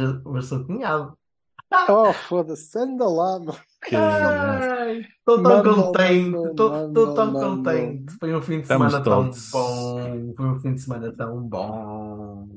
Mas, 0.00 0.22
mas 0.24 0.46
sou 0.46 0.64
cunhado. 0.64 1.16
Oh, 1.88 2.12
foda-se, 2.12 2.78
anda 2.78 3.08
lá, 3.08 3.38
mano. 3.38 3.58
Estou 5.18 5.42
tão 5.42 5.62
contente, 5.62 6.36
estou 6.50 7.14
tão 7.14 7.32
contente. 7.32 8.12
Foi 8.18 8.34
um 8.34 8.42
fim 8.42 8.56
de 8.56 8.62
Estamos 8.62 8.92
semana 8.92 9.04
tão 9.04 9.24
todos. 9.24 9.50
bom. 9.50 10.34
Foi 10.36 10.46
um 10.46 10.60
fim 10.60 10.74
de 10.74 10.80
semana 10.80 11.12
tão 11.16 11.40
bom. 11.42 12.48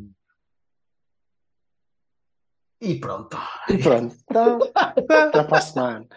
E 2.79 2.99
pronto. 2.99 3.37
E 3.69 3.77
pronto, 3.79 4.15
então, 4.29 4.59
já 5.33 5.43
para 5.43 5.57
a 5.57 5.61
semana. 5.61 6.07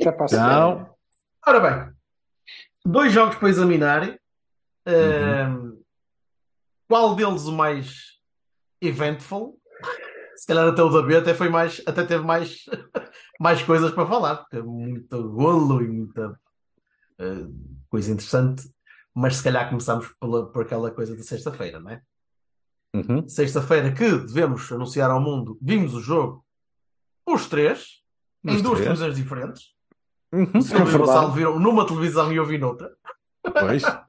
Já 0.00 0.12
para 0.12 0.24
a 0.24 0.28
semana. 0.28 0.90
Ora 1.46 1.60
bem, 1.60 1.94
dois 2.84 3.12
jogos 3.12 3.36
para 3.36 3.48
examinar. 3.48 4.18
Ahm, 4.84 5.78
qual 6.88 7.14
deles 7.14 7.44
o 7.46 7.52
mais 7.52 8.18
eventful? 8.80 9.60
Se 10.48 10.54
calhar 10.54 10.68
até 10.68 10.82
o 10.82 10.88
da 10.88 11.02
B 11.02 11.14
até 11.14 11.34
foi 11.34 11.50
mais, 11.50 11.82
até 11.84 12.02
teve 12.06 12.24
mais, 12.24 12.64
mais 13.38 13.62
coisas 13.62 13.92
para 13.92 14.06
falar, 14.06 14.36
porque 14.36 14.62
muito 14.62 15.28
golo 15.28 15.82
e 15.82 15.88
muita 15.88 16.40
eh, 17.18 17.46
coisa 17.90 18.10
interessante. 18.10 18.66
Mas 19.14 19.36
se 19.36 19.44
calhar 19.44 19.68
começamos 19.68 20.08
pela, 20.18 20.50
por 20.50 20.62
aquela 20.62 20.90
coisa 20.90 21.14
de 21.14 21.22
sexta-feira, 21.22 21.80
não 21.80 21.90
é? 21.90 22.02
Uhum. 22.94 23.28
Sexta-feira 23.28 23.92
que 23.92 24.08
devemos 24.08 24.72
anunciar 24.72 25.10
ao 25.10 25.20
mundo, 25.20 25.58
vimos 25.60 25.92
o 25.92 26.00
jogo, 26.00 26.42
os 27.26 27.46
três, 27.46 28.02
em 28.42 28.54
Os 28.54 28.62
duas 28.62 28.78
três. 28.80 28.98
televisões 28.98 29.16
diferentes. 29.16 29.64
Uhum. 30.32 30.50
O 30.54 30.62
Silvio. 30.62 30.98
Gonçalo 30.98 31.32
viram 31.32 31.58
numa 31.58 31.86
televisão 31.86 32.32
e 32.32 32.36
eu 32.36 32.46
vi 32.46 32.56
noutra. 32.56 32.90
Pois. 33.42 33.82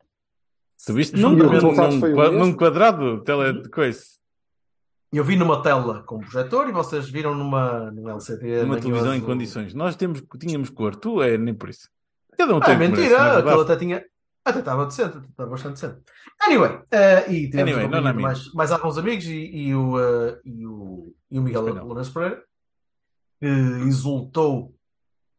Tu 0.85 0.93
viste 0.93 1.17
num, 1.17 1.31
num, 1.31 1.51
num, 1.51 2.31
num 2.31 2.53
quadrado 2.55 3.21
tele 3.25 3.61
de 3.61 3.69
coisa. 3.69 4.18
Eu 5.11 5.23
vi 5.23 5.35
numa 5.35 5.61
tela 5.61 6.03
com 6.03 6.19
projetor 6.19 6.69
e 6.69 6.71
vocês 6.71 7.09
viram 7.09 7.33
numa, 7.33 7.89
num 7.91 8.07
LCD. 8.09 8.61
Numa 8.61 8.79
televisão 8.79 9.15
em 9.15 9.21
condições. 9.21 9.73
Nós 9.73 9.95
temos, 9.95 10.21
tínhamos 10.39 10.69
cor. 10.69 10.95
Tu 10.95 11.21
é 11.21 11.37
nem 11.37 11.53
por 11.53 11.69
isso. 11.69 11.89
Cada 12.37 12.53
um 12.53 12.57
Ah, 12.57 12.65
tem 12.65 12.77
mentira! 12.77 13.15
é 13.15 13.37
aquilo 13.39 13.61
até 13.61 13.75
tinha. 13.75 14.05
Até 14.45 14.59
estava 14.59 14.85
decente, 14.85 15.17
até 15.17 15.27
estava 15.27 15.49
bastante 15.49 15.73
decente. 15.81 16.01
Anyway, 16.41 16.79
eh, 16.91 17.31
e 17.31 17.49
tivemos 17.49 17.73
Anyway, 17.73 17.83
companhia 17.85 18.07
não, 18.07 18.13
não, 18.13 18.21
mais, 18.21 18.53
mais 18.53 18.71
alguns 18.71 18.97
amigos 18.97 19.25
e, 19.25 19.45
e 19.45 19.75
o, 19.75 19.99
eh, 19.99 20.39
e, 20.45 20.65
o, 20.65 21.13
e 21.29 21.39
o 21.39 21.41
Miguel. 21.41 21.83
Lourenço 21.83 22.13
Pereira, 22.13 22.43
que 23.39 23.47
exultou 23.87 24.73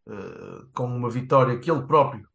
eh, 0.09 0.63
com 0.75 0.85
uma 0.85 1.09
vitória 1.09 1.59
que 1.59 1.71
ele 1.71 1.83
próprio 1.83 2.29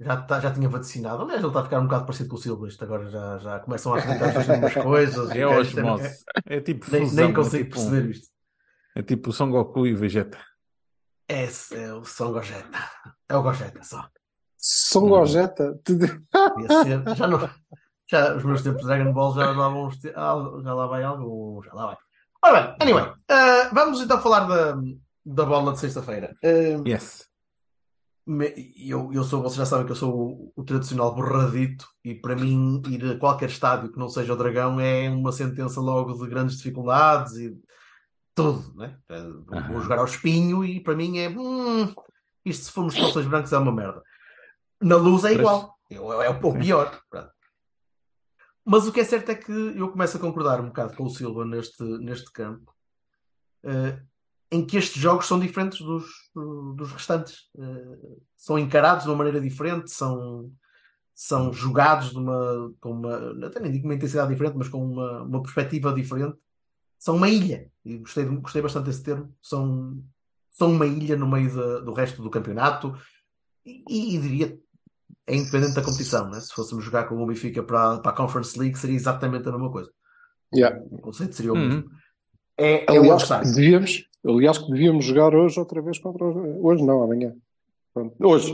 já, 0.00 0.16
tá- 0.16 0.40
já 0.40 0.52
tinha 0.52 0.68
vaticinado. 0.68 1.22
Aliás, 1.22 1.40
ele 1.40 1.48
está 1.48 1.60
a 1.60 1.64
ficar 1.64 1.80
um 1.80 1.84
bocado 1.84 2.04
parecido 2.06 2.28
com 2.30 2.36
o 2.36 2.38
Silva. 2.38 2.68
Isto 2.68 2.84
agora 2.84 3.08
já, 3.10 3.38
já 3.38 3.58
começam 3.60 3.94
a 3.94 3.98
acreditar 3.98 4.32
nas 4.34 4.46
mesmas 4.46 4.74
coisas. 4.82 5.30
É 5.30 5.60
Isto 5.60 5.78
osmose. 5.80 6.24
É 6.46 6.60
tipo 6.60 6.90
Nem, 6.90 7.02
fusão. 7.08 7.24
nem 7.24 7.34
consigo 7.34 7.56
é, 7.56 7.64
tipo 7.64 7.80
um- 7.80 7.82
perceber 7.90 8.10
isto. 8.10 8.28
é 8.94 9.02
tipo 9.02 9.30
o 9.30 9.32
Son 9.32 9.50
Goku 9.50 9.86
e 9.86 9.94
o 9.94 9.96
Vegeta. 9.98 10.38
Esse 11.28 11.74
é 11.76 11.92
o 11.92 12.04
São 12.04 12.32
Gojeta. 12.32 12.78
É 13.28 13.36
o 13.36 13.42
Gojeta 13.42 13.82
só. 13.82 14.06
Devia 16.56 16.82
ser. 16.82 17.16
Já 17.16 17.26
não. 17.26 17.50
Já, 18.08 18.36
os 18.36 18.44
meus 18.44 18.62
tempos 18.62 18.82
de 18.82 18.86
Dragon 18.88 19.12
Ball 19.12 19.34
já 19.34 19.50
lá 19.50 19.68
vão 19.68 19.90
já 19.90 20.74
lá 20.74 20.86
vai 20.86 21.02
algo, 21.02 21.60
já 21.64 21.72
lá 21.72 21.86
vai. 21.86 21.96
Ora 22.44 22.60
bem, 22.62 22.76
anyway, 22.80 23.12
ah, 23.28 23.68
vamos 23.72 24.00
então 24.00 24.20
falar 24.20 24.40
da, 24.46 24.76
da 25.24 25.44
bola 25.44 25.72
de 25.72 25.80
sexta-feira. 25.80 26.36
Ah, 26.44 26.88
Yes. 26.88 27.26
Eu, 28.76 29.12
eu 29.12 29.22
sou, 29.22 29.40
vocês 29.40 29.56
já 29.56 29.66
sabem 29.66 29.86
que 29.86 29.92
eu 29.92 29.96
sou 29.96 30.12
o, 30.12 30.52
o 30.56 30.64
tradicional 30.64 31.14
borradito 31.14 31.88
e 32.04 32.14
para 32.14 32.34
mim 32.34 32.82
ir 32.88 33.12
a 33.12 33.18
qualquer 33.18 33.48
estádio 33.48 33.92
que 33.92 33.98
não 33.98 34.08
seja 34.08 34.32
o 34.32 34.36
Dragão 34.36 34.80
é 34.80 35.08
uma 35.08 35.30
sentença 35.30 35.80
logo 35.80 36.12
de 36.12 36.28
grandes 36.28 36.56
dificuldades 36.56 37.36
e 37.36 37.56
tudo, 38.34 38.74
né? 38.74 38.98
Ah, 39.08 39.60
Vou 39.68 39.80
jogar 39.80 39.98
ao 39.98 40.04
espinho 40.04 40.64
e 40.64 40.80
para 40.80 40.96
mim 40.96 41.18
é 41.18 41.28
hum, 41.28 41.94
isto 42.44 42.64
se 42.64 42.72
formos 42.72 42.96
calções 42.96 43.26
brancos 43.26 43.52
é 43.52 43.58
uma 43.58 43.72
merda. 43.72 44.02
Na 44.80 44.96
luz 44.96 45.24
é 45.24 45.32
igual, 45.32 45.78
é, 45.88 45.94
é 45.94 46.30
o 46.30 46.58
pior. 46.58 47.00
Mas 48.64 48.88
o 48.88 48.92
que 48.92 49.00
é 49.00 49.04
certo 49.04 49.30
é 49.30 49.36
que 49.36 49.52
eu 49.52 49.88
começo 49.92 50.16
a 50.16 50.20
concordar 50.20 50.60
um 50.60 50.66
bocado 50.66 50.96
com 50.96 51.04
o 51.04 51.10
Silva 51.10 51.44
neste, 51.44 51.82
neste 51.82 52.32
campo, 52.32 52.74
eh, 53.62 54.02
em 54.50 54.66
que 54.66 54.76
estes 54.76 55.00
jogos 55.00 55.26
são 55.26 55.38
diferentes 55.38 55.78
dos, 55.78 56.04
dos 56.76 56.92
restantes. 56.92 57.48
Eh, 57.58 58.16
são 58.36 58.58
encarados 58.58 59.04
de 59.04 59.10
uma 59.10 59.16
maneira 59.16 59.40
diferente, 59.40 59.90
são, 59.90 60.50
são 61.14 61.52
jogados 61.52 62.10
de 62.10 62.18
uma, 62.18 62.72
com 62.80 62.90
uma, 62.92 63.46
até 63.46 63.60
nem 63.60 63.72
digo 63.72 63.86
uma 63.86 63.94
intensidade 63.94 64.30
diferente, 64.30 64.56
mas 64.56 64.68
com 64.68 64.84
uma, 64.84 65.22
uma 65.22 65.42
perspectiva 65.42 65.92
diferente. 65.92 66.36
São 66.98 67.16
uma 67.16 67.28
ilha, 67.28 67.70
e 67.84 67.98
gostei, 67.98 68.24
gostei 68.24 68.62
bastante 68.62 68.86
desse 68.86 69.02
termo. 69.02 69.34
São, 69.42 70.02
são 70.50 70.70
uma 70.72 70.86
ilha 70.86 71.16
no 71.16 71.28
meio 71.30 71.54
da- 71.54 71.80
do 71.80 71.92
resto 71.92 72.22
do 72.22 72.30
campeonato 72.30 72.96
e, 73.64 73.84
e 74.16 74.18
diria 74.18 74.58
é 75.28 75.34
independente 75.34 75.74
da 75.74 75.82
competição, 75.82 76.30
né? 76.30 76.40
Se 76.40 76.52
fôssemos 76.54 76.84
jogar 76.84 77.04
com 77.08 77.16
o 77.20 77.26
Benfica 77.26 77.60
para, 77.62 77.98
para 77.98 78.12
a 78.12 78.14
Conference 78.14 78.56
League, 78.58 78.78
seria 78.78 78.94
exatamente 78.96 79.48
a 79.48 79.52
mesma 79.52 79.70
coisa. 79.72 79.90
Yeah. 80.54 80.80
O 80.90 80.98
conceito 80.98 81.34
seria 81.34 81.52
o 81.52 81.56
Uhum. 81.56 81.68
mesmo. 81.68 81.90
É, 82.56 82.84
é 82.84 82.98
o 82.98 83.00
Aliás, 83.00 83.10
All-Star. 83.10 83.42
que 83.42 83.50
devíamos, 83.52 84.04
aliás, 84.34 84.58
que 84.58 84.70
devíamos 84.70 85.04
jogar 85.04 85.34
hoje 85.34 85.58
outra 85.58 85.80
vez 85.82 85.98
contra 85.98 86.24
os... 86.26 86.36
Hoje 86.62 86.84
não, 86.84 87.02
amanhã. 87.02 87.34
Pronto. 87.94 88.14
Hoje. 88.20 88.52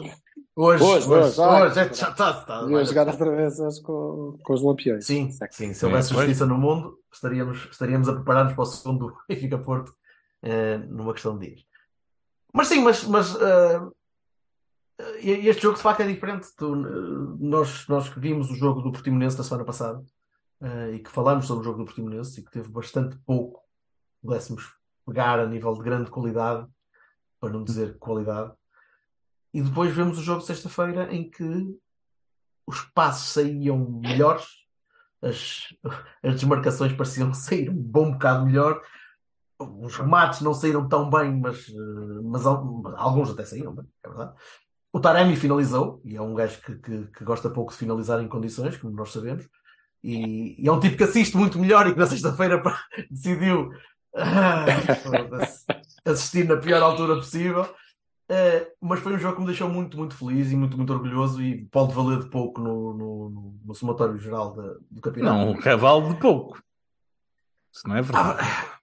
Hoje, 0.55 0.85
Hoje, 0.85 0.85
hoje, 0.85 1.09
hoje, 1.09 1.41
ai, 1.41 1.63
hoje, 1.67 1.81
é- 1.81 1.95
já 1.95 2.11
está. 2.11 2.31
está 2.31 2.61
Devíamos 2.61 2.89
jogar 2.89 3.09
outra 3.09 3.35
vez 3.37 3.59
hoje 3.59 3.81
com, 3.83 4.39
com 4.43 4.53
os 4.53 4.63
Lampiões. 4.63 5.07
Sim, 5.07 5.31
sim. 5.51 5.73
Se 5.73 5.85
houvesse 5.87 6.13
É, 6.13 6.15
pois. 6.15 6.27
justiça 6.27 6.45
no 6.47 6.59
mundo, 6.59 6.99
estaríamos, 7.11 7.69
estaríamos 7.71 8.07
a 8.09 8.13
preparar-nos 8.13 8.53
para 8.53 8.63
o 8.63 8.67
segundo 8.67 9.17
Benfica 9.27 9.57
Porto 9.59 9.95
eh, 10.43 10.77
numa 10.77 11.15
questão 11.15 11.39
de 11.39 11.47
dias. 11.49 11.65
Mas 12.53 12.69
sim, 12.69 12.83
mas, 12.83 13.03
mas 13.05 13.35
eh, 13.41 13.81
este 15.23 15.63
jogo 15.63 15.77
de 15.77 15.83
facto 15.83 16.01
é 16.01 16.07
diferente. 16.07 16.49
Tu, 16.55 16.67
eh, 16.67 17.37
nós, 17.41 17.87
nós 17.89 18.09
que 18.11 18.21
vimos 18.21 18.51
o 18.51 18.55
jogo 18.55 18.83
do 18.83 18.93
Portimonense 18.93 19.39
da 19.39 19.45
semana 19.45 19.65
passada 19.65 20.05
eh, 20.63 20.93
e 20.97 20.99
que 20.99 21.11
falamos 21.11 21.47
sobre 21.47 21.63
o 21.63 21.65
jogo 21.65 21.79
do 21.79 21.85
Portimonense 21.87 22.41
e 22.41 22.45
que 22.45 22.51
teve 22.51 22.69
bastante 22.69 23.17
pouco, 23.25 23.63
pudéssemos 24.23 24.75
pegar 25.07 25.39
a 25.41 25.47
nível 25.47 25.73
de 25.75 25.83
grande 25.83 26.11
qualidade, 26.11 26.67
para 27.41 27.51
não 27.51 27.65
dizer 27.65 27.99
qualidade. 27.99 28.53
E 29.53 29.61
depois 29.61 29.95
vemos 29.95 30.19
o 30.19 30.23
jogo 30.23 30.41
de 30.41 30.47
sexta-feira 30.47 31.13
em 31.13 31.29
que 31.29 31.77
os 32.67 32.81
passos 32.95 33.33
saíam 33.33 33.79
melhores, 33.79 34.47
as, 35.21 35.75
as 36.23 36.35
desmarcações 36.35 36.93
pareciam 36.93 37.33
sair 37.35 37.69
um 37.69 37.77
bom 37.77 38.13
bocado 38.13 38.47
melhor, 38.47 38.81
os 39.59 39.97
remates 39.97 40.41
não 40.41 40.55
saíram 40.55 40.89
tão 40.89 41.09
bem, 41.09 41.39
mas, 41.39 41.67
mas 42.25 42.47
al- 42.47 42.83
alguns 42.97 43.31
até 43.31 43.45
saíram 43.45 43.75
bem, 43.75 43.87
é 44.05 44.09
verdade. 44.09 44.35
O 44.93 45.01
Taremi 45.01 45.37
finalizou, 45.37 46.03
e 46.05 46.17
é 46.17 46.21
um 46.21 46.35
gajo 46.35 46.61
que, 46.61 46.75
que, 46.77 47.07
que 47.07 47.25
gosta 47.25 47.49
pouco 47.49 47.73
de 47.73 47.79
finalizar 47.79 48.21
em 48.21 48.29
condições, 48.29 48.77
como 48.77 48.95
nós 48.95 49.13
sabemos, 49.13 49.49
e, 50.03 50.61
e 50.63 50.69
é 50.69 50.73
um 50.73 50.81
tipo 50.81 50.97
que 50.97 51.05
assiste 51.05 51.37
muito 51.37 51.59
melhor 51.59 51.87
e 51.87 51.93
que 51.93 51.99
na 51.99 52.07
sexta-feira 52.07 52.61
decidiu 53.11 53.71
ah, 54.17 54.67
assistir 56.05 56.47
na 56.47 56.57
pior 56.57 56.83
altura 56.83 57.17
possível. 57.17 57.63
Uh, 58.31 58.65
mas 58.81 59.01
foi 59.01 59.15
um 59.15 59.19
jogo 59.19 59.35
que 59.35 59.41
me 59.41 59.47
deixou 59.47 59.69
muito, 59.69 59.97
muito 59.97 60.15
feliz 60.17 60.51
e 60.51 60.57
muito, 60.57 60.77
muito 60.77 60.91
orgulhoso 60.93 61.43
e 61.43 61.67
pode 61.67 61.93
valer 61.93 62.21
de 62.21 62.31
pouco 62.31 62.61
no, 62.63 62.95
no, 62.95 63.29
no, 63.31 63.55
no 63.65 63.75
somatório 63.75 64.17
geral 64.19 64.55
da- 64.55 64.75
do 64.91 65.01
campeonato. 65.03 65.37
Não, 65.37 65.51
o 65.51 65.59
cavalo 65.59 66.09
de 66.15 66.19
pouco. 66.21 66.63
Isso 67.75 67.87
não 67.87 67.97
é 67.97 68.01
verdade. 68.03 68.39
Ah, 68.41 68.79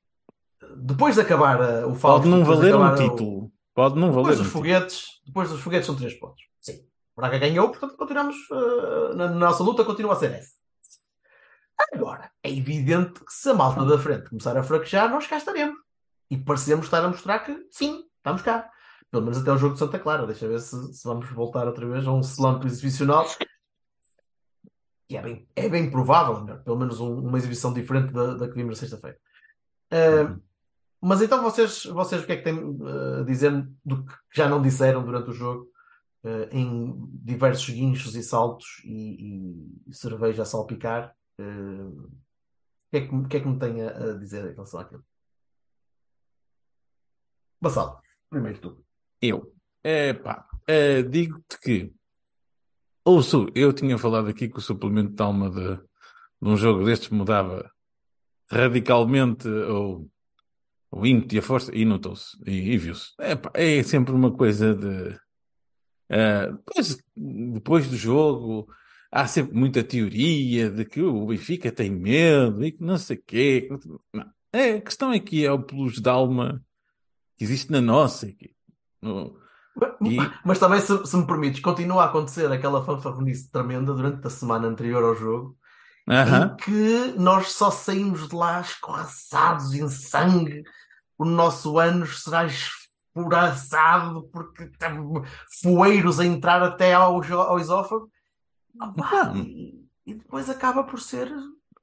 depois 0.78 1.16
de 1.16 1.22
acabar 1.22 1.60
uh, 1.60 1.90
o 1.90 1.96
Fausto, 1.96 2.20
Pode 2.22 2.28
não 2.28 2.40
de 2.40 2.44
valer 2.44 2.76
um 2.76 2.84
acabar 2.84 2.94
o- 3.06 3.10
título. 3.10 3.52
Pode 3.74 3.96
não 3.96 4.12
valer 4.12 4.36
Depois 4.36 4.40
um 4.40 4.44
dos 4.44 4.48
título. 4.52 4.64
foguetes, 4.66 5.06
depois 5.26 5.50
dos 5.50 5.62
foguetes 5.62 5.86
são 5.88 5.96
três 5.96 6.14
pontos. 6.14 6.44
Sim. 6.62 6.82
O 7.16 7.22
Braga 7.22 7.40
ganhou, 7.40 7.70
portanto 7.70 7.96
continuamos 7.98 8.36
uh, 8.52 9.16
na, 9.16 9.30
na 9.30 9.36
nossa 9.36 9.64
luta, 9.64 9.84
continua 9.84 10.14
a 10.14 10.16
ser 10.18 10.32
essa. 10.32 10.52
Agora, 11.94 12.32
é 12.44 12.50
evidente 12.52 13.20
que 13.24 13.32
se 13.34 13.50
a 13.50 13.54
malta 13.54 13.86
da 13.86 13.98
frente 13.98 14.30
começar 14.30 14.58
a 14.58 14.64
fraquejar, 14.64 15.10
nós 15.10 15.26
cá 15.28 15.38
estaremos. 15.38 15.78
E 16.30 16.38
parecemos 16.38 16.86
estar 16.86 17.04
a 17.04 17.08
mostrar 17.08 17.40
que 17.40 17.68
sim, 17.72 18.04
estamos 18.18 18.42
cá. 18.42 18.70
pelo 19.12 19.24
menos 19.24 19.40
até 19.40 19.52
o 19.52 19.58
jogo 19.58 19.74
de 19.74 19.80
Santa 19.80 19.98
Clara. 20.00 20.28
Deixa 20.28 20.48
ver 20.48 20.60
se, 20.60 20.94
se 20.94 21.04
vamos 21.04 21.30
voltar 21.32 21.66
outra 21.68 21.88
vez 21.88 22.08
a 22.08 22.12
um 22.12 22.20
slump 22.22 22.66
exibicional. 22.66 23.26
E 25.10 25.18
é 25.18 25.22
bem, 25.22 25.48
é 25.56 25.68
bem 25.68 25.90
provável, 25.90 26.42
melhor, 26.42 26.64
pelo 26.64 26.78
menos 26.78 27.00
um- 27.00 27.20
uma 27.28 27.38
exibição 27.38 27.74
diferente 27.74 28.14
da, 28.14 28.36
da 28.36 28.48
que 28.48 28.54
vimos 28.54 28.76
na 28.76 28.80
sexta-feira. 28.80 29.18
Uh, 29.92 30.40
mas 31.02 31.22
então 31.22 31.42
vocês, 31.42 31.86
vocês 31.86 32.22
o 32.22 32.26
que 32.28 32.34
é 32.34 32.38
que 32.38 32.44
têm 32.44 32.60
uh, 32.60 33.22
a 33.22 33.24
dizer 33.24 33.68
do 33.84 34.06
que 34.06 34.14
já 34.36 34.48
não 34.48 34.62
disseram 34.62 35.04
durante 35.04 35.32
o 35.32 35.34
jogo, 35.34 35.68
uh, 36.24 36.48
em 36.56 36.94
diversos 37.24 37.68
guinchos 37.72 38.16
e 38.16 38.22
saltos 38.22 38.82
e, 38.86 39.82
e 39.88 39.94
cerveja 39.94 40.44
a 40.44 40.46
salpicar? 40.46 41.16
O 41.44 42.90
que 42.92 42.98
é 42.98 43.08
que, 43.08 43.28
que 43.28 43.38
é 43.38 43.40
que 43.40 43.48
me 43.48 43.60
tem 43.60 43.82
a, 43.84 44.14
dizer 44.14 44.50
em 44.50 44.54
relação 44.54 44.80
àquilo? 44.80 45.06
Bassal, 47.62 48.02
primeiro 48.30 48.60
tu. 48.60 48.86
Eu. 49.22 49.54
É 49.84 50.14
pá, 50.14 50.48
é, 50.68 51.02
digo-te 51.02 51.60
que. 51.60 51.94
Ouço, 53.06 53.48
eu 53.56 53.74
tinha 53.74 53.98
falado 53.98 54.28
aqui 54.28 54.50
que 54.50 54.58
o 54.58 54.62
suplemento 54.62 55.14
de 55.14 55.24
alma 55.24 55.50
de, 55.50 55.76
de 55.78 56.50
um 56.50 56.56
jogo 56.58 56.86
destes 56.86 57.10
mudava 57.10 57.72
radicalmente 58.52 59.48
o, 59.48 60.10
o 60.92 61.06
ímpeto 61.06 61.36
e 61.36 61.40
a 61.40 61.42
força, 61.42 61.76
e 61.76 61.86
notou-se, 61.86 62.38
e, 62.46 62.74
e 62.74 62.78
viu-se. 62.78 63.14
É, 63.20 63.80
é 63.80 63.84
sempre 63.84 64.14
uma 64.14 64.32
coisa 64.36 64.76
de. 64.76 65.18
eh, 66.10 66.52
depois, 66.52 66.98
depois 67.16 67.90
do 67.90 67.96
jogo, 67.96 68.68
há 69.12 69.26
sempre 69.28 69.56
muita 69.56 69.84
teoria 69.84 70.70
de 70.70 70.86
que 70.86 71.02
o 71.02 71.26
Benfica 71.26 71.72
tem 71.72 71.90
medo 71.90 72.64
e 72.64 72.72
que 72.72 72.84
não 72.84 72.98
sei 72.98 73.18
o 73.18 73.24
quê. 73.26 73.70
Não. 74.14 74.26
É, 74.52 74.74
a 74.74 74.82
questão 74.82 75.12
é 75.14 75.20
que 75.20 75.46
é 75.46 75.52
o 75.52 75.62
plus 75.62 76.00
de 76.02 76.10
alma 76.10 76.62
que 77.38 77.44
existe 77.44 77.72
na 77.72 77.80
nossa 77.82 78.28
equipe. 78.28 78.56
E- 80.02 80.18
Mas 80.44 80.60
também, 80.60 80.82
se, 80.82 81.06
se 81.06 81.16
me 81.18 81.26
permites, 81.26 81.62
continua 81.62 82.04
a 82.04 82.06
acontecer 82.08 82.52
aquela 82.52 82.84
fanfarronice 82.84 83.50
tremenda 83.52 83.94
durante 83.94 84.26
a 84.26 84.30
semana 84.30 84.68
anterior 84.68 85.04
ao 85.04 85.16
jogo, 85.16 85.56
Aham. 86.08 86.54
em 86.54 86.56
que 86.64 87.14
nós 87.20 87.52
só 87.52 87.70
saímos 87.72 88.28
de 88.28 88.36
lá 88.36 88.60
escorraçados 88.62 89.74
em 89.74 89.88
sangue, 89.88 90.64
o 91.18 91.24
nosso 91.26 91.78
ânus 91.78 92.24
será 92.24 92.46
esforaçado 92.46 94.24
porque 94.34 94.68
tem 94.78 94.90
foeiros 95.62 96.20
a 96.20 96.26
entrar 96.26 96.62
até 96.64 96.94
ao, 96.94 97.22
ao 97.34 97.60
esófago. 97.60 98.10
Opa, 98.80 99.34
e, 99.36 99.86
e 100.06 100.14
depois 100.14 100.50
acaba 100.50 100.84
por 100.84 101.00
ser. 101.00 101.30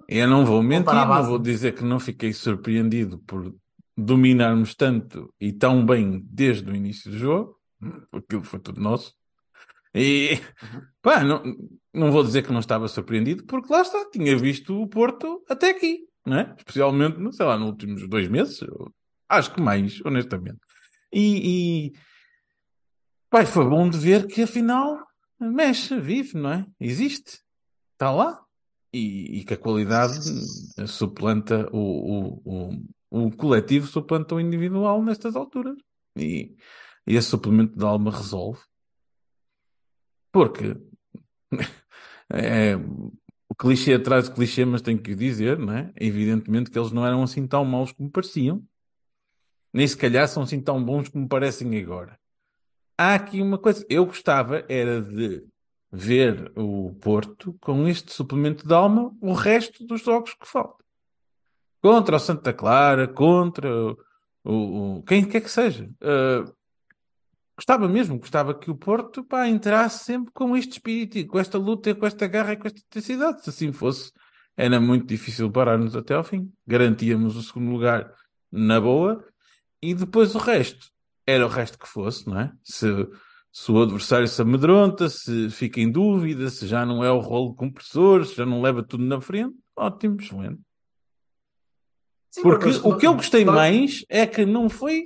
Eu 0.09 0.29
não 0.29 0.47
vou 0.47 0.63
mentir, 0.63 0.93
não 0.93 1.25
vou 1.25 1.39
dizer 1.39 1.75
que 1.75 1.85
não 1.85 1.99
fiquei 1.99 2.33
surpreendido 2.33 3.19
por 3.19 3.55
dominarmos 3.97 4.75
tanto 4.75 5.33
e 5.41 5.53
tão 5.53 5.85
bem 5.85 6.23
desde 6.25 6.71
o 6.71 6.75
início 6.75 7.11
do 7.11 7.19
jogo, 7.19 7.59
porque 8.11 8.27
aquilo 8.27 8.45
foi 8.45 8.61
tudo 8.61 8.81
nosso. 8.81 9.15
E 9.95 10.39
pá, 11.03 11.25
não, 11.25 11.43
não 11.93 12.13
vou 12.13 12.23
dizer 12.23 12.43
que 12.43 12.53
não 12.53 12.61
estava 12.61 12.87
surpreendido, 12.89 13.45
porque 13.47 13.73
lá 13.73 13.81
está, 13.81 14.09
tinha 14.11 14.37
visto 14.37 14.81
o 14.81 14.87
Porto 14.87 15.43
até 15.49 15.71
aqui, 15.71 16.01
não 16.25 16.39
é? 16.39 16.55
Especialmente, 16.59 17.35
sei 17.35 17.47
lá, 17.47 17.57
nos 17.57 17.71
últimos 17.71 18.09
dois 18.09 18.29
meses, 18.29 18.61
acho 19.29 19.55
que 19.55 19.61
mais, 19.61 20.01
honestamente. 20.05 20.59
E, 21.13 21.89
e 21.89 21.93
pá, 23.31 23.45
foi 23.47 23.65
bom 23.65 23.89
de 23.89 23.99
ver 23.99 24.27
que 24.27 24.43
afinal 24.43 25.06
mexe, 25.39 25.99
vive, 26.01 26.37
não 26.39 26.51
é? 26.51 26.67
Existe, 26.81 27.41
está 27.93 28.11
lá 28.11 28.45
e, 28.93 29.41
e 29.41 29.45
que 29.45 29.55
a 29.55 29.59
qualidade 29.59 30.19
suplanta 30.89 31.69
o, 31.73 31.79
o, 31.79 32.71
o, 33.11 33.27
o 33.27 33.37
coletivo 33.37 33.87
suplanta 33.87 34.35
o 34.35 34.41
individual 34.41 35.03
nestas 35.03 35.37
alturas. 35.37 35.77
E, 36.17 36.57
e 37.07 37.15
esse 37.15 37.29
suplemento 37.29 37.77
de 37.77 37.85
alma 37.85 38.11
resolve. 38.11 38.61
Porque 40.33 40.77
é, 42.33 42.77
o 43.49 43.55
clichê 43.55 43.95
atrás 43.95 44.29
do 44.29 44.35
clichê, 44.35 44.65
mas 44.65 44.83
tenho 44.83 45.01
que 45.01 45.15
dizer, 45.15 45.59
não 45.59 45.73
é? 45.73 45.93
Evidentemente 45.97 46.71
que 46.71 46.79
eles 46.79 46.93
não 46.93 47.07
eram 47.07 47.23
assim 47.23 47.47
tão 47.47 47.65
maus 47.65 47.93
como 47.93 48.11
pareciam. 48.11 48.63
Nem 49.73 49.87
se 49.87 49.97
calhar 49.97 50.27
são 50.27 50.43
assim 50.43 50.61
tão 50.61 50.83
bons 50.83 51.09
como 51.09 51.29
parecem 51.29 51.79
agora. 51.79 52.19
Há 52.99 53.15
aqui 53.15 53.41
uma 53.43 53.59
coisa. 53.59 53.85
Eu 53.89 54.07
gostava 54.07 54.65
era 54.69 55.03
de 55.03 55.45
ver 55.93 56.53
o 56.57 56.95
Porto 57.01 57.57
com 57.61 57.87
este 57.89 58.13
suplemento 58.13 58.67
de 58.67 58.75
alma 58.75 59.15
o 59.21 59.33
resto 59.33 59.85
dos 59.87 60.03
jogos 60.03 60.35
que 60.35 60.47
faltam. 60.47 60.85
Contra 61.83 62.17
o 62.17 62.19
Santa 62.19 62.53
Clara, 62.53 63.07
contra 63.07 63.71
o, 63.73 63.97
o- 64.45 64.97
o- 64.99 65.03
quem 65.05 65.25
quer 65.25 65.41
que 65.41 65.51
seja. 65.51 65.85
Uh, 66.03 66.53
gostava 67.57 67.89
mesmo, 67.89 68.19
gostava 68.19 68.55
que 68.59 68.71
o 68.71 68.77
Porto 68.77 69.23
pá, 69.25 69.47
entrasse 69.47 70.05
sempre 70.05 70.33
com 70.33 70.57
este 70.57 70.73
espírito, 70.73 71.27
com 71.29 71.39
esta 71.39 71.59
luta, 71.59 71.95
com 71.95 72.07
esta 72.07 72.27
garra 72.27 72.53
e 72.55 72.57
com 72.57 72.67
esta 72.67 72.81
intensidade. 72.81 73.43
Se 73.45 73.51
assim 73.51 73.73
fosse, 73.73 74.11
era 74.57 74.81
muito 74.81 75.07
difícil 75.07 75.51
parar-nos 75.51 75.95
até 75.95 76.15
ao 76.15 76.25
fim. 76.25 76.51
Garantíamos 76.67 77.37
o 77.37 77.43
segundo 77.43 77.71
lugar 77.71 78.13
na 78.51 78.81
boa 78.81 79.25
e 79.83 79.95
depois 79.95 80.35
o 80.35 80.39
resto. 80.39 80.87
Era 81.27 81.45
o 81.45 81.49
resto 81.49 81.79
que 81.79 81.89
fosse, 81.89 82.27
não 82.29 82.39
é? 82.39 82.53
Se, 82.63 82.87
se 83.53 83.73
o 83.73 83.83
adversário 83.83 84.29
se 84.29 84.41
amedronta, 84.41 85.09
se 85.09 85.51
fica 85.51 85.81
em 85.81 85.91
dúvida, 85.91 86.49
se 86.51 86.67
já 86.67 86.87
não 86.87 87.03
é 87.03 87.11
o 87.11 87.19
rolo 87.19 87.55
compressor, 87.55 88.25
se 88.25 88.37
já 88.37 88.47
não 88.47 88.63
leva 88.63 88.83
tudo 88.83 89.05
na 89.05 89.21
frente, 89.21 89.57
ótimo, 89.75 90.21
excelente. 90.21 90.61
Sim, 92.31 92.43
Porque 92.43 92.69
o 92.85 92.97
que 92.97 93.07
eu 93.07 93.15
gostei 93.15 93.45
mais 93.45 94.05
é 94.09 94.27
que 94.27 94.45
não 94.45 94.69
foi 94.69 95.05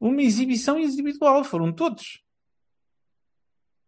uma 0.00 0.22
exibição 0.22 0.78
individual, 0.78 1.42
foram 1.42 1.72
todos. 1.72 2.22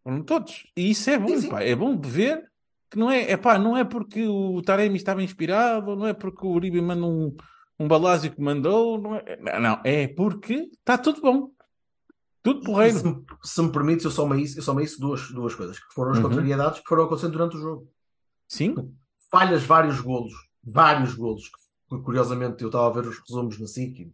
Foram 0.03 0.23
todos. 0.23 0.67
E 0.77 0.91
isso 0.91 1.09
é 1.09 1.19
bom, 1.19 1.29
Sim, 1.29 1.41
sim. 1.43 1.49
pá, 1.49 1.63
é 1.63 1.75
bom 1.75 1.97
de 1.97 2.09
ver 2.09 2.51
que 2.91 2.99
não 2.99 3.09
é, 3.09 3.31
é 3.31 3.37
pá, 3.37 3.59
não 3.59 3.77
é 3.77 3.85
porque 3.85 4.27
o 4.27 4.61
Taremi 4.63 4.97
estava 4.97 5.23
inspirado, 5.23 5.95
não 5.95 6.07
é 6.09 6.13
porque 6.13 6.45
o 6.45 6.51
Uribe 6.51 6.83
manda 6.83 7.07
um, 7.07 7.37
um 7.79 7.87
balásio 7.87 8.33
que 8.33 8.41
mandou, 8.41 9.01
não 9.01 9.15
é, 9.15 9.61
não, 9.61 9.81
é 9.85 10.09
porque 10.09 10.69
está 10.73 10.99
tudo 10.99 11.21
bom. 11.21 11.53
Tudo 12.43 12.63
porreiro. 12.63 12.99
Se, 12.99 13.05
me- 13.07 13.25
se 13.43 13.63
me 13.63 13.71
permites, 13.73 14.05
eu 14.05 14.11
somo 14.11 14.33
a 14.35 14.37
isso, 14.39 14.59
eu 14.59 14.63
somo 14.63 14.81
a 14.81 14.83
isso 14.83 15.01
duas, 15.01 15.31
duas 15.31 15.55
coisas, 15.55 15.79
que 15.79 15.93
foram 15.95 16.13
as 16.13 16.19
Uhum. 16.19 16.25
contrariedades 16.25 16.81
que 16.81 16.89
foram 16.89 17.05
acontecendo 17.05 17.33
durante 17.33 17.57
o 17.57 17.61
jogo. 17.61 17.89
Sim, 18.49 18.75
falhas 19.31 19.63
vários 19.63 20.01
golos, 20.01 20.33
vários 20.65 21.15
golos. 21.15 21.49
que, 21.89 21.99
Curiosamente, 22.03 22.63
eu 22.63 22.69
estava 22.69 22.87
a 22.87 23.03
ver 23.03 23.09
os 23.09 23.19
resumos 23.19 23.59
na 23.59 23.67
SIC. 23.67 24.11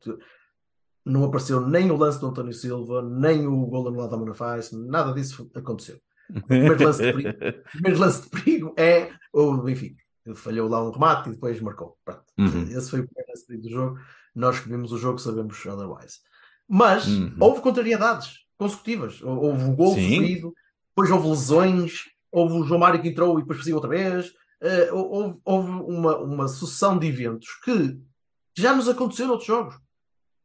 Não 1.05 1.25
apareceu 1.25 1.61
nem 1.67 1.90
o 1.90 1.96
lance 1.96 2.19
do 2.19 2.26
António 2.26 2.52
Silva, 2.52 3.00
nem 3.02 3.46
o 3.46 3.64
gol 3.67 3.87
anulado 3.88 4.11
da 4.11 4.17
Manafaz, 4.17 4.73
nada 4.73 5.12
disso 5.12 5.49
aconteceu. 5.55 6.00
primeiro 6.49 6.83
lance 6.83 7.00
de 7.02 7.12
perigo. 7.12 7.28
O 7.38 7.71
primeiro 7.71 7.99
lance 8.00 8.23
de 8.23 8.28
perigo 8.30 8.75
é 8.76 9.12
o 9.33 9.56
Benfica. 9.59 10.02
Ele 10.25 10.35
falhou 10.35 10.68
lá 10.68 10.83
um 10.83 10.90
remate 10.90 11.28
e 11.28 11.33
depois 11.33 11.61
marcou. 11.61 11.97
Uhum. 12.37 12.62
Esse 12.64 12.90
foi 12.90 13.00
o 13.00 13.06
primeiro 13.06 13.30
lance 13.30 13.42
de 13.42 13.47
perigo 13.47 13.62
do 13.62 13.71
jogo. 13.71 13.99
Nós 14.35 14.59
que 14.59 14.68
vimos 14.68 14.90
o 14.90 14.99
jogo 14.99 15.18
sabemos 15.18 15.64
otherwise. 15.64 16.18
Mas 16.68 17.06
Uhum. 17.06 17.35
houve 17.40 17.61
contrariedades 17.61 18.38
consecutivas. 18.58 19.23
Houve 19.23 19.62
um 19.64 19.75
gol 19.76 19.94
Sim. 19.94 20.11
sofrido, 20.11 20.52
depois 20.90 21.11
houve 21.11 21.28
lesões, 21.28 21.92
houve 22.32 22.54
o 22.58 22.64
João 22.64 22.80
Mário 22.80 23.00
que 23.00 23.08
entrou 23.08 23.38
e 23.38 23.42
depois 23.42 23.58
fazia 23.58 23.75
outra 23.75 23.90
vez. 23.90 24.32
Eh, 24.62 24.90
houve 24.92 25.38
houve 25.44 25.70
uma, 25.70 26.16
uma 26.18 26.49
sucessão 26.49 26.99
de 26.99 27.06
eventos 27.06 27.46
que 27.64 27.99
já 28.56 28.75
nos 28.75 28.88
aconteceu 28.88 29.26
noutros 29.26 29.46
jogos. 29.46 29.75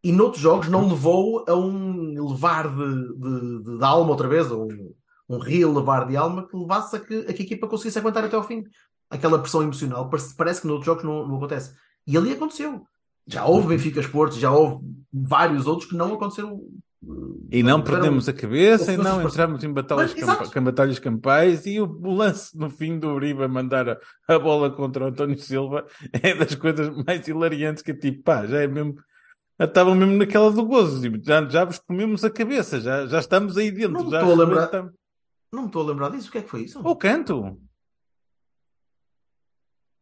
E 0.03 0.11
noutros 0.11 0.41
jogos 0.41 0.67
não 0.67 0.87
levou 0.89 1.45
a 1.47 1.55
um 1.55 2.27
levar 2.29 2.67
de, 2.67 3.13
de, 3.17 3.63
de- 3.63 3.77
de 3.77 3.83
alma 3.85 4.09
outra 4.11 4.27
vez, 4.27 4.51
a 4.51 4.55
um, 4.55 4.93
um 5.29 5.37
relevar 5.39 6.07
de 6.07 6.17
alma 6.17 6.47
que 6.47 6.57
levasse 6.57 6.95
a 6.95 6.99
que, 6.99 7.19
a 7.19 7.33
que 7.33 7.41
a 7.41 7.45
equipa 7.45 7.67
conseguisse 7.67 7.97
aguentar 7.99 8.23
até 8.25 8.35
ao 8.35 8.43
fim. 8.43 8.63
Aquela 9.09 9.39
pressão 9.39 9.61
emocional 9.61 10.09
parece, 10.09 10.35
parece 10.35 10.61
que 10.61 10.67
noutros 10.67 10.85
jogos 10.87 11.03
não, 11.03 11.27
não 11.27 11.37
acontece. 11.37 11.73
E 12.07 12.17
ali 12.17 12.33
aconteceu. 12.33 12.83
Já 13.31 13.45
houve 13.45 13.67
Benfica 13.69 14.00
Esportes, 14.00 14.38
já 14.38 14.51
houve 14.51 14.83
vários 15.13 15.65
outros 15.65 15.89
que 15.89 15.95
não 15.95 16.13
aconteceram. 16.13 16.61
eh, 17.03 17.57
E 17.59 17.63
não 17.63 17.81
perdemos 17.81 18.27
a 18.27 18.33
cabeça 18.33 18.91
e 18.91 18.97
não 18.97 19.21
entramos 19.23 19.63
em 19.63 19.71
batalhas, 19.71 20.13
Mas, 20.13 20.50
campa- 20.50 20.61
batalhas 20.61 21.00
campais 21.00 21.65
e 21.65 21.79
o, 21.79 21.85
o 21.85 22.13
lance 22.13 22.57
no 22.57 22.69
fim 22.69 23.00
do 23.00 23.07
Uribe 23.13 23.43
a 23.43 23.47
mandar 23.47 23.88
a, 23.89 23.97
a 24.27 24.38
bola 24.38 24.69
contra 24.69 25.05
o 25.05 25.07
António 25.07 25.39
Silva 25.39 25.85
é 26.21 26.35
das 26.35 26.55
coisas 26.55 26.89
mais 27.05 27.27
hilariantes 27.27 27.81
que 27.81 27.93
tipo, 27.93 28.21
pá, 28.23 28.45
já 28.45 28.61
é 28.61 28.67
mesmo. 28.67 28.95
Estavam 29.59 29.93
mesmo 29.95 30.15
naquela 30.17 30.51
do 30.51 30.65
gozo, 30.65 31.00
tipo, 31.01 31.23
já, 31.23 31.47
já 31.47 31.63
vos 31.63 31.77
comemos 31.79 32.23
a 32.25 32.29
cabeça, 32.31 32.81
já, 32.81 33.05
já 33.05 33.19
estamos 33.19 33.55
aí 33.57 33.69
dentro, 33.71 33.91
Não 33.93 34.09
me 34.09 34.13
estou 34.13 34.31
a 34.31 34.35
lembrar. 34.35 34.59
rebentamos. 34.65 34.93
Não 35.53 35.61
me 35.61 35.67
estou 35.67 35.83
a 35.83 35.85
lembrar 35.91 36.09
disso. 36.09 36.29
O 36.29 36.31
que 36.31 36.38
é 36.39 36.41
que 36.41 36.50
foi 36.50 36.61
isso? 36.63 36.79
O 36.79 36.95
canto, 36.95 37.57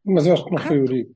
Mas 0.05 0.25
eu 0.25 0.33
acho 0.33 0.45
que 0.45 0.51
não 0.51 0.57
foi 0.59 0.79
o 0.79 0.83
Uribe. 0.83 1.12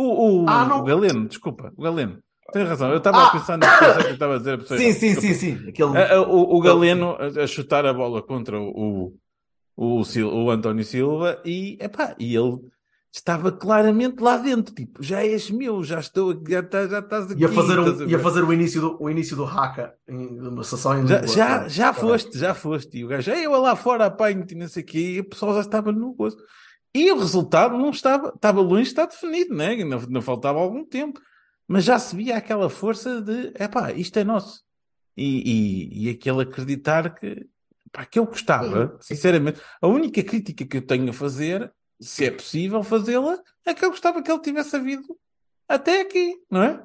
O, 0.00 0.44
o, 0.44 0.48
Ah, 0.48 0.64
não. 0.64 0.80
o 0.80 0.84
Galeno, 0.84 1.28
desculpa, 1.28 1.72
o 1.76 1.82
Galeno, 1.82 2.18
tem 2.52 2.64
razão, 2.64 2.90
eu 2.90 2.98
estava 2.98 3.18
Ah! 3.18 3.26
a 3.26 3.30
pensar 3.30 3.58
pensei 3.78 4.02
que 4.02 4.08
eu 4.08 4.14
estava 4.14 4.34
a 4.34 4.38
dizer 4.38 4.54
a 4.54 4.58
pessoa 4.58 4.78
Sim, 4.80 4.92
sim, 4.92 5.14
sim, 5.14 5.34
sim. 5.34 5.68
Aquele... 5.68 5.88
O, 6.28 6.56
o 6.56 6.60
Galeno 6.60 7.16
a, 7.20 7.46
chutar 7.46 7.86
a 7.86 7.92
bola 7.92 8.22
contra 8.22 8.58
o, 8.60 9.12
o, 9.76 10.00
o, 10.02 10.50
António 10.50 10.84
Silva 10.84 11.40
e, 11.44 11.78
epá, 11.80 12.14
e 12.18 12.34
ele 12.34 12.58
estava 13.12 13.50
claramente 13.50 14.20
lá 14.22 14.36
dentro, 14.36 14.72
tipo, 14.74 15.02
já 15.02 15.24
és 15.24 15.50
meu, 15.50 15.82
já 15.82 15.98
estou, 15.98 16.32
já, 16.48 16.62
tá- 16.62 16.86
já 16.86 16.98
estás 17.00 17.30
aqui. 17.30 17.40
Ia 17.40 17.48
fazer, 17.48 17.78
um, 17.78 18.08
ia 18.08 18.18
fazer 18.20 18.44
o 18.44 18.52
início 18.52 18.80
do, 18.80 19.02
o 19.02 19.10
início 19.10 19.36
do 19.36 19.44
Haka 19.44 19.94
uma 20.08 20.62
sessão 20.62 20.96
em 21.00 21.06
Já, 21.06 21.26
já, 21.26 21.58
Tá 21.60 21.68
já 21.68 21.92
bem. 21.92 22.00
foste, 22.00 22.38
já 22.38 22.54
foste. 22.54 22.98
E 22.98 23.04
o 23.04 23.08
gajo, 23.08 23.30
"Ei, 23.32 23.46
eu 23.46 23.52
lá 23.60 23.74
fora 23.74 24.06
apanho-te 24.06 24.54
não 24.54 24.68
sei 24.68 24.82
o 24.82 24.86
quê, 24.86 24.98
e 25.16 25.20
o 25.20 25.28
pessoal 25.28 25.54
já 25.54 25.60
estava 25.60 25.90
no 25.92 26.12
gozo. 26.14 26.36
E 26.94 27.10
o 27.12 27.18
resultado 27.18 27.78
não 27.78 27.90
estava, 27.90 28.32
estava 28.34 28.60
longe 28.60 28.84
de 28.84 28.88
estar 28.88 29.06
definido, 29.06 29.54
né? 29.54 29.68
Ainda, 29.68 29.96
ainda 29.96 30.22
faltava 30.22 30.58
algum 30.58 30.84
tempo. 30.84 31.20
Mas 31.66 31.84
já 31.84 31.98
se 31.98 32.16
via 32.16 32.36
aquela 32.36 32.68
força 32.68 33.20
de, 33.20 33.52
epá, 33.62 33.92
isto 33.92 34.18
é 34.18 34.24
nosso. 34.24 34.64
E, 35.16 36.02
e, 36.02 36.06
e 36.06 36.10
aquele 36.10 36.42
acreditar 36.42 37.14
que, 37.14 37.46
pá, 37.92 38.04
que 38.04 38.18
eu 38.18 38.26
gostava, 38.26 38.98
sinceramente. 39.00 39.60
A 39.80 39.86
única 39.86 40.22
crítica 40.22 40.66
que 40.66 40.76
eu 40.78 40.82
tenho 40.82 41.08
a 41.10 41.12
fazer, 41.12 41.72
se 42.00 42.24
é 42.24 42.30
possível 42.30 42.82
fazê-la, 42.82 43.38
é 43.64 43.72
que 43.72 43.84
eu 43.84 43.90
gostava 43.90 44.20
que 44.20 44.30
ele 44.30 44.40
tivesse 44.40 44.74
havido 44.74 45.16
até 45.68 46.00
aqui, 46.00 46.42
não 46.50 46.62
é? 46.64 46.82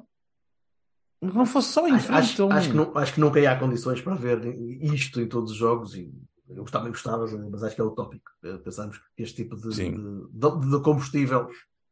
Não 1.20 1.46
fosse 1.48 1.72
só 1.72 1.88
em 1.88 1.94
Acho, 1.94 2.14
acho, 2.14 2.52
acho 2.52 2.70
que 2.70 2.76
não, 2.76 2.96
acho 2.96 3.14
que 3.16 3.20
nunca 3.20 3.52
há 3.52 3.58
condições 3.58 4.02
para 4.02 4.14
ver 4.14 4.46
isto 4.84 5.20
em 5.20 5.28
todos 5.28 5.52
os 5.52 5.58
jogos 5.58 5.96
e 5.96 6.14
eu 6.50 6.64
também 6.66 6.90
gostava, 6.90 7.26
mas 7.52 7.64
acho 7.64 7.76
que 7.76 7.82
é 7.82 7.84
utópico. 7.84 8.32
Eh, 8.44 8.58
Pensamos 8.58 8.98
que 9.16 9.24
este 9.24 9.44
tipo 9.44 9.56
de, 9.56 9.70
de, 9.70 9.90
de- 9.92 10.80
combustível 10.84 11.48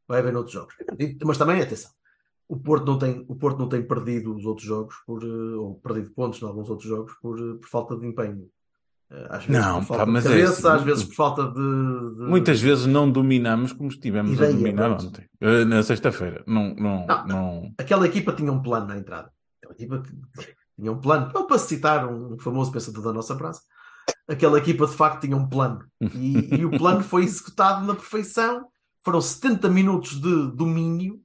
vai 0.08 0.20
haver 0.20 0.34
noutros 0.34 0.54
jogos. 0.54 0.76
Mas 1.26 1.38
também, 1.38 1.62
atenção, 1.62 1.92
o 2.48 2.58
Porto 2.58 2.86
não 2.86 2.98
tem, 3.00 3.26
o 3.28 3.36
Porto 3.36 3.58
não 3.60 3.70
tem 3.70 3.82
perdido 3.82 4.36
os 4.36 4.46
outros 4.46 4.66
jogos, 4.68 4.96
por, 5.08 5.24
eh, 5.24 5.28
ou 5.56 5.76
perdido 5.76 6.12
pontos 6.12 6.42
em 6.42 6.46
alguns 6.46 6.70
outros 6.70 6.88
jogos, 6.88 7.14
por, 7.22 7.40
eh, 7.40 7.58
por 7.60 7.68
falta 7.70 7.96
de 7.98 8.06
empenho. 8.06 8.48
Às 9.30 9.46
vezes 9.46 9.62
Não, 9.64 9.80
por 9.86 9.96
falta 9.96 10.12
de 10.12 10.18
é 10.18 10.22
cabeça, 10.24 10.68
assim, 10.74 10.78
às 10.80 10.84
vezes 10.84 11.04
por 11.04 11.14
falta 11.16 11.44
de. 11.48 11.54
de- 11.54 12.24
Muitas 12.30 12.60
vezes 12.60 12.88
não 12.88 13.12
dominamos 13.12 13.72
como 13.72 13.88
estivemos 13.90 14.32
a 14.32 14.34
Ideia, 14.34 14.54
dominar 14.54 14.88
pronto. 14.98 15.06
ontem, 15.08 15.30
na 15.68 15.84
sexta-feira. 15.84 16.44
Não, 16.48 16.74
não, 16.76 17.06
Não. 17.06 17.28
não. 17.28 17.74
Aquela 17.78 18.08
equipa 18.08 18.34
tinha 18.34 18.52
um 18.52 18.62
plano 18.62 18.88
na 18.88 18.98
entrada. 18.98 19.32
Aquela 19.62 19.74
equipa 19.76 20.02
tinha 20.76 20.92
um 20.92 21.00
plano. 21.00 21.32
Não 21.32 21.46
para 21.46 21.60
citar 21.60 22.12
um 22.12 22.40
famoso 22.40 22.72
pensador 22.72 23.04
da 23.04 23.14
nossa 23.14 23.36
praça. 23.36 23.62
Aquela 24.28 24.58
equipa 24.58 24.88
de 24.88 24.94
facto 24.96 25.22
tinha 25.22 25.36
um 25.36 25.48
plano. 25.48 25.86
E, 26.02 26.56
e 26.56 26.66
o 26.66 26.72
plano 26.72 27.04
foi 27.04 27.24
executado 27.24 27.86
na 27.86 27.94
perfeição. 27.94 28.68
Foram 29.02 29.20
70 29.20 29.70
minutos 29.70 30.20
de 30.22 30.52
domínio 30.52 31.22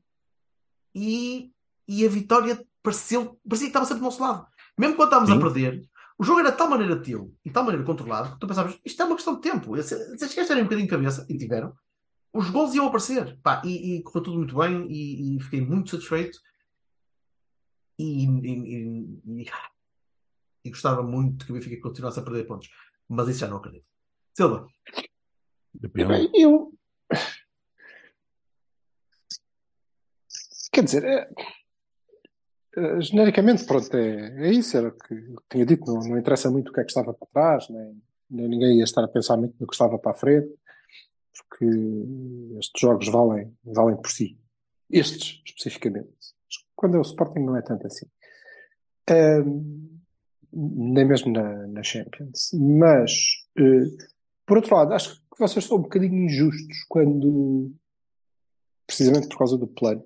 e, 0.94 1.52
e 1.86 2.04
a 2.04 2.08
vitória 2.08 2.60
pareceu, 2.82 3.38
parecia 3.48 3.66
que 3.66 3.70
estava 3.70 3.84
sempre 3.84 4.00
do 4.00 4.04
nosso 4.04 4.20
lado. 4.20 4.46
Mesmo 4.76 4.96
quando 4.96 5.08
estávamos 5.08 5.30
Sim. 5.30 5.38
a 5.38 5.40
perder, 5.40 5.88
o 6.18 6.24
jogo 6.24 6.40
era 6.40 6.50
de 6.50 6.56
tal 6.56 6.68
maneira 6.68 7.00
teu 7.00 7.32
e 7.44 7.48
de 7.48 7.54
tal 7.54 7.62
maneira 7.62 7.86
controlado 7.86 8.32
que 8.32 8.40
tu 8.40 8.48
pensavas, 8.48 8.78
isto 8.84 9.00
é 9.00 9.04
uma 9.04 9.14
questão 9.14 9.36
de 9.36 9.40
tempo. 9.42 9.80
Se 9.82 9.94
estes 9.94 10.34
gajos 10.34 10.50
um 10.50 10.64
bocadinho 10.64 10.86
de 10.86 10.90
cabeça, 10.90 11.24
e 11.28 11.38
tiveram, 11.38 11.72
os 12.32 12.50
gols 12.50 12.74
iam 12.74 12.86
aparecer. 12.86 13.38
Pá, 13.42 13.62
e, 13.64 13.96
e 13.96 14.02
correu 14.02 14.22
tudo 14.22 14.38
muito 14.38 14.56
bem 14.56 14.86
e, 14.90 15.36
e 15.36 15.40
fiquei 15.40 15.60
muito 15.60 15.90
satisfeito. 15.90 16.38
E, 17.98 18.24
e- 18.26 19.42
e- 20.64 20.70
gostava 20.70 21.02
muito 21.02 21.44
que 21.46 21.52
o 21.52 21.54
Benfica 21.54 21.80
continuasse 21.80 22.18
a 22.20 22.22
perder 22.22 22.46
pontos. 22.46 22.68
Mas 23.08 23.28
isso 23.28 23.40
já 23.40 23.48
não 23.48 23.56
acredito. 23.58 23.86
Silva, 24.34 24.66
Depende. 25.74 26.30
Eu. 26.34 26.72
Quer 30.72 30.84
dizer, 30.84 31.04
é- 31.04 31.30
é, 32.76 33.00
genericamente, 33.00 33.64
pronto, 33.64 33.92
é, 33.96 34.46
é 34.48 34.52
isso, 34.52 34.76
era 34.76 34.88
o 34.88 34.92
que 34.92 35.14
eu 35.14 35.42
tinha 35.50 35.66
dito, 35.66 35.84
não, 35.86 36.00
não 36.00 36.18
interessa 36.18 36.50
muito 36.50 36.68
o 36.70 36.72
que 36.72 36.80
é 36.80 36.84
que 36.84 36.90
estava 36.90 37.12
para 37.14 37.28
trás, 37.28 37.68
nem, 37.68 38.00
nem 38.30 38.48
ninguém 38.48 38.78
ia 38.78 38.84
estar 38.84 39.02
a 39.02 39.08
pensar 39.08 39.36
muito 39.36 39.54
no 39.58 39.66
que 39.66 39.74
estava 39.74 39.98
para 39.98 40.12
a 40.12 40.14
frente, 40.14 40.54
porque 41.32 41.64
estes 42.58 42.80
jogos 42.80 43.08
valem, 43.08 43.52
valem 43.64 43.96
por 43.96 44.10
si. 44.10 44.38
Estes, 44.90 45.42
especificamente. 45.44 46.08
Quando 46.76 46.96
é 46.96 46.98
o 46.98 47.02
Sporting 47.02 47.40
não 47.40 47.56
é 47.56 47.62
tanto 47.62 47.86
assim. 47.86 48.06
Ahm, 49.10 49.97
nem 50.52 51.04
mesmo 51.04 51.32
na, 51.32 51.66
na 51.66 51.82
Champions. 51.82 52.50
Mas, 52.54 53.12
eh, 53.56 53.84
por 54.46 54.56
outro 54.58 54.74
lado, 54.74 54.92
acho 54.94 55.14
que 55.16 55.38
vocês 55.38 55.64
são 55.64 55.76
um 55.78 55.82
bocadinho 55.82 56.24
injustos 56.24 56.84
quando, 56.88 57.72
precisamente 58.86 59.28
por 59.28 59.38
causa 59.38 59.56
do 59.58 59.66
plano, 59.66 60.04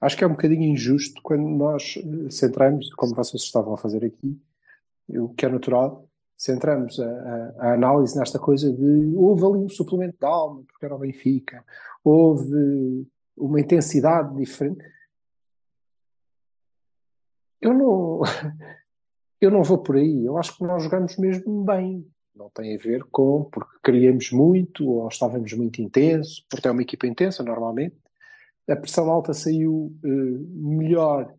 acho 0.00 0.16
que 0.16 0.24
é 0.24 0.26
um 0.26 0.30
bocadinho 0.32 0.62
injusto 0.64 1.20
quando 1.22 1.48
nós 1.48 1.94
eh, 1.98 2.30
centramos, 2.30 2.92
como 2.94 3.14
vocês 3.14 3.42
estavam 3.42 3.74
a 3.74 3.78
fazer 3.78 4.04
aqui, 4.04 4.38
o 5.08 5.28
que 5.34 5.46
é 5.46 5.48
natural, 5.48 6.08
centramos 6.36 6.98
a, 6.98 7.06
a- 7.06 7.54
a 7.70 7.74
análise 7.74 8.18
nesta 8.18 8.38
coisa 8.38 8.72
de 8.72 9.14
houve 9.16 9.44
ali 9.44 9.58
um 9.64 9.68
suplemento 9.68 10.16
de 10.18 10.26
alma, 10.26 10.62
porque 10.66 10.84
era 10.84 10.94
o 10.94 10.98
Benfica, 10.98 11.64
houve 12.02 13.06
uma 13.36 13.60
intensidade 13.60 14.34
diferente. 14.36 14.82
Eu 17.60 17.72
não, 17.74 18.20
eu 19.46 19.50
não 19.50 19.62
vou 19.62 19.78
por 19.78 19.96
aí. 19.96 20.24
Eu 20.24 20.38
acho 20.38 20.56
que 20.56 20.64
nós 20.64 20.82
jogamos 20.82 21.16
mesmo 21.16 21.64
bem. 21.64 22.06
Não 22.34 22.50
tem 22.50 22.74
a 22.74 22.78
ver 22.78 23.04
com 23.10 23.44
porque 23.44 23.78
queríamos 23.84 24.30
muito 24.32 24.88
ou 24.88 25.08
estávamos 25.08 25.52
muito 25.52 25.80
intenso, 25.80 26.44
porque 26.50 26.66
é 26.66 26.70
uma 26.70 26.82
equipa 26.82 27.06
intensa 27.06 27.42
normalmente. 27.42 27.96
A 28.68 28.74
pressão 28.74 29.10
alta 29.10 29.32
saiu 29.32 29.94
eh, 30.02 30.08
melhor 30.08 31.32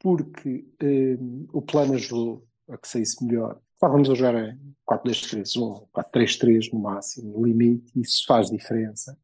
porque 0.00 0.64
eh, 0.80 1.16
o 1.52 1.62
plano 1.62 1.94
ajudou 1.94 2.44
a 2.68 2.76
que 2.76 2.88
saísse 2.88 3.24
melhor. 3.24 3.60
Estávamos 3.74 4.10
a 4.10 4.14
jogar 4.14 4.34
em 4.34 4.58
4-2-3 4.88 5.60
ou 5.60 5.88
4-3-3 5.94 6.72
no 6.72 6.80
máximo, 6.80 7.38
no 7.38 7.46
limite, 7.46 7.92
isso 8.00 8.24
faz 8.26 8.50
diferença. 8.50 9.16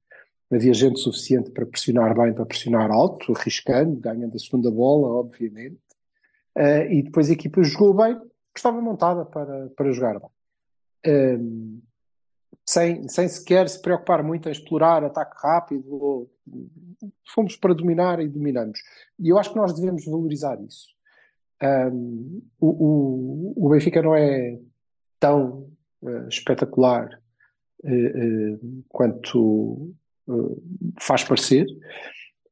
Havia 0.51 0.73
gente 0.73 1.01
suficiente 1.01 1.51
para 1.51 1.67
pressionar 1.67 2.15
bem, 2.15 2.33
para 2.33 2.47
pressionar 2.47 2.91
alto, 2.91 3.33
arriscando, 3.35 3.99
ganhando 3.99 4.35
a 4.35 4.39
segunda 4.39 4.71
bola, 4.71 5.09
obviamente. 5.09 5.79
Eh, 6.59 6.93
e 6.93 7.03
depois 7.05 7.31
a 7.31 7.35
equipa 7.35 7.63
jogou 7.63 7.95
bem, 7.95 8.21
estava 8.57 8.81
montada 8.81 9.25
para, 9.25 9.69
para 9.77 9.93
jogar 9.93 10.19
bem. 10.19 11.39
Um, 11.41 11.81
sem, 12.67 13.09
sem 13.09 13.29
sequer 13.29 13.69
se 13.69 13.81
preocupar 13.81 14.25
muito 14.25 14.49
em 14.49 14.53
explorar 14.53 15.05
ataque 15.05 15.37
rápido, 15.41 15.95
ou, 15.95 16.31
fomos 17.33 17.57
para 17.57 17.75
dominar 17.75 18.19
e 18.21 18.29
dominamos. 18.29 18.81
E 19.21 19.29
eu 19.29 19.39
acho 19.39 19.51
que 19.51 19.57
nós 19.57 19.73
devemos 19.73 20.05
valorizar 20.05 20.61
isso. 20.61 20.89
Um, 21.63 22.43
o, 22.61 22.67
o, 22.67 23.67
o 23.67 23.69
Benfica 23.69 24.03
não 24.03 24.17
é 24.17 24.59
tão 25.21 25.71
uh, 26.03 26.29
espetacular 26.29 27.09
uh, 27.85 28.55
uh, 28.55 28.85
quanto 28.89 29.95
faz 31.01 31.25
parecer, 31.25 31.67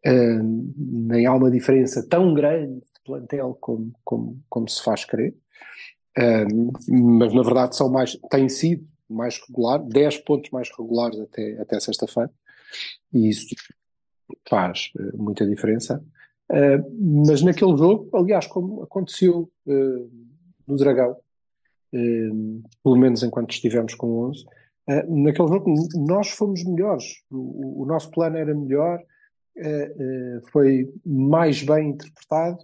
nem 0.03 1.27
há 1.27 1.35
uma 1.35 1.51
diferença 1.51 2.03
tão 2.09 2.33
grande 2.33 2.81
de 2.81 2.96
plantel 3.07 3.57
como, 3.61 3.93
como, 4.05 4.43
como 4.49 4.69
se 4.69 4.83
faz 4.83 5.05
crer. 5.05 5.35
Mas 6.89 7.35
na 7.35 7.43
verdade 7.43 7.77
são 7.77 7.91
mais, 7.91 8.17
têm 8.31 8.49
sido 8.49 8.87
mais 9.09 9.41
regular, 9.47 9.83
10 9.83 10.19
pontos 10.19 10.51
mais 10.51 10.69
regulares 10.77 11.19
até, 11.21 11.61
até 11.61 11.81
sexta-feira, 11.81 12.31
e 13.13 13.29
isso 13.29 13.55
faz 14.49 14.93
uh, 14.99 15.23
muita 15.23 15.47
diferença. 15.47 16.03
Uh, 16.51 17.27
mas 17.27 17.43
naquele 17.43 17.77
jogo, 17.77 18.09
aliás, 18.17 18.47
como 18.47 18.83
aconteceu 18.83 19.51
uh, 19.67 20.11
no 20.67 20.77
Dragão, 20.77 21.17
pelo 22.83 22.97
menos 22.97 23.23
enquanto 23.23 23.53
estivemos 23.53 23.95
com 23.95 24.29
11, 24.29 24.45
naquele 25.09 25.49
jogo 25.49 25.73
nós 25.95 26.29
fomos 26.29 26.63
melhores, 26.63 27.23
o, 27.31 27.85
o 27.85 27.87
nosso 27.87 28.11
plano 28.11 28.37
era 28.37 28.55
melhor, 28.55 29.01
foi 30.51 30.93
mais 31.07 31.63
bem 31.63 31.91
interpretado, 31.91 32.59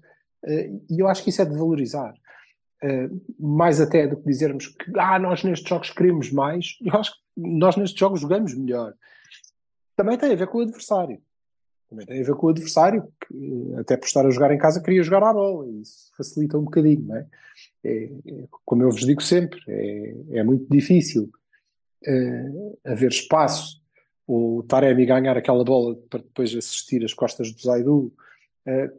e 0.90 1.00
eu 1.00 1.08
acho 1.08 1.22
que 1.22 1.30
isso 1.30 1.42
é 1.42 1.44
de 1.44 1.56
valorizar. 1.56 2.14
Uh, 2.82 3.22
mais 3.38 3.80
até 3.80 4.08
do 4.08 4.16
que 4.16 4.26
dizermos 4.26 4.66
que 4.66 4.90
ah, 4.98 5.16
nós 5.16 5.44
nestes 5.44 5.68
jogos 5.68 5.90
queremos 5.90 6.32
mais, 6.32 6.76
eu 6.82 6.94
acho 6.94 7.12
que 7.12 7.18
nós 7.36 7.76
nestes 7.76 7.98
jogos 7.98 8.20
jogamos 8.20 8.54
melhor. 8.54 8.94
Também 9.96 10.18
tem 10.18 10.32
a 10.32 10.36
ver 10.36 10.48
com 10.48 10.58
o 10.58 10.62
adversário. 10.62 11.20
Também 11.88 12.06
tem 12.06 12.20
a 12.20 12.24
ver 12.24 12.34
com 12.34 12.46
o 12.46 12.50
adversário, 12.50 13.06
que 13.28 13.74
até 13.78 13.96
por 13.96 14.06
estar 14.06 14.26
a 14.26 14.30
jogar 14.30 14.52
em 14.52 14.58
casa 14.58 14.82
queria 14.82 15.02
jogar 15.02 15.22
à 15.22 15.32
bola, 15.32 15.68
e 15.68 15.82
isso 15.82 16.10
facilita 16.16 16.58
um 16.58 16.64
bocadinho, 16.64 17.02
não 17.02 17.16
é? 17.16 17.26
é, 17.84 18.04
é 18.04 18.48
como 18.64 18.82
eu 18.82 18.90
vos 18.90 19.02
digo 19.02 19.22
sempre, 19.22 19.60
é, 19.68 20.38
é 20.38 20.42
muito 20.42 20.66
difícil 20.70 21.30
haver 22.84 23.10
espaço 23.10 23.80
o 24.26 24.64
Taremi 24.66 25.06
ganhar 25.06 25.36
aquela 25.36 25.62
bola 25.62 25.94
para 26.08 26.20
depois 26.20 26.54
assistir 26.54 27.04
às 27.04 27.12
costas 27.12 27.52
do 27.52 27.60
Zaidu 27.60 28.12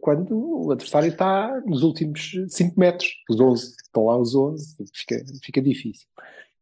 quando 0.02 0.36
o 0.66 0.72
adversário 0.72 1.10
está 1.10 1.62
nos 1.66 1.84
últimos 1.84 2.32
5 2.50 2.80
metros, 2.80 3.10
os 3.30 3.40
11, 3.40 3.76
estão 3.84 4.06
lá 4.06 4.18
os 4.18 4.36
11, 4.36 4.76
fica, 4.94 5.24
fica 5.44 5.62
difícil. 5.62 6.08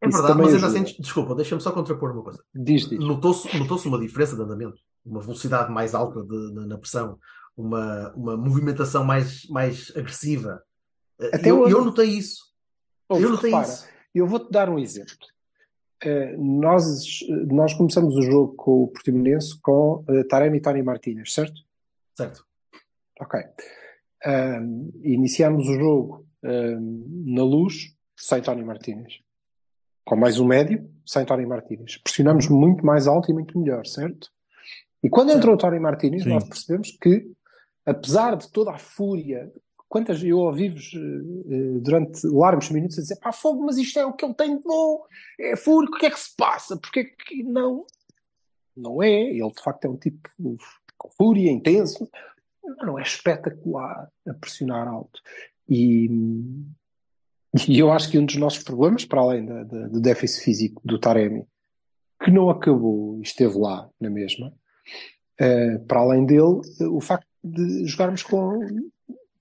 É 0.03 0.08
Isso 0.08 0.17
verdade, 0.17 0.39
mas 0.39 0.53
ainda 0.53 0.65
ajuda. 0.67 0.81
assim, 0.89 1.01
desculpa, 1.01 1.36
deixa-me 1.36 1.62
só 1.62 1.72
contrapor 1.72 2.12
uma 2.12 2.24
coisa. 2.24 2.43
Diz, 2.53 2.88
diz. 2.88 3.00
Notou-se 3.00 3.55
notou 3.58 3.77
uma 3.86 4.00
diferença 4.00 4.36
de 4.36 4.41
andamento, 4.41 4.77
uma 5.05 5.22
velocidade 5.22 5.72
mais 5.72 5.93
alta 5.93 6.22
de- 6.24 6.53
de- 6.53 6.65
na 6.67 6.77
pressão, 6.77 7.17
uma, 7.55 8.12
uma 8.15 8.36
movimentação 8.38 9.03
mais, 9.03 9.46
mais 9.50 9.91
agressiva. 9.96 10.63
Até 11.34 11.51
eu, 11.51 11.67
eu 11.67 11.86
notei 11.86 12.08
isso. 12.10 12.46
Ouve, 13.10 13.24
eu 13.24 13.29
notei 13.29 13.51
repara, 13.51 13.67
isso. 13.72 13.86
Eu 14.15 14.25
vou-te 14.27 14.50
dar 14.51 14.70
um 14.70 14.79
exemplo. 14.79 15.15
eh, 16.03 16.36
nós, 16.38 17.20
nós 17.48 17.74
começamos 17.75 18.15
o 18.15 18.22
jogo 18.24 18.55
com 18.55 18.84
o 18.84 18.88
Portimonense 18.88 19.60
com 19.62 20.03
eh, 20.10 20.24
Taremi 20.24 20.58
e 20.58 20.62
Tony 20.62 20.81
Martínez, 20.81 21.31
certo? 21.31 21.62
Certo. 22.17 22.43
Ok. 23.22 23.40
Ahm, 24.25 24.90
iniciamos 25.04 25.70
o 25.70 25.74
jogo 25.75 26.25
ahm, 26.44 27.04
na 27.25 27.44
luz 27.44 27.96
sem 28.18 28.42
Tony 28.42 28.63
Martínez. 28.63 29.20
Com 30.04 30.16
mais 30.16 30.40
um 30.40 30.46
médio, 30.46 30.90
sem 31.06 31.24
Tony 31.24 31.46
Martínez. 31.46 31.98
Pressionamos 31.98 32.50
muito 32.50 32.84
mais 32.84 33.08
alto 33.08 33.30
e 33.30 33.34
muito 33.34 33.58
melhor, 33.60 33.86
certo? 33.86 34.30
E 35.04 35.10
quando 35.10 35.32
entrou 35.32 35.54
o 35.54 35.58
Tony 35.58 35.80
Martínez, 35.80 36.25
nós 36.25 36.44
percebemos 36.44 36.98
que, 37.00 37.32
apesar 37.86 38.36
de 38.36 38.51
toda 38.51 38.72
a 38.72 38.78
fúria, 38.80 39.51
quantas 39.88 40.24
eu 40.24 40.40
ouvi-vos 40.40 40.92
eh, 40.96 41.00
eh, 41.56 41.80
durante 41.80 42.25
largos 42.25 42.70
minutos 42.70 42.98
a 42.98 43.01
dizer 43.01 43.18
pá, 43.18 43.32
fogo, 43.32 43.63
mas 43.63 43.78
isto 43.78 44.00
é 44.00 44.06
o 44.06 44.13
que 44.13 44.25
ele 44.25 44.34
tem 44.34 44.58
de 44.58 44.63
bom, 44.63 45.04
é 45.40 45.56
fúria, 45.56 45.90
o 45.90 45.98
que 45.98 46.06
é 46.08 46.12
que 46.12 46.20
se 46.20 46.36
passa? 46.36 46.78
Porque 46.78 47.00
é 47.01 47.04
que 47.04 47.44
não? 47.44 47.86
Não 48.75 49.01
é, 49.01 49.12
ele 49.12 49.51
de 49.51 49.62
facto 49.62 49.86
é 49.86 49.90
um 49.90 49.98
tipo 49.98 50.30
com 50.98 51.10
fúria, 51.18 51.51
intenso, 51.51 52.08
não 52.84 52.98
é 53.00 53.01
espetacular 53.03 54.10
a 54.27 54.34
pressionar 54.34 54.88
alto. 54.88 55.20
E, 55.70 56.10
e 57.68 57.80
eu 57.80 57.91
acho 57.91 58.10
que 58.10 58.18
um 58.18 58.25
dos 58.25 58.36
nossos 58.36 58.63
problemas, 58.63 59.06
para 59.06 59.22
além 59.22 59.46
da- 59.46 59.63
da- 59.63 59.88
do 59.88 60.00
déficit 60.01 60.44
físico 60.44 60.82
do 60.86 61.00
Taremi, 61.00 61.46
que 62.24 62.32
não 62.32 62.50
acabou 62.50 63.18
e 63.20 63.22
esteve 63.24 63.58
lá 63.58 63.89
na 64.00 64.10
mesma, 64.10 64.53
eh, 65.39 65.77
para 65.80 66.00
além 66.00 66.25
dele, 66.25 66.62
eh, 66.80 66.86
o 66.88 67.01
facto 67.01 67.27
de 67.44 67.86
jogarmos 67.88 68.22
com 68.24 68.60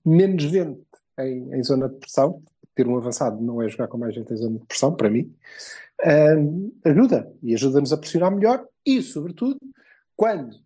menos 0.03 0.43
gente 0.43 0.81
em, 1.19 1.53
em 1.53 1.63
zona 1.63 1.87
de 1.87 1.95
pressão, 1.97 2.41
ter 2.73 2.87
um 2.87 2.97
avançado 2.97 3.39
não 3.41 3.61
é 3.61 3.67
jogar 3.69 3.87
com 3.87 3.97
mais 3.97 4.15
gente 4.15 4.33
em 4.33 4.37
zona 4.37 4.57
de 4.57 4.65
pressão, 4.65 4.95
para 4.95 5.09
mim, 5.09 5.31
eh, 6.01 6.35
ajuda 6.85 7.31
e 7.43 7.53
ajuda-nos 7.53 7.93
a 7.93 7.97
pressionar 7.97 8.33
melhor 8.33 8.65
e, 8.85 9.01
sobretudo, 9.01 9.59
quando 10.15 10.57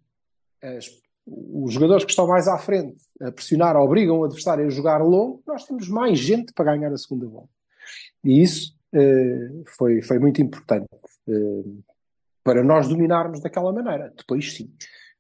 as- 0.62 1.04
os 1.28 1.74
jogadores 1.74 2.04
que 2.04 2.12
estão 2.12 2.28
mais 2.28 2.48
à 2.48 2.58
frente 2.58 2.98
a 3.22 3.32
pressionar 3.32 3.76
obrigam 3.76 4.20
o 4.20 4.24
adversário 4.24 4.66
a 4.66 4.70
jogar 4.70 4.98
longo, 4.98 5.42
nós 5.46 5.66
temos 5.66 5.90
mais 5.90 6.20
gente 6.20 6.54
para 6.54 6.76
ganhar 6.76 6.94
a 6.94 6.98
segunda 6.98 7.26
bola. 7.28 7.50
E 8.24 8.42
isso 8.42 8.76
eh, 8.94 9.50
foi, 9.78 10.02
foi 10.02 10.20
muito 10.20 10.42
importante 10.42 10.88
eh, 11.28 11.64
para 12.44 12.64
nós 12.64 12.88
dominarmos 12.88 13.42
daquela 13.42 13.74
maneira. 13.74 14.14
Depois, 14.16 14.54
sim, 14.54 14.72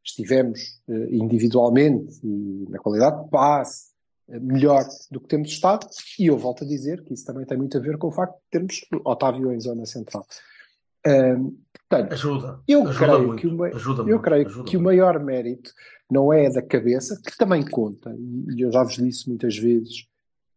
estivemos 0.03 0.79
eh, 0.87 1.07
individualmente 1.11 2.19
e 2.23 2.65
na 2.69 2.77
qualidade 2.77 3.23
de 3.23 3.29
passe 3.29 3.95
melhor 4.27 4.83
do 5.11 5.19
que 5.19 5.27
temos 5.27 5.49
estado, 5.49 5.87
e 6.19 6.25
eu 6.25 6.37
volto 6.37 6.63
a 6.63 6.67
dizer 6.67 7.03
que 7.03 7.13
isso 7.13 7.23
também 7.25 7.45
tem 7.45 7.55
muito 7.55 7.77
a 7.77 7.79
ver 7.79 7.95
com 7.99 8.07
o 8.07 8.11
facto 8.11 8.33
de 8.33 8.49
termos 8.49 8.81
Otávio 9.05 9.51
em 9.51 9.59
zona 9.59 9.85
central. 9.85 10.25
Portanto, 11.87 12.13
Ajuda. 12.13 12.59
eu 12.67 12.81
ajuda 12.87 13.05
creio 13.05 13.27
muito. 13.27 13.41
que 13.41 13.47
o 13.47 13.63
ajuda 13.63 14.01
eu 14.01 14.05
muito, 14.05 14.21
creio 14.21 14.47
ajuda 14.47 14.69
que 14.69 14.77
o 14.77 14.79
muito. 14.81 14.85
maior 14.85 15.19
mérito 15.23 15.71
não 16.09 16.33
é 16.33 16.49
da 16.49 16.61
cabeça, 16.61 17.19
que 17.23 17.37
também 17.37 17.63
conta, 17.63 18.15
e 18.55 18.61
eu 18.61 18.71
já 18.71 18.83
vos 18.83 18.95
disse 18.95 19.27
muitas 19.29 19.55
vezes 19.57 20.07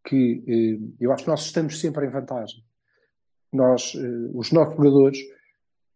que 0.05 0.43
eh, 0.47 0.89
eu 1.01 1.13
acho 1.13 1.25
que 1.25 1.31
nós 1.31 1.45
estamos 1.45 1.79
sempre 1.79 2.07
em 2.07 2.11
vantagem. 2.11 2.65
Nós, 3.53 3.93
eh, 3.95 4.31
os 4.33 4.51
nossos 4.53 4.75
jogadores, 4.77 5.19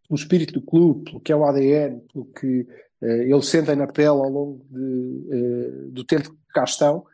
pelo 0.07 0.19
espírito 0.19 0.53
do 0.53 0.61
clube, 0.61 1.05
pelo 1.05 1.19
que 1.19 1.31
é 1.31 1.35
o 1.35 1.45
ADN, 1.45 2.01
pelo 2.11 2.25
que 2.25 2.67
eh, 3.01 3.23
eles 3.29 3.47
sentem 3.47 3.75
na 3.75 3.87
pele 3.87 4.07
ao 4.09 4.29
longo 4.29 4.65
de, 4.69 5.27
eh, 5.31 5.71
do 5.91 6.03
tempo 6.03 6.29
que 6.31 6.53
cá 6.53 6.63
estão, 6.63 7.05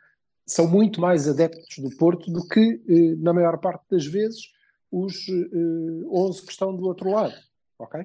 são 0.46 0.66
muito 0.68 1.00
mais 1.00 1.26
adeptos 1.28 1.78
do 1.78 1.96
Porto 1.96 2.30
do 2.30 2.46
que, 2.46 2.82
eh, 2.88 3.14
na 3.18 3.32
maior 3.32 3.58
parte 3.58 3.84
das 3.90 4.04
vezes, 4.04 4.42
os 4.90 5.28
eh, 5.28 6.04
11 6.10 6.42
que 6.46 6.52
estão 6.52 6.74
do 6.74 6.84
outro 6.86 7.10
lado. 7.10 7.34
Ok? 7.78 8.00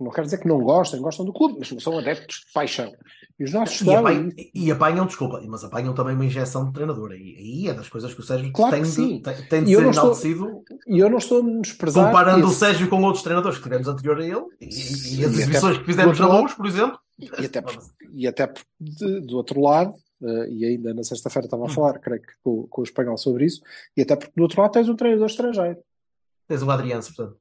Não 0.00 0.12
quero 0.12 0.26
dizer 0.26 0.38
que 0.38 0.46
não 0.46 0.60
gostem, 0.60 1.00
gostam 1.00 1.26
do 1.26 1.32
clube, 1.32 1.56
mas 1.58 1.72
não 1.72 1.80
são 1.80 1.98
adeptos 1.98 2.44
de 2.46 2.52
paixão. 2.52 2.92
E 3.38 3.42
os 3.44 3.52
nossos 3.52 3.80
E, 3.80 3.92
apanham, 3.92 4.28
e- 4.36 4.50
e 4.54 4.70
apanham, 4.70 5.06
desculpa, 5.06 5.42
mas 5.48 5.64
apanham 5.64 5.92
também 5.92 6.14
uma 6.14 6.24
injeção 6.24 6.66
de 6.66 6.72
treinador. 6.72 7.10
Aí, 7.10 7.34
aí 7.36 7.68
é 7.68 7.74
das 7.74 7.88
coisas 7.88 8.14
que 8.14 8.20
o 8.20 8.22
Sérgio 8.22 8.52
Claro 8.52 8.76
tem, 8.76 8.82
que 8.84 8.90
de, 8.90 9.20
tem, 9.20 9.48
tem 9.48 9.64
de 9.64 9.72
E 9.72 9.76
ser 9.76 9.82
enaltecido, 9.86 10.62
e 10.86 10.98
eu 11.00 11.10
não 11.10 11.18
estou 11.18 11.40
a 11.40 11.42
menosprezar. 11.42 12.06
comparando 12.06 12.46
o 12.46 12.50
esse- 12.50 12.58
Sérgio 12.60 12.88
com 12.88 13.02
outros 13.02 13.24
treinadores 13.24 13.58
que 13.58 13.64
tivemos 13.64 13.88
anterior 13.88 14.20
a 14.20 14.24
ele, 14.24 14.44
e, 14.60 14.66
e- 14.66 14.68
e 14.68 15.24
as 15.24 15.32
até 15.32 15.42
exibições 15.42 15.74
que 15.78 15.82
do 15.82 15.86
fizemos 15.86 16.18
na 16.20 16.40
Luz, 16.40 16.54
por 16.54 16.66
exemplo. 16.66 16.98
E 17.18 17.44
até, 17.46 17.60
por- 17.60 17.78
e 18.14 18.26
até 18.28 18.46
por- 18.46 18.62
de- 18.80 19.20
do 19.22 19.36
outro 19.36 19.60
lado, 19.60 19.94
eh, 20.22 20.48
e 20.50 20.64
ainda 20.64 20.94
na 20.94 21.02
sexta-feira 21.02 21.46
estava 21.46 21.64
a 21.64 21.66
Hum. 21.66 21.70
falar, 21.70 21.98
creio 21.98 22.22
que 22.22 22.32
com, 22.44 22.68
com 22.68 22.80
o 22.82 22.84
espanhol 22.84 23.16
sobre 23.18 23.46
isso, 23.46 23.60
e 23.96 24.02
até 24.02 24.14
porque 24.14 24.32
do 24.36 24.42
outro 24.42 24.60
lado 24.62 24.70
tens 24.72 24.88
um 24.88 24.94
treinador 24.96 25.26
estrangeiro. 25.26 25.78
Tens 26.48 26.62
o 26.62 26.70
Adriano, 26.70 27.02
portanto. 27.04 27.38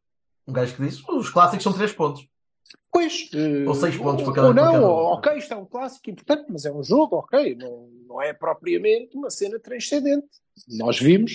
Um 0.48 0.54
gajo 0.54 0.76
que 0.76 0.84
diz: 0.84 1.04
os 1.08 1.30
clássicos 1.30 1.64
são 1.64 1.74
três 1.74 1.92
pontos. 1.94 2.28
Pois, 2.92 3.30
eh, 3.34 3.66
Ou 3.68 3.74
seis 3.76 3.96
pontos 3.98 4.24
para 4.24 4.30
ou, 4.30 4.34
cada- 4.36 4.48
ou 4.50 4.54
para 4.54 4.64
não, 4.66 4.72
cada 4.74 4.88
um. 4.88 4.90
ok, 4.92 5.38
isto 5.38 5.54
é 5.54 5.58
um 5.58 5.66
clássico 5.66 6.10
importante, 6.10 6.46
mas 6.50 6.66
é 6.66 6.72
um 6.72 6.84
jogo, 6.84 7.16
ok, 7.18 7.56
não, 7.56 7.88
não 8.08 8.22
é 8.22 8.34
propriamente 8.34 9.16
uma 9.18 9.30
cena 9.30 9.60
transcendente. 9.60 10.28
Nós 10.68 11.00
vimos, 11.00 11.34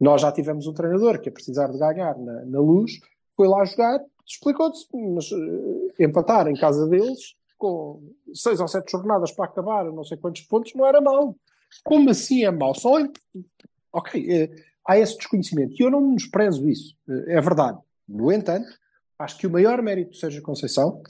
nós 0.00 0.20
já 0.22 0.32
tivemos 0.32 0.66
um 0.66 0.72
treinador 0.72 1.20
que, 1.20 1.28
a 1.28 1.32
precisar 1.32 1.68
de 1.68 1.78
ganhar 1.78 2.16
na, 2.18 2.44
na 2.46 2.58
luz, 2.60 2.92
foi 3.36 3.46
lá 3.46 3.64
jogar, 3.64 4.00
explicou-se, 4.26 4.86
mas 5.14 5.30
eh, 5.30 6.04
empatar 6.04 6.48
em 6.48 6.54
casa 6.56 6.86
deles, 6.88 7.34
com 7.58 8.02
seis 8.32 8.58
ou 8.60 8.66
sete 8.66 8.90
jornadas 8.90 9.30
para 9.30 9.44
acabar, 9.44 9.84
não 9.84 10.02
sei 10.04 10.16
quantos 10.16 10.42
pontos, 10.42 10.72
não 10.74 10.86
era 10.86 11.00
mau. 11.00 11.36
Como 11.84 12.10
assim 12.10 12.44
é 12.44 12.50
mau? 12.50 12.74
Só 12.74 12.98
em... 12.98 13.12
Ok, 13.92 14.26
eh, 14.28 14.50
há 14.86 14.98
esse 14.98 15.16
desconhecimento. 15.16 15.74
E 15.78 15.82
eu 15.82 15.90
não 15.90 16.00
menosprezo 16.00 16.68
isso, 16.68 16.96
é 17.08 17.40
verdade. 17.40 17.78
No 18.08 18.30
entanto, 18.32 18.68
acho 19.18 19.38
que 19.38 19.46
o 19.46 19.50
maior 19.50 19.80
mérito 19.82 20.10
do 20.10 20.16
Sérgio 20.16 20.42
Conceição, 20.42 21.02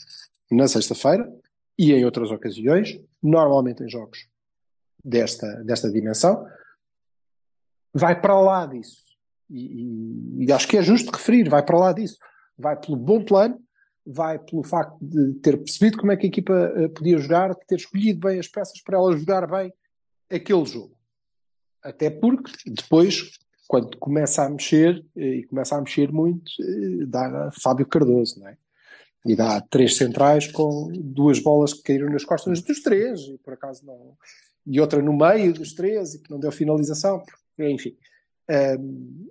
na 0.51 0.69
sexta-feira 0.69 1.31
e 1.79 1.93
em 1.93 2.05
outras 2.05 2.31
ocasiões, 2.31 3.01
normalmente 3.23 3.83
em 3.83 3.89
jogos 3.89 4.29
desta, 5.05 5.47
desta 5.65 5.91
dimensão, 5.91 6.47
vai 7.93 8.21
para 8.21 8.39
lá 8.41 8.67
disso. 8.67 9.03
E, 9.51 9.61
e- 10.41 10.45
e 10.45 10.53
acho 10.53 10.67
que 10.69 10.77
é 10.77 10.83
justo 10.83 11.11
referir, 11.11 11.49
vai 11.49 11.65
para 11.65 11.79
lá 11.79 11.93
disso. 11.93 12.19
Vai 12.57 12.79
pelo 12.79 12.97
bom 12.97 13.25
plano, 13.25 13.61
vai 14.07 14.39
pelo 14.39 14.63
facto 14.63 14.97
de 15.01 15.35
ter 15.41 15.57
percebido 15.57 15.99
como 15.99 16.13
é 16.13 16.17
que 16.17 16.27
a 16.27 16.29
equipa 16.29 16.53
eh, 16.77 16.89
podia 16.89 17.19
jogar, 17.19 17.51
de 17.55 17.67
ter 17.67 17.77
escolhido 17.77 18.21
bem 18.29 18.39
as 18.39 18.49
peças 18.49 18.81
para 18.83 18.97
ela 18.99 19.17
jogar 19.17 19.47
bem 19.47 19.73
aquele 20.31 20.65
jogo. 20.65 20.95
Até 21.83 22.11
porque 22.11 22.53
depois, 22.67 23.31
quando 23.67 23.97
começa 23.99 24.45
a 24.45 24.49
mexer, 24.49 25.05
eh, 25.17 25.37
e 25.37 25.45
começa 25.45 25.77
a 25.77 25.81
mexer 25.81 26.13
muito, 26.13 26.51
eh, 26.61 27.07
dá 27.07 27.51
Fábio 27.63 27.87
Cardoso, 27.87 28.41
não 28.41 28.49
é? 28.49 28.57
E 29.27 29.35
dá 29.35 29.61
três 29.61 29.97
centrais 29.97 30.51
com 30.53 30.93
duas 30.93 31.39
bolas 31.41 31.73
que 31.73 31.83
caíram 31.83 32.11
nas 32.11 32.25
costas 32.25 32.61
dos 32.61 32.83
três, 32.83 33.21
e 33.21 33.39
por 33.39 33.55
acaso 33.55 33.85
não. 33.87 34.17
E 34.67 34.81
outra 34.81 35.01
no 35.01 35.17
meio 35.17 35.53
dos 35.55 35.73
três, 35.73 36.15
e 36.15 36.23
que 36.23 36.31
não 36.31 36.39
deu 36.39 36.53
finalização, 36.53 37.23
enfim. 37.59 37.97
Ahm, 38.49 39.27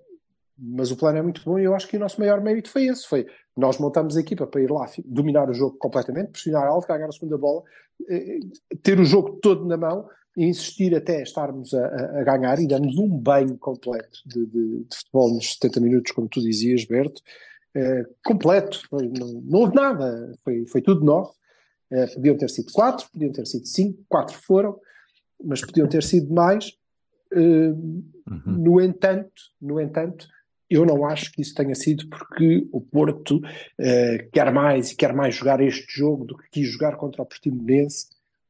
mas 0.57 0.91
o 0.91 0.97
plano 0.97 1.17
é 1.17 1.21
muito 1.21 1.43
bom 1.43 1.59
e 1.59 1.63
eu 1.63 1.75
acho 1.75 1.87
que 1.87 1.97
o 1.97 1.99
nosso 1.99 2.19
maior 2.19 2.41
mérito 2.41 2.69
foi 2.69 2.85
esse. 2.85 3.07
Foi 3.07 3.27
nós 3.55 3.77
montamos 3.77 4.17
a 4.17 4.19
equipa 4.19 4.47
para 4.47 4.61
ir 4.61 4.71
lá 4.71 4.87
dominar 5.05 5.49
o 5.49 5.53
jogo 5.53 5.77
completamente, 5.77 6.31
pressionar 6.31 6.65
alto, 6.65 6.87
ganhar 6.87 7.07
a 7.07 7.11
segunda 7.11 7.37
bola, 7.37 7.63
eh, 8.09 8.39
ter 8.81 8.99
o 8.99 9.05
jogo 9.05 9.37
todo 9.41 9.65
na 9.65 9.77
mão 9.77 10.07
e 10.35 10.45
insistir 10.45 10.95
até 10.95 11.21
estarmos 11.21 11.73
a, 11.73 11.85
a- 12.19 12.23
ganhar 12.23 12.59
e 12.59 12.67
damos 12.67 12.97
um 12.97 13.07
banho 13.07 13.57
completo 13.57 14.19
de, 14.25 14.45
de- 14.45 14.83
de 14.85 14.95
futebol 14.95 15.33
nos 15.33 15.53
70 15.53 15.79
minutos, 15.79 16.11
como 16.11 16.27
tu 16.27 16.41
dizias, 16.41 16.85
Berto. 16.85 17.21
Eh, 17.75 18.03
completo, 18.23 18.81
Foi- 18.89 19.07
não, 19.09 19.41
não 19.41 19.59
houve 19.59 19.75
nada, 19.75 20.33
foi, 20.43 20.65
foi 20.67 20.81
tudo 20.81 21.03
nosso. 21.05 21.33
Eh, 21.91 22.07
podiam 22.07 22.37
ter 22.37 22.49
sido 22.49 22.71
quatro, 22.71 23.07
podiam 23.11 23.31
ter 23.31 23.45
sido 23.47 23.65
cinco, 23.67 24.03
quatro 24.09 24.35
foram, 24.37 24.79
mas 25.43 25.61
podiam 25.61 25.87
ter 25.87 26.03
sido 26.03 26.33
mais. 26.33 26.73
Eh, 27.33 27.73
Uhum. 28.25 28.41
no 28.45 28.79
entanto, 28.81 29.33
no 29.61 29.81
entanto, 29.81 30.27
eu 30.69 30.85
não 30.85 31.05
acho 31.05 31.31
que 31.33 31.41
isso 31.41 31.53
tenha 31.53 31.75
sido 31.75 32.07
porque 32.07 32.65
o 32.71 32.79
Porto 32.79 33.41
quer 34.31 34.51
mais 34.51 34.91
e 34.91 34.95
quer 34.95 35.13
mais 35.13 35.35
jogar 35.35 35.59
este 35.61 35.85
jogo 35.99 36.23
do 36.25 36.37
que 36.37 36.49
quis 36.49 36.69
jogar 36.71 36.95
contra 36.95 37.21
o 37.21 37.25
Portimonense. 37.25 38.07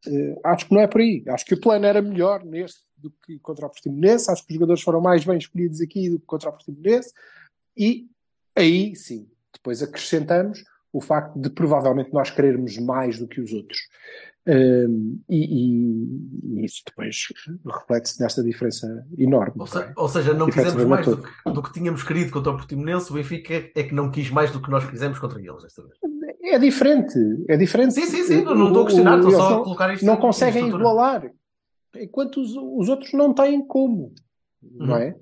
Eh, 0.08 0.40
acho 0.44 0.68
que 0.68 0.74
não 0.74 0.82
é 0.82 0.88
por 0.88 1.02
aí. 1.02 1.24
Acho 1.30 1.46
que 1.46 1.54
o 1.54 1.60
plano 1.60 1.86
era 1.86 2.02
melhor 2.02 2.44
neste 2.44 2.82
do 2.98 3.12
que 3.26 3.38
contra 3.40 3.66
o 3.66 3.70
Portimonense. 3.70 4.32
Acho 4.32 4.46
que 4.46 4.52
os 4.52 4.56
jogadores 4.56 4.82
foram 4.82 5.02
mais 5.02 5.26
bem 5.26 5.38
escolhidos 5.38 5.82
aqui 5.82 6.10
do 6.10 6.20
que 6.20 6.26
contra 6.26 6.50
o 6.50 6.54
Portimonense. 6.54 7.12
E 7.78 8.08
aí 8.56 8.96
sim, 8.96 9.28
depois 9.54 9.82
acrescentamos 9.82 10.64
o 10.92 11.02
facto 11.02 11.38
de 11.40 11.50
provavelmente 11.50 12.14
nós 12.14 12.30
querermos 12.30 12.78
mais 12.78 13.18
do 13.20 13.28
que 13.28 13.42
os 13.42 13.52
outros. 13.52 13.80
Um, 14.46 15.22
e, 15.30 16.60
e 16.60 16.66
isso 16.66 16.84
depois 16.86 17.16
reflete-se 17.66 18.22
nesta 18.22 18.44
diferença 18.44 19.06
enorme. 19.18 19.54
Ou, 19.56 19.60
não 19.60 19.66
se- 19.66 19.78
é? 19.80 19.94
ou 19.96 20.10
seja, 20.10 20.34
não 20.34 20.50
quisemos 20.50 20.84
mais 20.84 21.06
do 21.06 21.22
que, 21.22 21.52
do 21.52 21.64
que 21.64 21.72
tínhamos 21.74 22.04
querido 22.04 22.32
contra 22.32 22.52
o 22.52 22.58
Portimonense. 22.58 23.10
O 23.10 23.16
Benfica 23.16 23.54
é, 23.54 23.72
é 23.74 23.84
que 23.84 23.96
não 23.96 24.12
quis 24.12 24.30
mais 24.30 24.52
do 24.52 24.62
que 24.62 24.70
nós 24.70 24.88
quisemos 24.90 25.18
contra 25.18 25.40
eles 25.42 25.64
desta 25.64 25.82
vez. 25.82 25.98
É 26.44 26.60
diferente, 26.60 27.18
é 27.48 27.56
diferente. 27.56 27.94
Sim, 27.94 28.06
sim, 28.06 28.24
sim. 28.24 28.44
Não, 28.44 28.54
não 28.54 28.68
estou 28.68 28.82
a 28.84 28.86
questionar, 28.86 29.16
estou 29.18 29.32
só 29.32 29.48
a 29.48 29.50
não, 29.52 29.64
colocar 29.64 29.94
isto 29.94 30.06
não 30.06 30.14
em- 30.14 30.18
em 30.18 30.20
conseguem 30.22 30.68
igualar, 30.68 31.32
enquanto 31.96 32.42
os, 32.42 32.52
os 32.56 32.90
outros 32.90 33.14
não 33.14 33.34
têm 33.34 33.66
como, 33.66 34.14
não 34.62 34.88
Uhum. 34.96 35.02
é? 35.02 35.16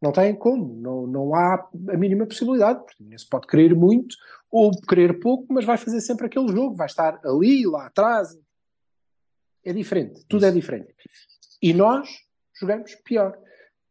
Não 0.00 0.12
tem 0.12 0.32
como, 0.36 0.74
não, 0.80 1.06
não 1.08 1.34
há 1.34 1.68
a 1.90 1.96
mínima 1.96 2.24
possibilidade. 2.24 2.78
O 2.78 2.84
Portimonense 2.84 3.28
pode 3.28 3.48
querer 3.48 3.74
muito 3.74 4.14
ou 4.48 4.70
querer 4.88 5.18
pouco, 5.18 5.46
mas 5.52 5.64
vai 5.64 5.76
fazer 5.76 6.00
sempre 6.00 6.26
aquele 6.26 6.46
jogo, 6.52 6.76
vai 6.76 6.86
estar 6.86 7.18
ali, 7.24 7.66
lá 7.66 7.86
atrás. 7.86 8.28
É 9.64 9.72
diferente, 9.72 10.24
tudo 10.28 10.46
é 10.46 10.52
diferente. 10.52 10.94
E 11.60 11.74
nós 11.74 12.08
jogamos 12.60 12.94
pior. 13.04 13.36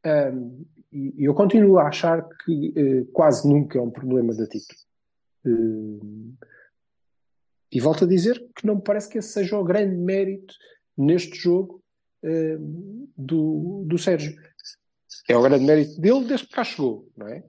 Um, 0.06 0.65
e 0.93 1.26
eu 1.26 1.34
continuo 1.34 1.78
a 1.78 1.89
achar 1.89 2.26
que 2.45 2.69
uh, 2.69 3.06
quase 3.12 3.45
nunca 3.47 3.78
é 3.78 3.82
um 3.82 3.91
problema 3.91 4.34
de 4.34 4.43
atitude. 4.43 4.80
Uh, 5.45 6.34
e 7.71 7.80
volto 7.80 8.06
a 8.06 8.08
dizer 8.08 8.43
que 8.56 8.65
não 8.65 8.75
me 8.75 8.82
parece 8.82 9.10
que 9.10 9.17
esse 9.17 9.30
seja 9.30 9.58
o 9.58 9.63
grande 9.63 9.95
mérito 9.95 10.53
neste 10.97 11.36
jogo 11.38 11.84
uh, 12.23 13.08
do, 13.17 13.84
do 13.86 13.97
Sérgio. 13.97 14.36
É 15.30 15.36
o 15.38 15.41
grande 15.41 15.65
mérito 15.65 15.99
dele 15.99 16.25
desde 16.25 16.47
que 16.47 16.53
cá 16.53 16.63
chegou, 16.63 17.10
não 17.17 17.27
é? 17.27 17.43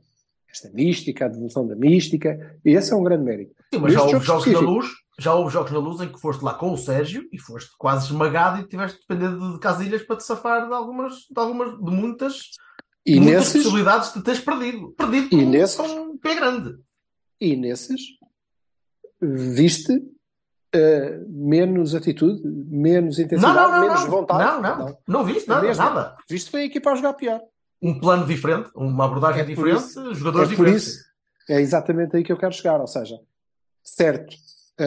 Esta 0.50 0.70
mística, 0.70 1.26
a 1.26 1.28
devolução 1.28 1.66
da 1.66 1.76
mística, 1.76 2.58
esse 2.64 2.92
é 2.92 2.96
um 2.96 3.04
grande 3.04 3.24
mérito. 3.24 3.54
Sim, 3.72 3.80
mas 3.80 3.92
já 3.92 4.02
houve 4.02 4.12
jogo 4.12 4.24
jogos 4.24 4.52
na 4.52 4.60
luz, 4.60 4.86
já 5.20 5.34
houve 5.34 5.52
jogos 5.52 5.72
na 5.72 5.78
luz 5.78 6.00
em 6.00 6.08
que 6.12 6.20
foste 6.20 6.42
lá 6.42 6.54
com 6.54 6.72
o 6.72 6.76
Sérgio 6.78 7.28
e 7.32 7.38
foste 7.38 7.70
quase 7.78 8.06
esmagado 8.06 8.60
e 8.62 8.66
tiveste 8.66 8.98
de 8.98 9.06
depender 9.06 9.38
de, 9.38 9.52
de 9.52 9.60
casilhas 9.60 10.02
para 10.02 10.16
te 10.16 10.24
safar 10.24 10.66
de 10.66 10.74
algumas, 10.74 11.12
de 11.30 11.38
algumas, 11.38 11.70
de 11.76 11.90
muitas, 11.90 12.50
E 13.06 13.20
muitas 13.20 13.34
nesses, 13.34 13.62
possibilidades 13.62 14.12
de 14.14 14.22
teres 14.22 14.40
perdido. 14.40 14.90
Perdido 14.92 15.26
E 15.26 15.30
com, 15.44 15.50
nesses? 15.50 15.76
com 15.76 15.86
um 15.86 16.18
pé 16.18 16.34
grande. 16.34 16.74
e 17.40 17.54
nesses 17.56 18.00
viste 19.20 19.92
eh, 20.74 21.18
menos 21.28 21.94
atitude, 21.94 22.42
menos 22.46 23.18
Não, 23.18 23.24
intensidade, 23.24 23.56
não, 23.56 23.70
não, 23.70 23.80
menos 23.80 24.04
não. 24.04 24.10
vontade. 24.10 24.62
Não, 24.62 24.78
não. 24.86 24.98
Não 25.06 25.24
viste 25.24 25.48
nada, 25.48 25.66
Mesmo. 25.66 25.82
nada. 25.84 26.16
Viste 26.28 26.50
foi 26.50 26.62
a 26.62 26.64
equipa 26.64 26.90
a 26.90 26.94
jogar 26.96 27.14
pior. 27.14 27.40
Um 27.80 27.98
plano 27.98 28.26
diferente, 28.26 28.70
uma 28.74 29.04
abordagem 29.04 29.42
É 29.42 29.44
diferente, 29.44 29.78
isso- 29.78 30.14
jogadores 30.14 30.48
é 30.48 30.50
diferentes. 30.50 30.86
isso, 30.86 31.04
é 31.48 31.60
exatamente 31.60 32.16
aí 32.16 32.22
que 32.24 32.32
eu 32.32 32.36
quero 32.38 32.52
chegar. 32.52 32.80
Ou 32.80 32.86
seja, 32.86 33.18
certo, 33.84 34.36
a, 34.78 34.84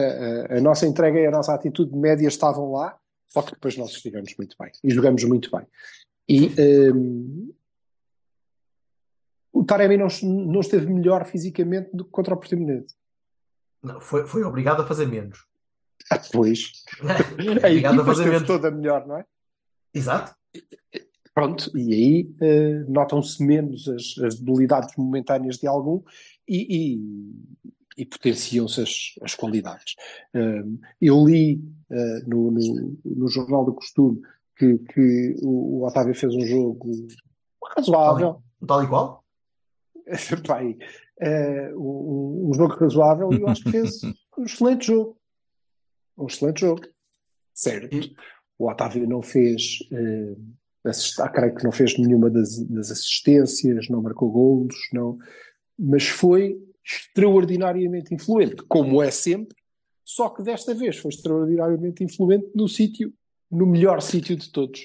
a- 0.54 0.58
a 0.58 0.60
nossa 0.60 0.86
entrega 0.86 1.18
e 1.18 1.26
a 1.26 1.30
nossa 1.30 1.54
atitude 1.54 1.96
média 1.96 2.28
estavam 2.28 2.70
lá, 2.72 2.96
só 3.28 3.40
que 3.42 3.52
depois 3.52 3.76
nós 3.76 3.90
estivemos 3.90 4.34
muito 4.36 4.56
bem 4.60 4.70
e 4.84 4.90
jogamos 4.90 5.24
muito 5.24 5.50
bem. 5.50 5.66
E 6.28 6.54
hum, 6.94 7.52
o 9.52 9.64
Taremi 9.64 9.96
não, 9.96 10.08
não 10.22 10.60
esteve 10.60 10.86
melhor 10.92 11.24
fisicamente 11.26 11.90
do 11.94 12.04
que 12.04 12.10
contra 12.10 12.34
o 12.34 12.36
Portimonense. 12.36 12.94
Não, 13.82 14.00
foi, 14.00 14.26
foi 14.26 14.42
obrigado 14.44 14.82
a 14.82 14.86
fazer 14.86 15.06
menos. 15.06 15.44
Ah, 16.10 16.20
Pois, 16.32 16.72
a 17.02 17.32
obrigado 17.32 17.64
a 17.64 17.70
equipa 17.70 18.04
fazer 18.04 18.22
esteve 18.22 18.30
menos. 18.30 18.46
toda 18.46 18.70
melhor, 18.70 19.06
não 19.06 19.16
é? 19.18 19.24
Exato. 19.94 20.34
Pronto, 21.34 21.70
e 21.76 21.92
aí 21.94 22.34
eh, 22.42 22.84
notam-se 22.88 23.42
menos 23.42 23.88
as, 23.88 24.18
as 24.22 24.38
debilidades 24.38 24.94
momentâneas 24.98 25.56
de 25.56 25.66
algum 25.66 26.02
e, 26.46 26.96
e- 26.96 27.32
e 27.96 28.04
potenciam-se 28.06 28.82
as, 28.82 29.14
as 29.22 29.34
qualidades. 29.34 29.94
Eh, 30.34 30.62
eu 31.00 31.24
li 31.24 31.58
eh, 31.90 32.20
no, 32.26 32.50
no- 32.50 32.98
no 33.04 33.28
Jornal 33.28 33.64
do 33.64 33.72
Costume 33.72 34.20
que, 34.58 34.76
que 34.78 35.36
o, 35.42 35.80
o 35.80 35.86
Otávio 35.86 36.14
fez 36.14 36.34
um 36.34 36.44
jogo 36.46 36.90
razoável, 37.76 38.42
Tal 38.66 38.84
e 38.84 38.86
qual? 38.88 39.21
Pai, 40.46 40.76
eh, 41.20 41.72
um, 41.76 42.50
um 42.50 42.54
jogo 42.54 42.74
razoável 42.74 43.32
e 43.32 43.40
eu 43.40 43.48
acho 43.48 43.64
que 43.64 43.70
fez 43.70 44.02
um 44.38 44.44
excelente 44.44 44.86
jogo. 44.86 45.16
Um 46.16 46.26
excelente 46.26 46.60
jogo. 46.60 46.82
Certo. 47.54 47.96
O 48.58 48.70
Otávio 48.70 49.06
não 49.08 49.22
fez, 49.22 49.78
eh, 49.92 50.36
assist- 50.84 51.20
ah, 51.20 51.28
creio 51.28 51.54
que 51.54 51.64
não 51.64 51.72
fez 51.72 51.98
nenhuma 51.98 52.30
das, 52.30 52.58
das 52.68 52.90
assistências, 52.90 53.88
não 53.88 54.02
marcou 54.02 54.30
golos, 54.30 54.76
não, 54.92 55.18
mas 55.78 56.06
foi 56.06 56.58
extraordinariamente 56.84 58.14
influente, 58.14 58.62
como 58.68 59.02
é 59.02 59.10
sempre, 59.10 59.56
só 60.04 60.28
que 60.28 60.42
desta 60.42 60.74
vez 60.74 60.96
foi 60.96 61.10
extraordinariamente 61.10 62.02
influente 62.02 62.50
no 62.54 62.68
sítio, 62.68 63.12
no 63.50 63.66
melhor 63.66 64.02
sítio 64.02 64.36
de 64.36 64.50
todos. 64.50 64.80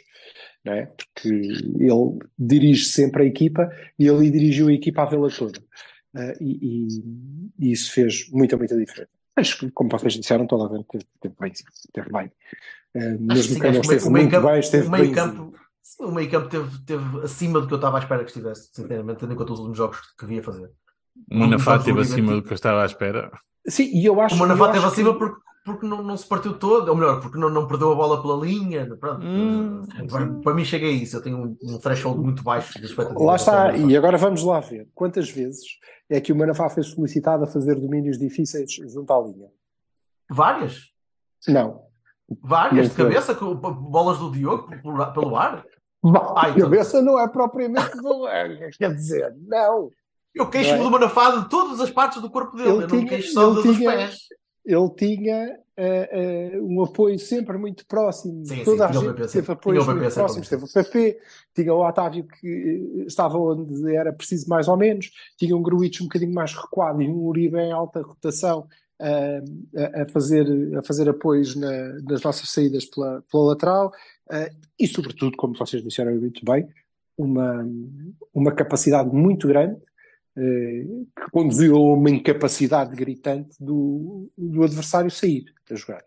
É? 0.74 0.86
Porque 0.88 1.30
ele 1.30 2.20
dirige 2.38 2.86
sempre 2.86 3.24
a 3.24 3.26
equipa 3.26 3.72
e 3.98 4.08
ele 4.08 4.30
dirigiu 4.32 4.68
a 4.68 4.74
equipa 4.74 5.04
à 5.04 5.06
vela 5.06 5.30
toda. 5.30 5.60
Ah, 6.16 6.34
e, 6.42 6.88
e- 6.88 7.48
e 7.60 7.72
isso 7.72 7.92
fez 7.92 8.30
muita, 8.32 8.58
muita 8.58 8.76
diferença. 8.78 9.10
Mas, 9.36 9.54
como 9.54 9.90
vocês 9.90 10.14
disseram, 10.14 10.48
toda 10.48 10.74
a 10.74 10.78
gente 10.78 10.88
teve, 10.88 11.06
teve 11.22 11.36
bem. 11.40 11.52
Teve 11.94 12.12
bem. 12.12 12.32
Que 12.94 13.00
mesmo 13.24 13.54
sim, 13.54 13.60
quem 13.60 13.72
não 13.74 13.82
que 13.82 13.88
esteve 13.94 14.10
muito 14.10 14.32
campo- 14.32 14.48
bem, 14.48 14.60
esteve 14.60 14.90
bem. 14.90 15.12
campo, 15.12 15.54
sim, 15.84 16.04
o 16.04 16.12
meio 16.12 16.30
campo 16.32 16.50
teve, 16.50 16.80
teve 16.86 17.20
acima 17.24 17.62
do 17.62 17.68
que 17.68 17.74
eu 17.74 17.78
estava 17.78 17.98
à 17.98 18.00
espera 18.02 18.24
que 18.24 18.32
estivesse, 18.32 18.70
sinceramente, 18.74 19.20
tendo 19.20 19.34
em 19.34 19.36
conta 19.36 19.54
os 19.54 19.60
últimos 19.60 19.78
jogos 19.78 20.00
que 20.18 20.26
via 20.26 20.42
fazer. 20.42 20.72
O 21.32 21.38
Manafá 21.38 21.78
esteve 21.78 22.00
acima 22.02 22.34
do 22.36 22.42
que 22.44 22.52
eu 22.52 22.56
estava 22.56 22.82
à 22.82 22.86
espera. 22.86 23.32
Sim, 23.68 23.92
e 23.94 24.06
eu 24.06 24.20
acho 24.22 24.34
O 24.36 24.40
Manafá 24.40 24.66
eu 24.66 24.72
teve 24.72 24.78
acho 24.86 24.88
acima 24.94 25.14
que- 25.14 25.20
porque, 25.20 25.40
porque 25.68 25.86
não, 25.86 26.02
não 26.02 26.16
se 26.16 26.26
partiu 26.26 26.58
todo, 26.58 26.88
ou 26.88 26.96
melhor, 26.96 27.20
porque 27.20 27.38
não, 27.38 27.50
não 27.50 27.68
perdeu 27.68 27.92
a 27.92 27.96
bola 27.96 28.22
pela 28.22 28.38
linha. 28.38 28.88
Pronto. 28.96 29.22
Hum, 29.22 29.82
para, 30.10 30.26
para 30.42 30.54
mim 30.54 30.64
chega 30.64 30.88
a 30.88 30.90
isso. 30.90 31.18
Eu 31.18 31.22
tenho 31.22 31.38
um, 31.38 31.58
um 31.62 31.78
threshold 31.78 32.22
muito 32.22 32.42
baixo 32.42 32.80
de 32.80 32.86
expectativa. 32.86 33.22
Lá 33.22 33.36
está, 33.36 33.76
e 33.76 33.98
agora 33.98 34.18
vamos 34.18 34.44
lá 34.44 34.62
ver 34.62 34.88
quantas 34.96 35.30
vezes 35.30 35.66
é 36.10 36.22
que 36.22 36.32
o 36.32 36.36
Manafá 36.38 36.70
foi 36.70 36.84
solicitado 36.84 37.44
a 37.44 37.48
fazer 37.48 37.76
domínios 37.76 38.18
difíceis 38.18 38.72
junto 38.88 39.12
à 39.12 39.20
linha. 39.20 39.50
Várias. 40.30 40.86
Não. 41.50 41.82
Várias 42.42 42.90
de 42.90 42.96
cabeça, 42.96 43.36
com 43.36 43.54
bolas 43.54 44.20
do 44.20 44.32
Diogo 44.32 44.70
pelo, 44.70 45.14
pelo 45.14 45.36
ar. 45.36 45.66
Ai, 46.36 46.52
então- 46.52 46.62
cabeça 46.70 47.02
não 47.02 47.20
é 47.20 47.28
propriamente 47.28 47.98
do 47.98 48.26
quer 48.80 48.96
dizer, 48.96 49.36
não. 49.46 49.92
Eu 50.34 50.50
queixo-me 50.50 50.80
é? 50.80 50.84
do 50.84 50.92
Manafá 50.92 51.32
de 51.32 51.50
todas 51.50 51.82
as 51.82 51.90
partes 51.90 52.22
do 52.22 52.30
corpo 52.30 52.56
dele. 52.56 52.70
Ele 52.70 52.78
eu 52.78 52.82
não 52.82 52.88
tinha- 52.88 53.02
me 53.02 53.10
queixo 53.10 53.34
só 53.34 53.50
dos 53.50 53.64
tinha- 53.64 53.92
pés. 53.92 54.18
Ele 54.68 54.90
tinha 54.98 55.58
eh, 55.78 56.52
eh, 56.56 56.60
um 56.62 56.84
apoio 56.84 57.18
sempre 57.18 57.58
muito 57.58 57.86
próximo. 57.88 58.46
Sim, 58.46 58.56
sim, 58.58 58.64
Toda 58.66 58.86
a 58.88 58.92
tinha 58.92 59.00
o 59.00 59.18
gente 59.18 59.28
sim. 59.30 59.40
teve 59.40 59.52
apoios 59.54 59.88
muito 59.88 60.14
próximos. 60.14 60.50
Teve 60.50 60.66
o 60.66 60.74
PP, 60.74 61.20
tinha 61.56 61.74
o 61.74 61.88
Otávio 61.88 62.26
que 62.28 63.00
eh, 63.00 63.06
estava 63.06 63.38
onde 63.38 63.96
era 63.96 64.12
preciso 64.12 64.50
mais 64.50 64.68
ou 64.68 64.76
menos, 64.76 65.10
tinha 65.38 65.56
um 65.56 65.62
Gruitch 65.62 66.02
um 66.02 66.06
bocadinho 66.06 66.34
mais 66.34 66.54
recuado 66.54 67.02
e 67.02 67.08
um 67.08 67.24
Uribe 67.26 67.58
em 67.58 67.72
alta 67.72 68.02
rotação 68.02 68.68
eh, 69.00 69.42
a, 69.96 70.02
a 70.04 70.10
fazer, 70.10 70.46
a 70.78 70.84
fazer 70.84 71.08
apoios 71.08 71.56
na- 71.56 71.94
nas 72.02 72.22
nossas 72.24 72.50
saídas 72.50 72.84
pela, 72.86 73.24
pela 73.32 73.44
lateral 73.46 73.92
e, 74.78 74.86
sobretudo, 74.86 75.38
como 75.38 75.56
vocês 75.58 75.82
disseram 75.82 76.14
muito 76.20 76.44
bem, 76.44 76.68
uma, 77.18 77.66
uma 78.34 78.52
capacidade 78.52 79.10
muito 79.16 79.48
grande 79.48 79.80
que 80.40 81.32
conduziu 81.32 81.76
a 81.76 81.80
uma 81.80 82.10
incapacidade 82.10 82.96
gritante 82.96 83.56
do, 83.60 84.30
do 84.38 84.64
adversário 84.64 85.10
sair 85.10 85.46
a 85.70 85.76
jogar. 85.76 86.04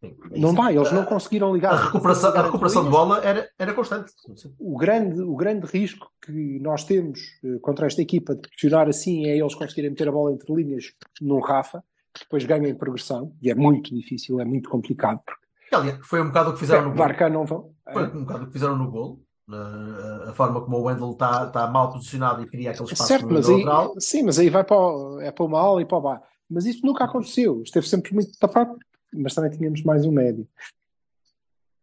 Sim. 0.00 0.16
Não 0.30 0.54
dá, 0.54 0.72
eles 0.72 0.92
não 0.92 1.04
conseguiram 1.04 1.52
ligar. 1.52 1.72
A 1.72 1.84
recuperação, 1.86 2.30
a 2.30 2.42
recuperação 2.42 2.84
de 2.84 2.90
bola 2.90 3.20
era, 3.24 3.48
era 3.58 3.74
constante. 3.74 4.12
O 4.58 4.76
grande, 4.76 5.20
o 5.20 5.34
grande 5.34 5.66
risco 5.66 6.08
que 6.24 6.58
nós 6.60 6.84
temos 6.84 7.20
eh, 7.44 7.58
contra 7.60 7.86
esta 7.86 8.00
equipa 8.00 8.34
de 8.34 8.42
pressionar 8.42 8.88
assim 8.88 9.26
é 9.26 9.36
eles 9.36 9.54
conseguirem 9.56 9.90
meter 9.90 10.08
a 10.08 10.12
bola 10.12 10.32
entre 10.32 10.54
linhas 10.54 10.92
num 11.20 11.40
Rafa, 11.40 11.82
que 12.14 12.20
depois 12.20 12.44
ganha 12.44 12.68
em 12.68 12.74
progressão, 12.76 13.32
e 13.42 13.50
é 13.50 13.54
muito 13.56 13.92
difícil, 13.92 14.40
é 14.40 14.44
muito 14.44 14.70
complicado, 14.70 15.20
porque 15.24 15.48
Aliás, 15.72 15.98
foi 16.02 16.20
um 16.22 16.28
bocado 16.28 16.50
o 16.50 16.52
que 16.54 16.60
fizeram 16.60 16.90
no 16.90 16.94
gol. 16.94 17.30
não 17.30 17.44
vão. 17.44 17.74
Foi 17.92 18.06
um 18.06 18.20
bocado 18.20 18.44
o 18.44 18.46
que 18.46 18.52
fizeram 18.52 18.76
no 18.76 18.90
gol. 18.90 19.20
A, 19.50 20.30
a 20.30 20.34
forma 20.34 20.60
como 20.60 20.76
o 20.76 20.82
Wendel 20.82 21.12
está 21.12 21.46
tá 21.46 21.66
mal 21.66 21.90
posicionado 21.90 22.42
e 22.42 22.46
cria 22.46 22.70
aquele 22.70 22.84
espaço 22.84 23.08
Certo, 23.08 23.28
mas 23.30 23.48
aí, 23.48 23.64
lateral. 23.64 23.94
sim, 23.98 24.22
mas 24.22 24.38
aí 24.38 24.50
vai 24.50 24.62
para 24.62 24.76
o, 24.76 25.20
é 25.20 25.30
para 25.30 25.44
uma 25.44 25.58
ala 25.58 25.80
e 25.80 25.86
para 25.86 25.96
o 25.96 26.00
bar. 26.00 26.22
Mas 26.50 26.66
isso 26.66 26.84
nunca 26.84 27.04
aconteceu, 27.04 27.62
esteve 27.62 27.88
sempre 27.88 28.12
muito 28.14 28.38
tapado, 28.38 28.78
mas 29.12 29.34
também 29.34 29.50
tínhamos 29.50 29.82
mais 29.82 30.04
um 30.04 30.12
médio. 30.12 30.46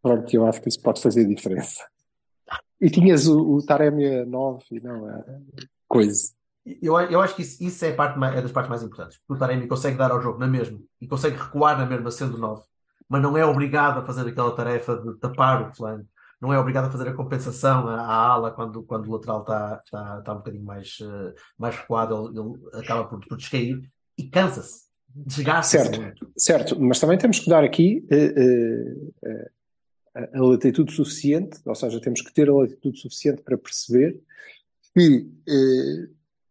Pronto, 0.01 0.31
eu 0.31 0.45
acho 0.45 0.61
que 0.61 0.69
isso 0.69 0.79
pode 0.81 1.01
fazer 1.01 1.25
diferença. 1.25 1.83
E 2.79 2.89
tinhas 2.89 3.27
o, 3.27 3.55
o 3.55 3.65
Taremi 3.65 4.05
a 4.05 4.25
9 4.25 4.63
e 4.71 4.79
não 4.79 5.07
a 5.07 5.23
coisa. 5.87 6.31
Eu, 6.81 6.99
eu 6.99 7.21
acho 7.21 7.35
que 7.35 7.41
isso, 7.41 7.63
isso 7.63 7.85
é, 7.85 7.91
parte 7.91 8.23
é 8.23 8.41
das 8.41 8.51
partes 8.51 8.69
mais 8.69 8.83
importantes. 8.83 9.19
Porque 9.19 9.33
o 9.33 9.39
Taremi 9.39 9.67
consegue 9.67 9.97
dar 9.97 10.11
ao 10.11 10.21
jogo 10.21 10.39
na 10.39 10.47
mesma 10.47 10.79
e 11.01 11.07
consegue 11.07 11.37
recuar 11.37 11.77
na 11.77 11.85
mesma 11.85 12.11
sendo 12.11 12.37
9, 12.37 12.63
mas 13.07 13.21
não 13.21 13.37
é 13.37 13.45
obrigado 13.45 13.99
a 13.99 14.05
fazer 14.05 14.27
aquela 14.27 14.55
tarefa 14.55 14.95
de 14.97 15.17
tapar 15.19 15.67
o 15.67 15.71
flanco. 15.73 16.07
Não 16.41 16.53
é 16.53 16.59
obrigado 16.59 16.85
a 16.85 16.91
fazer 16.91 17.07
a 17.07 17.13
compensação 17.13 17.87
à, 17.87 18.05
ala 18.05 18.51
quando, 18.51 18.83
quando 18.83 19.07
o 19.07 19.13
lateral 19.13 19.39
está 19.41 19.81
está, 19.83 20.19
está 20.19 20.33
um 20.33 20.37
bocadinho 20.37 20.63
mais, 20.63 20.97
eh, 21.01 21.33
mais 21.57 21.75
recuado, 21.75 22.27
ele, 22.27 22.39
ele 22.39 22.83
acaba 22.83 23.05
por, 23.05 23.19
por 23.25 23.37
descair 23.37 23.81
e 24.17 24.23
cansa-se. 24.29 24.85
Desgasta-se 25.07 25.77
Certo. 25.83 26.01
muito. 26.01 26.31
Certo, 26.37 26.81
mas 26.81 26.99
também 26.99 27.17
temos 27.17 27.39
que 27.39 27.49
dar 27.49 27.63
aqui 27.63 28.05
eh, 28.11 28.33
eh, 29.23 29.51
a, 30.13 30.37
a 30.39 30.41
latitude 30.41 30.91
suficiente, 30.91 31.59
ou 31.65 31.75
seja, 31.75 32.01
temos 32.01 32.21
que 32.21 32.33
ter 32.33 32.49
a 32.49 32.53
latitude 32.53 32.99
suficiente 32.99 33.41
para 33.41 33.57
perceber 33.57 34.21
que 34.93 35.27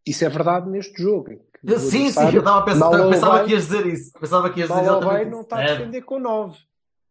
isso 0.07 0.25
é 0.25 0.29
verdade 0.29 0.69
neste 0.71 1.03
jogo. 1.03 1.31
Sim, 1.79 2.11
sim, 2.11 2.21
eu 2.33 2.41
estava 2.41 2.59
a 2.59 2.63
pensar, 2.63 2.91
pensava 3.09 3.45
que 3.45 3.53
ias 3.53 3.67
dizer 3.67 3.87
isso. 3.87 4.13
Pensava 4.21 4.51
que 4.51 4.61
ias 4.61 4.69
dizer 4.69 4.83
exatamente 4.83 5.31
não 5.31 5.41
está 5.41 5.57
a 5.57 5.63
É, 5.63 5.67
defender 5.79 6.03
com 6.03 6.19
9. 6.19 6.59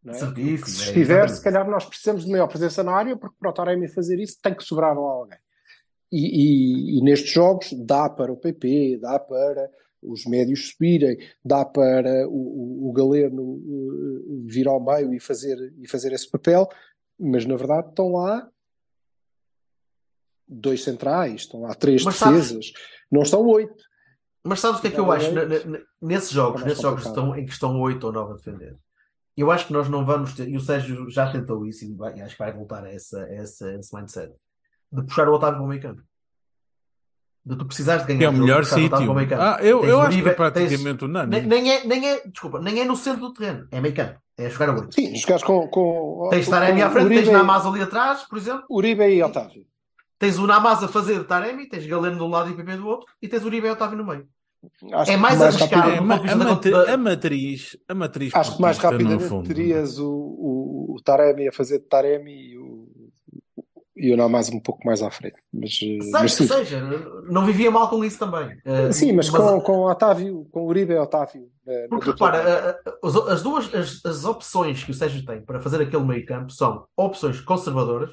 É? 0.06 0.12
certíssimo, 0.12 0.66
Se 0.68 0.82
é 0.82 0.86
estiver, 0.86 1.28
se 1.30 1.42
calhar 1.42 1.68
nós 1.70 1.84
precisamos 1.86 2.24
de 2.24 2.30
maior 2.30 2.46
presença 2.48 2.82
na 2.82 2.92
área, 2.92 3.16
porque 3.16 3.36
para 3.38 3.50
o 3.50 3.52
Taremi 3.54 3.88
fazer 3.88 4.18
isso 4.20 4.36
tem 4.42 4.54
que 4.54 4.62
sobrar 4.64 4.94
lá 4.94 5.10
alguém. 5.12 5.38
e, 6.12 6.96
e, 6.96 6.98
e 6.98 7.02
nestes 7.02 7.30
jogos 7.32 7.72
dá 7.72 8.08
para 8.10 8.32
o 8.32 8.36
PP, 8.36 8.98
dá 9.00 9.18
para 9.18 9.70
os 10.02 10.26
médios 10.26 10.68
subirem, 10.68 11.16
dá 11.42 11.64
para 11.64 12.28
o, 12.28 12.32
o, 12.32 12.90
o 12.90 12.92
Galeno 12.92 13.42
uh, 13.42 14.44
vir 14.46 14.68
ao 14.68 14.78
meio 14.84 15.14
e 15.14 15.18
fazer, 15.20 15.56
e 15.78 15.88
fazer 15.88 16.12
esse 16.12 16.30
papel, 16.30 16.68
mas 17.18 17.46
na 17.46 17.56
verdade 17.56 17.88
estão 17.88 18.12
lá 18.12 18.46
dois 20.46 20.84
centrais, 20.84 21.42
estão 21.42 21.62
lá 21.62 21.74
três 21.74 22.04
Mas 22.04 22.16
sabes- 22.16 22.48
defesas, 22.52 22.72
não 23.10 23.22
estão 23.22 23.46
oito. 23.46 23.82
Mas 24.46 24.60
sabes 24.60 24.78
o 24.78 24.82
que 24.82 24.88
é 24.88 24.90
que 24.90 25.00
eu 25.00 25.10
acho 25.10 25.30
n- 25.30 25.84
nesses 26.02 26.30
jogos, 26.30 26.60
É 26.60 26.66
nesses 26.66 26.82
jogos 26.82 27.06
estão, 27.06 27.34
em 27.34 27.46
que 27.46 27.52
estão 27.52 27.80
8 27.80 28.04
ou 28.04 28.12
9 28.12 28.32
a 28.32 28.36
defender? 28.36 28.76
Eu 29.36 29.50
acho 29.50 29.66
que 29.66 29.72
nós 29.72 29.88
não 29.88 30.04
vamos 30.06 30.32
ter, 30.34 30.48
e 30.48 30.56
o 30.56 30.60
Sérgio 30.60 31.10
já 31.10 31.30
tentou 31.30 31.66
isso 31.66 31.84
e 31.84 31.92
vai- 31.94 32.20
acho 32.20 32.36
que 32.36 32.42
vai 32.42 32.52
voltar 32.52 32.84
a, 32.84 32.92
essa, 32.92 33.18
a 33.24 33.34
essa- 33.34 33.66
a 33.66 33.74
esse 33.74 33.94
mindset 33.94 34.32
de 34.92 35.02
puxar 35.02 35.28
o 35.28 35.32
Otávio 35.34 35.56
para 35.58 35.64
o 35.64 35.68
meio 35.68 35.82
campo. 35.82 36.02
De 37.44 37.56
tu 37.56 37.66
precisares 37.66 38.02
de 38.06 38.08
ganhar 38.08 38.18
Que 38.20 38.24
é 38.24 38.28
o 38.28 38.32
melhor 38.32 38.64
sítio. 38.64 38.96
o. 39.12 39.18
Ah, 39.38 39.58
eu, 39.60 39.80
Tens 39.80 39.90
eu 39.90 39.96
o 39.98 40.00
acho 40.00 40.08
que 40.10 40.14
Uribe- 40.16 40.30
é 40.30 40.34
praticamente 40.34 41.02
Nem, 41.02 41.10
unânime. 41.10 41.46
nem 41.46 41.70
é, 41.72 41.84
nem 41.84 42.08
é, 42.08 42.26
desculpa, 42.26 42.58
nem 42.60 42.80
é 42.80 42.84
no 42.86 42.96
centro 42.96 43.20
do 43.20 43.34
terreno, 43.34 43.68
é 43.70 43.80
meio 43.82 43.94
campo, 43.94 44.18
é 44.38 44.48
jogar 44.48 44.70
a 44.70 44.74
8. 44.80 44.94
Sim, 44.94 45.14
jogares 45.16 45.42
com, 45.42 45.68
com 45.68 46.28
Tens 46.30 46.48
Taremi 46.48 46.80
à 46.80 46.90
frente, 46.90 47.08
tens 47.08 47.18
Uribe, 47.18 47.32
Namaz 47.32 47.66
ali 47.66 47.82
atrás, 47.82 48.22
por 48.22 48.38
exemplo. 48.38 48.64
Uribe 48.70 49.04
e 49.08 49.22
Otávio. 49.22 49.66
Tens 50.18 50.38
o 50.38 50.46
Namaz 50.46 50.82
a 50.82 50.88
fazer 50.88 51.18
de 51.18 51.24
Taremi, 51.24 51.68
tens 51.68 51.84
Galeno 51.86 52.16
de 52.16 52.22
um 52.22 52.28
lado 52.28 52.48
e 52.50 52.54
PP 52.54 52.76
do 52.78 52.86
outro, 52.86 53.06
e 53.20 53.28
tens 53.28 53.42
o 53.42 53.46
Uribe 53.46 53.66
e 53.66 53.70
Otávio 53.70 53.98
no 53.98 54.06
meio. 54.06 54.26
Acho 54.92 55.10
É 55.10 55.14
que 55.14 55.20
mais 55.20 55.40
arriscado. 55.42 55.90
É, 55.90 55.94
a, 55.94 56.00
da- 56.00 56.36
mate- 56.36 56.70
da- 56.70 56.92
a 56.94 56.96
matriz, 56.96 57.76
a 57.88 57.94
matriz 57.94 58.34
Acho 58.34 58.56
que 58.56 58.62
mais 58.62 58.78
rapidamente 58.78 59.42
terias 59.48 59.98
o, 59.98 60.08
o, 60.10 60.94
o 60.96 61.02
Taremi 61.02 61.48
a 61.48 61.52
fazer 61.52 61.78
de 61.78 61.84
Taremi 61.86 62.32
e 62.52 62.58
o, 62.58 62.88
e 63.96 64.12
o 64.12 64.16
Namaz 64.16 64.48
um 64.50 64.58
pouco 64.60 64.84
mais 64.86 65.02
à 65.02 65.10
frente. 65.10 65.36
Mas, 65.52 65.70
eh, 65.82 66.00
Seja, 66.02 66.18
mas 66.20 66.32
seja, 66.32 66.80
não 67.30 67.46
vivia 67.46 67.70
mal 67.70 67.88
com 67.88 68.04
isso 68.04 68.18
também. 68.18 68.58
Eh, 68.64 68.92
Sim, 68.92 69.12
mas 69.12 69.30
com, 69.30 69.60
com 69.60 69.84
Otávio, 69.84 70.46
com 70.50 70.66
Uribe 70.66 70.92
e 70.94 70.98
Otávio. 70.98 71.48
eh, 71.66 71.86
Porque 71.88 72.10
repara, 72.10 72.38
a- 72.42 72.70
a- 72.70 73.08
as, 73.08 73.16
as 73.16 73.42
duas 73.42 73.72
as, 73.74 74.04
as 74.04 74.24
opções 74.24 74.82
que 74.82 74.90
o 74.90 74.94
Sérgio 74.94 75.24
tem 75.24 75.40
para 75.40 75.60
fazer 75.60 75.80
aquele 75.80 76.02
meio 76.04 76.26
campo 76.26 76.50
são 76.52 76.86
opções 76.96 77.40
conservadoras, 77.40 78.10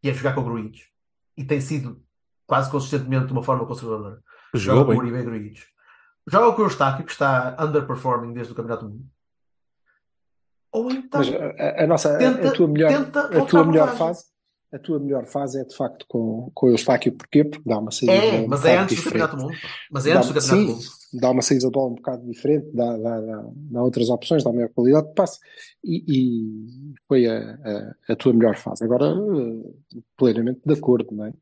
que 0.00 0.08
é 0.08 0.14
jogar 0.14 0.34
com 0.34 0.44
Gruitos, 0.44 0.82
e 1.36 1.44
tem 1.44 1.60
sido 1.60 2.00
quase 2.46 2.70
consistentemente 2.70 3.26
de 3.26 3.32
uma 3.32 3.42
forma 3.42 3.66
conservadora. 3.66 4.18
Jogou 4.54 4.80
Joga 4.80 4.94
com 4.96 5.00
bem. 5.02 5.12
Uribe 5.12 5.24
Gruitos. 5.24 5.66
Joga 6.26 6.54
com 6.56 6.62
o 6.62 6.64
Eustáquio, 6.66 7.04
que 7.04 7.12
está 7.12 7.56
underperforming 7.60 8.32
desde 8.32 8.52
o 8.52 8.56
Campeonato 8.56 8.84
do 8.86 8.90
Mundo. 8.92 9.04
Ou 10.72 10.90
então, 10.90 11.20
Mas 11.20 11.28
a, 11.34 11.84
a 11.84 11.86
nossa, 11.86 12.16
tenta- 12.18 12.48
a 12.48 12.52
tua 12.52 12.68
melhor, 12.68 12.92
a 12.92 13.44
tua 13.44 13.64
melhor 13.64 13.96
fase, 13.96 14.24
a 14.72 14.78
tua 14.78 15.00
melhor 15.00 15.26
fase 15.26 15.60
é 15.60 15.64
de 15.64 15.74
facto 15.76 16.06
com, 16.08 16.48
com 16.54 16.66
o 16.66 16.70
Eustáquio. 16.70 17.12
Porquê? 17.12 17.42
Porque 17.42 17.68
dá 17.68 17.78
uma 17.78 17.90
saída 17.90 18.12
é, 18.12 18.40
um 18.40 18.46
mas 18.46 18.64
é 18.64 18.78
antes 18.78 18.94
do 18.96 19.02
diferente. 19.02 19.22
Campeonato 19.30 19.36
do 19.36 19.42
Mundo. 19.42 19.56
Mas 19.90 20.06
é 20.06 20.12
antes 20.12 20.28
do 20.28 20.34
Campeonato 20.34 20.64
do 20.66 20.72
sim, 20.72 20.74
Mundo. 21.12 21.20
dá 21.20 21.30
uma 21.32 21.42
saída 21.42 21.66
de 21.66 21.72
bola 21.72 21.90
um 21.90 21.94
bocado 21.96 22.24
diferente, 22.24 22.70
dá, 22.72 22.96
dá, 22.96 23.20
dá, 23.20 23.44
dá 23.52 23.82
outras 23.82 24.08
opções, 24.10 24.44
dá 24.44 24.52
maior 24.52 24.68
qualidade 24.68 25.08
de 25.08 25.14
passe 25.14 25.40
e, 25.82 26.04
e 26.06 26.94
foi 27.08 27.26
a, 27.26 27.34
a, 28.08 28.12
a 28.12 28.16
tua 28.16 28.32
melhor 28.32 28.54
fase. 28.56 28.84
Agora, 28.84 29.06
eh, 29.06 29.98
plenamente 30.16 30.60
de 30.64 30.74
acordo, 30.74 31.08
não 31.12 31.24
é? 31.26 31.32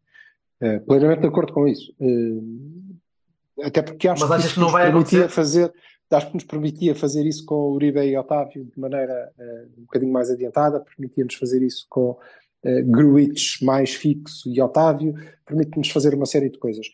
Eh, 0.60 0.78
plenamente 0.80 1.20
de 1.22 1.28
acordo 1.28 1.52
com 1.52 1.66
isso. 1.68 1.94
Eh, 2.00 3.64
até 3.66 3.82
porque 3.82 4.08
acho 4.08 4.26
Mas 4.28 4.46
que 4.46 4.52
que 4.54 4.58
não 4.58 4.64
nos 4.66 4.72
vai 4.72 4.86
permitia 4.90 5.18
acontecer? 5.20 5.34
fazer, 5.34 5.74
acho 6.10 6.26
que 6.28 6.34
nos 6.34 6.44
permitia 6.44 6.94
fazer 6.94 7.26
isso 7.26 7.44
com 7.44 7.54
o 7.54 7.72
Uribe 7.74 8.00
e 8.00 8.16
Otávio 8.16 8.64
de 8.64 8.78
maneira 8.80 9.32
eh, 9.38 9.66
um 9.78 9.82
bocadinho 9.82 10.12
mais 10.12 10.30
adiantada, 10.30 10.80
permitia-nos 10.80 11.34
fazer 11.34 11.62
isso 11.62 11.86
com 11.88 12.18
eh, 12.64 12.82
Gruitch 12.82 13.62
mais 13.62 13.94
fixo 13.94 14.48
e 14.48 14.60
Otávio, 14.60 15.14
permite-nos 15.46 15.90
fazer 15.90 16.14
uma 16.14 16.26
série 16.26 16.50
de 16.50 16.58
coisas. 16.58 16.86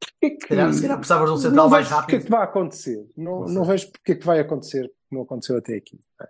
Porquê 0.00 0.30
que- 0.30 0.40
Se 0.42 0.48
calhar, 0.48 0.72
se 0.72 0.82
calhar 0.82 0.96
precisavas 0.98 1.26
de 1.26 1.30
um 1.32 1.34
não 1.36 1.42
central 1.42 1.70
mais 1.70 1.86
é 1.86 1.90
rápido. 1.94 2.24
que 2.24 2.30
vai 2.30 2.42
acontecer. 2.44 3.06
Não, 3.16 3.44
Não 3.46 3.64
vejo 3.64 3.90
porque 3.92 4.12
é 4.12 4.14
que 4.16 4.26
vai 4.26 4.40
acontecer, 4.40 4.88
que 4.88 5.14
não 5.14 5.22
aconteceu 5.22 5.56
até 5.56 5.74
aqui. 5.76 6.00
Ah, 6.20 6.28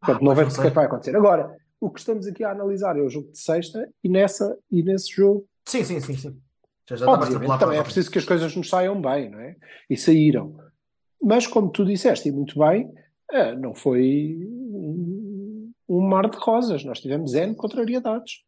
Portanto, 0.00 0.24
não 0.24 0.34
vejo 0.34 0.50
porque 0.50 0.66
é 0.66 0.70
que 0.70 0.76
vai 0.76 0.86
acontecer. 0.86 1.16
Agora, 1.16 1.56
o 1.80 1.90
que 1.90 2.00
estamos 2.00 2.26
aqui 2.26 2.42
a 2.44 2.50
analisar 2.50 2.96
é 2.98 3.02
o 3.02 3.08
jogo 3.08 3.30
de 3.30 3.38
sexta 3.38 3.88
e, 4.02 4.08
nessa, 4.08 4.56
e 4.70 4.82
nesse 4.82 5.10
jogo, 5.12 5.46
Sim, 5.66 5.84
sim, 5.84 6.00
sim, 6.00 6.16
sim. 6.16 6.40
Já, 6.88 6.96
já 6.96 7.06
a 7.06 7.10
obviamente, 7.10 7.58
também 7.58 7.74
é 7.76 7.80
para 7.80 7.84
preciso 7.84 8.10
que 8.10 8.18
as 8.18 8.24
coisas 8.24 8.56
nos 8.56 8.68
saiam 8.70 9.00
bem, 9.00 9.30
não 9.30 9.38
é? 9.38 9.54
E 9.90 9.96
saíram. 9.96 10.56
Mas, 11.22 11.46
como 11.46 11.70
tu 11.70 11.84
disseste, 11.84 12.28
e 12.28 12.32
muito 12.32 12.58
bem, 12.58 12.90
eh, 13.30 13.54
não 13.54 13.74
foi 13.74 14.38
um, 14.50 16.00
mar 16.00 16.30
de 16.30 16.38
rosas. 16.38 16.84
Nós 16.84 17.00
tivemos 17.00 17.34
N 17.34 17.54
contrariedades. 17.54 18.42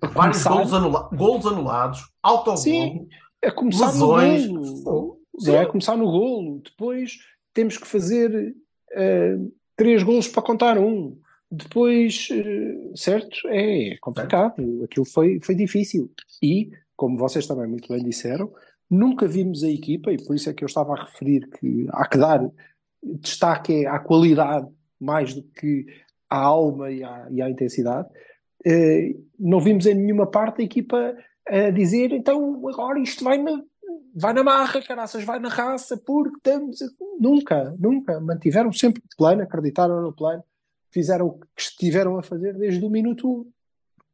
A 0.00 0.06
vários 0.06 0.42
começar- 0.42 0.50
golos, 0.50 0.72
anula 0.74 1.10
golos 1.12 1.46
anulados, 1.46 2.00
autogol. 2.22 2.56
Sim. 2.56 3.08
a 3.44 3.52
começar 3.52 3.86
Lesões. 3.88 4.48
no 4.48 4.82
golo, 4.82 5.20
é? 5.48 5.66
Começar 5.66 5.96
no 5.96 6.06
golo, 6.06 6.62
depois 6.64 7.18
temos 7.52 7.76
que 7.76 7.86
fazer 7.86 8.56
eh, 8.92 9.36
três 9.76 10.02
golos 10.02 10.26
para 10.28 10.42
contar 10.42 10.78
um, 10.78 11.18
depois, 11.56 12.28
eh, 12.30 12.92
certo? 12.94 13.48
É 13.48 13.96
complicado, 14.00 14.84
aquilo 14.84 15.04
foi, 15.04 15.40
foi 15.42 15.54
difícil. 15.54 16.10
E, 16.42 16.70
como 16.96 17.18
vocês 17.18 17.46
também 17.46 17.66
muito 17.66 17.88
bem 17.88 18.02
disseram, 18.02 18.52
nunca 18.90 19.26
vimos 19.26 19.62
a 19.64 19.68
equipa, 19.68 20.12
e 20.12 20.22
por 20.24 20.34
isso 20.36 20.50
é 20.50 20.52
que 20.52 20.64
eu 20.64 20.66
estava 20.66 20.94
a 20.94 21.04
referir 21.04 21.48
que 21.58 21.86
há 21.90 22.08
que 22.08 22.18
dar 22.18 22.40
destaque 23.02 23.86
à 23.86 23.98
qualidade 23.98 24.68
mais 25.00 25.34
do 25.34 25.42
que 25.42 25.86
à 26.28 26.38
alma 26.38 26.90
e 26.90 27.02
à, 27.04 27.28
e 27.30 27.42
à 27.42 27.50
intensidade. 27.50 28.08
Eh, 28.66 29.14
não 29.38 29.60
vimos 29.60 29.86
em 29.86 29.94
nenhuma 29.94 30.26
parte 30.26 30.62
a 30.62 30.64
equipa 30.64 31.14
a 31.46 31.70
dizer 31.70 32.12
então 32.12 32.66
agora 32.66 32.98
isto 32.98 33.22
vai 33.22 33.36
na, 33.36 33.62
vai 34.14 34.32
na 34.32 34.42
marra, 34.42 34.80
caraças, 34.82 35.24
vai 35.24 35.38
na 35.38 35.48
raça, 35.48 35.96
porque 35.96 36.36
estamos. 36.36 36.80
a-" 36.80 36.86
Nunca, 37.20 37.74
nunca. 37.78 38.20
Mantiveram 38.20 38.72
sempre 38.72 39.02
o 39.02 39.16
plano, 39.16 39.42
acreditaram 39.42 40.00
no 40.00 40.12
plano, 40.12 40.42
fizeram 40.94 41.26
o 41.26 41.32
que 41.38 41.46
estiveram 41.58 42.16
a 42.18 42.22
fazer 42.22 42.56
desde 42.56 42.82
o 42.84 42.88
minuto 42.88 43.28
um. 43.30 43.50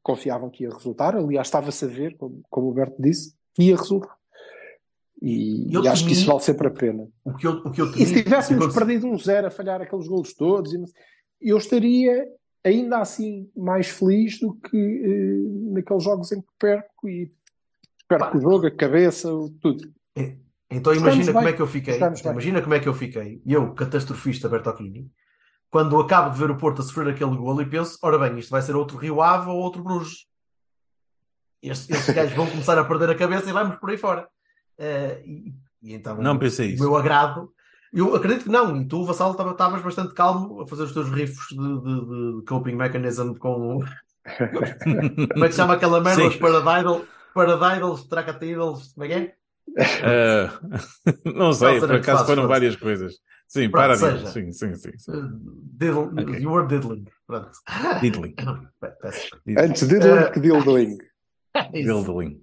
Confiavam 0.02 0.48
que 0.50 0.64
ia 0.64 0.70
resultar, 0.70 1.14
aliás, 1.14 1.46
estava-se 1.46 1.84
a 1.84 1.88
ver, 1.88 2.16
como, 2.16 2.40
como 2.50 2.68
o 2.70 2.72
Berto 2.72 3.00
disse, 3.00 3.34
que 3.54 3.64
ia 3.64 3.76
resultar. 3.76 4.16
E, 5.22 5.72
Eu 5.74 5.84
e 5.84 5.88
acho 5.88 6.02
que 6.04 6.08
temi- 6.08 6.18
isso 6.20 6.26
vale 6.30 6.40
sempre 6.40 6.66
a 6.68 6.70
pena. 6.70 7.06
O 7.22 7.34
que 7.34 7.46
eu, 7.46 7.52
o 7.52 7.70
que 7.70 7.80
eu 7.82 7.86
E 7.90 8.06
se 8.06 8.12
temi- 8.14 8.24
tivéssemos 8.24 8.64
eu- 8.66 8.72
perdido 8.72 9.06
um 9.06 9.18
zero 9.18 9.46
a 9.48 9.50
falhar 9.50 9.80
aqueles 9.82 10.08
golos 10.08 10.32
todos, 10.34 10.72
eu 11.40 11.58
estaria 11.58 12.26
ainda 12.64 12.98
assim 12.98 13.50
mais 13.54 13.88
feliz 13.88 14.40
do 14.40 14.54
que 14.54 14.76
eh, 14.78 15.72
naqueles 15.74 16.02
jogos 16.02 16.32
em 16.32 16.40
que 16.40 16.48
perco 16.58 17.08
e 17.08 17.30
perco 18.08 18.32
Pá. 18.32 18.36
o 18.38 18.40
jogo, 18.40 18.66
a 18.66 18.70
cabeça, 18.70 19.28
tudo. 19.60 19.92
Então 20.70 20.94
Jogamos 20.94 21.14
imagina 21.26 21.32
como 21.32 21.44
bem. 21.44 21.52
é 21.52 21.56
que 21.56 21.62
eu 21.62 21.66
fiquei. 21.66 21.98
Bem. 21.98 22.12
Imagina 22.32 22.62
como 22.62 22.74
é 22.74 22.80
que 22.80 22.88
eu 22.88 22.94
fiquei. 22.94 23.42
Eu, 23.44 23.74
catastrofista 23.74 24.48
Bertocchini, 24.48 25.10
quando 25.70 25.98
acabo 26.00 26.30
de 26.30 26.38
ver 26.38 26.50
o 26.50 26.56
Porto 26.56 26.80
a 26.80 26.84
sofrer 26.84 27.08
aquele 27.08 27.36
golo 27.36 27.62
e 27.62 27.66
penso, 27.66 27.98
ora 28.02 28.18
bem, 28.18 28.38
isto 28.38 28.50
vai 28.50 28.60
ser 28.62 28.74
outro 28.76 28.96
Rio 28.98 29.22
Ave 29.22 29.48
ou 29.48 29.56
outro 29.56 29.82
Bruges. 29.82 30.26
Estes, 31.62 31.90
estes 31.90 32.12
gajos 32.14 32.34
vão 32.34 32.46
começar 32.48 32.78
a 32.78 32.84
perder 32.84 33.10
a 33.10 33.14
cabeça 33.14 33.48
e 33.48 33.52
vamos 33.52 33.76
por 33.76 33.90
aí 33.90 33.96
fora. 33.98 34.28
Eh, 34.78 35.22
e, 35.24 35.54
e 35.82 35.94
então 35.94 36.16
Não 36.16 36.38
pensei 36.38 36.70
o 36.70 36.74
isso. 36.74 36.82
meu 36.82 36.96
agrado. 36.96 37.52
Eu 37.92 38.14
acredito 38.14 38.44
que 38.44 38.50
não, 38.50 38.76
e 38.76 38.86
tu, 38.86 39.04
Vassal, 39.04 39.34
tava- 39.34 39.50
estavas 39.50 39.82
bastante 39.82 40.14
calmo 40.14 40.60
a 40.62 40.66
fazer 40.66 40.84
os 40.84 40.92
teus 40.92 41.08
riffs 41.10 41.48
de, 41.50 41.56
de- 41.56 42.38
de 42.38 42.44
coping 42.46 42.74
mechanism 42.76 43.34
com. 43.34 43.80
Como 45.32 45.44
é 45.44 45.48
que 45.48 45.54
chama 45.54 45.74
aquela 45.74 46.00
merda? 46.00 46.26
Os 46.26 46.36
paradiddles, 46.36 47.06
paradiddles, 47.34 48.04
tracatiddles, 48.04 48.92
como 48.92 49.04
é 49.04 49.08
que 49.08 49.14
é? 49.14 49.34
Ah, 49.78 50.60
não 51.24 51.52
sei, 51.52 51.80
Não, 51.80 51.86
por 51.88 51.96
acaso 51.96 52.26
foram 52.26 52.48
várias 52.48 52.76
coisas. 52.76 53.14
Sim, 53.46 53.68
Pronto, 53.68 53.82
para 53.82 53.96
seja. 53.96 54.26
sim, 54.26 54.52
sim, 54.52 54.74
sim. 54.76 54.92
sim. 54.96 55.10
Uh, 55.12 55.28
diddle, 55.76 56.10
Ok. 56.20 56.38
You 56.40 56.50
were 56.52 56.68
diddling. 56.68 57.04
Pronto. 57.26 57.50
Diddling. 58.00 58.34
Antes 59.58 59.82
Eh, 59.90 60.30
que 60.30 60.40
dildoing. 60.40 60.98
Isso. 61.74 62.04
Dildling. 62.04 62.40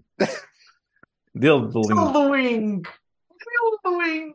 Dildling. 1.36 1.88
Dildoing! 1.96 2.82
Dildoing! 3.84 4.34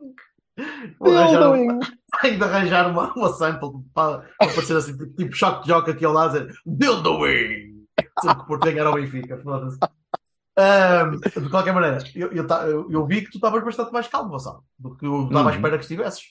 Vou 0.99 1.15
arranjar, 1.17 1.39
Dildoing. 1.41 1.79
tenho 2.21 2.37
de 2.37 2.43
arranjar 2.43 2.91
uma, 2.91 3.13
uma 3.13 3.29
sample 3.33 3.69
para, 3.93 4.19
para 4.37 4.47
parecer 4.53 4.77
assim, 4.77 4.97
tipo, 4.97 5.13
tipo 5.15 5.35
choque 5.35 5.63
de 5.63 5.67
joca 5.69 5.91
aqui 5.91 6.05
ao 6.05 6.13
lado, 6.13 6.39
dizer 6.39 6.55
Dildoing! 6.65 7.85
Sempre 8.21 8.37
que 8.37 8.43
o 8.43 8.45
Porto 8.47 8.63
ganhar 8.65 8.87
ao 8.87 8.93
Benfica, 8.95 9.37
foda-se. 9.43 9.77
Ahm, 10.55 11.17
de 11.19 11.49
qualquer 11.49 11.73
maneira, 11.73 11.97
eu, 12.15 12.31
eu, 12.31 12.45
eu- 12.47 12.91
eu 12.91 13.05
vi 13.07 13.21
que 13.23 13.31
tu 13.31 13.37
estavas 13.37 13.63
bastante 13.63 13.91
mais 13.91 14.07
calmo, 14.07 14.29
Vassal, 14.31 14.63
do 14.77 14.95
que 14.95 15.05
eu 15.05 15.23
estava 15.23 15.49
à 15.49 15.51
Uhum. 15.51 15.55
espera 15.55 15.77
que 15.77 15.83
estivesses. 15.83 16.23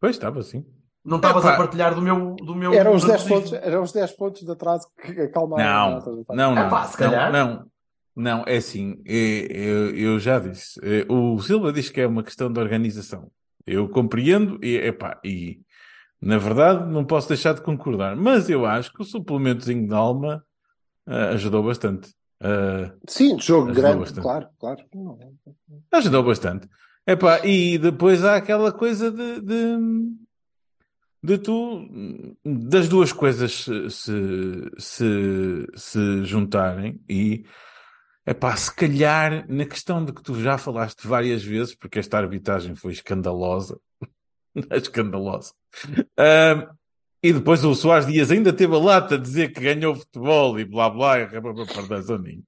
Pois 0.00 0.16
estava, 0.16 0.42
sim. 0.42 0.66
Não 1.04 1.16
estavas 1.16 1.44
a 1.46 1.56
partilhar 1.56 1.94
do 1.94 2.02
meu. 2.02 2.36
Do 2.36 2.54
meu 2.54 2.72
Eram 2.74 2.94
os 2.94 3.04
10 3.04 3.24
nervosismo. 3.24 3.50
pontos, 3.58 3.66
eram 3.66 3.82
os 3.82 3.92
10 3.92 4.12
pontos 4.12 4.42
de 4.42 4.50
atraso 4.50 4.86
que 5.00 5.20
acalmaram. 5.22 5.64
a 5.64 6.00
Não, 6.00 6.24
não, 6.28 6.54
não. 6.54 6.66
Epá, 6.66 6.84
se 6.86 6.96
calhar. 6.96 7.32
Não, 7.32 7.46
não, 7.54 7.66
não, 8.14 8.44
é 8.46 8.56
assim. 8.56 9.02
é- 9.06 9.46
Eu, 9.50 9.96
eu 9.96 10.18
já 10.20 10.38
disse. 10.38 10.78
é, 10.82 11.06
O 11.10 11.38
Silva 11.40 11.72
diz 11.72 11.88
que 11.88 12.00
é 12.00 12.06
uma 12.06 12.22
questão 12.22 12.52
de 12.52 12.60
organização. 12.60 13.30
Eu 13.66 13.88
compreendo 13.88 14.58
e, 14.62 14.76
epá, 14.76 15.18
e 15.24 15.60
Na 16.20 16.38
verdade, 16.38 16.88
não 16.88 17.04
posso 17.04 17.26
deixar 17.28 17.52
de 17.52 17.62
concordar, 17.62 18.14
mas 18.14 18.48
eu 18.48 18.64
acho 18.64 18.92
que 18.92 19.02
o 19.02 19.04
suplementozinho 19.04 19.88
de 19.88 19.92
alma 19.94 20.44
ah, 21.04 21.30
ajudou 21.30 21.64
bastante. 21.64 22.14
Ah, 22.42 22.92
Sim, 23.08 23.38
jogo 23.38 23.72
grande, 23.72 24.12
claro, 24.14 24.48
claro. 24.58 24.84
Ajudou 25.92 26.24
bastante. 26.24 26.68
Epá, 27.06 27.44
e 27.46 27.78
depois 27.78 28.24
há 28.24 28.36
aquela 28.36 28.72
coisa 28.72 29.10
de, 29.10 29.40
de, 29.40 29.76
de 31.22 31.38
tu, 31.38 31.88
das 32.44 32.88
duas 32.88 33.12
coisas 33.12 33.64
se, 33.90 33.90
se, 34.78 35.66
se, 35.74 36.24
juntarem 36.24 37.00
e, 37.08 37.44
epá, 38.26 38.56
se 38.56 38.74
calhar 38.74 39.46
na 39.48 39.64
questão 39.64 40.04
de 40.04 40.12
que 40.12 40.22
tu 40.22 40.40
já 40.40 40.58
falaste 40.58 41.06
várias 41.06 41.44
vezes, 41.44 41.76
porque 41.76 42.00
esta 42.00 42.18
arbitragem 42.18 42.74
foi 42.74 42.92
escandalosa, 42.92 43.78
escandalosa, 44.70 45.52
Ah, 46.16 46.74
e 47.22 47.32
depois 47.32 47.64
o 47.64 47.74
Soares 47.74 48.06
Dias 48.06 48.30
ainda 48.30 48.52
teve 48.52 48.74
a 48.74 48.78
lata 48.78 49.16
de 49.16 49.24
dizer 49.24 49.52
que 49.52 49.60
ganhou 49.60 49.94
futebol 49.94 50.58
e 50.58 50.64
blá 50.64 50.90
blá, 50.90 51.18
e 51.18 51.22
acabou 51.22 51.54
para 51.54 51.66
perder 51.66 52.02
zoninho. 52.02 52.42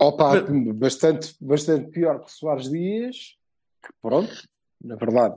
Opa, 0.00 0.44
bastante, 0.74 1.34
bastante 1.40 1.90
pior 1.90 2.24
que 2.24 2.32
Soares 2.32 2.68
Dias, 2.70 3.16
que 3.82 3.92
pronto, 4.02 4.32
na 4.84 4.96
verdade, 4.96 5.36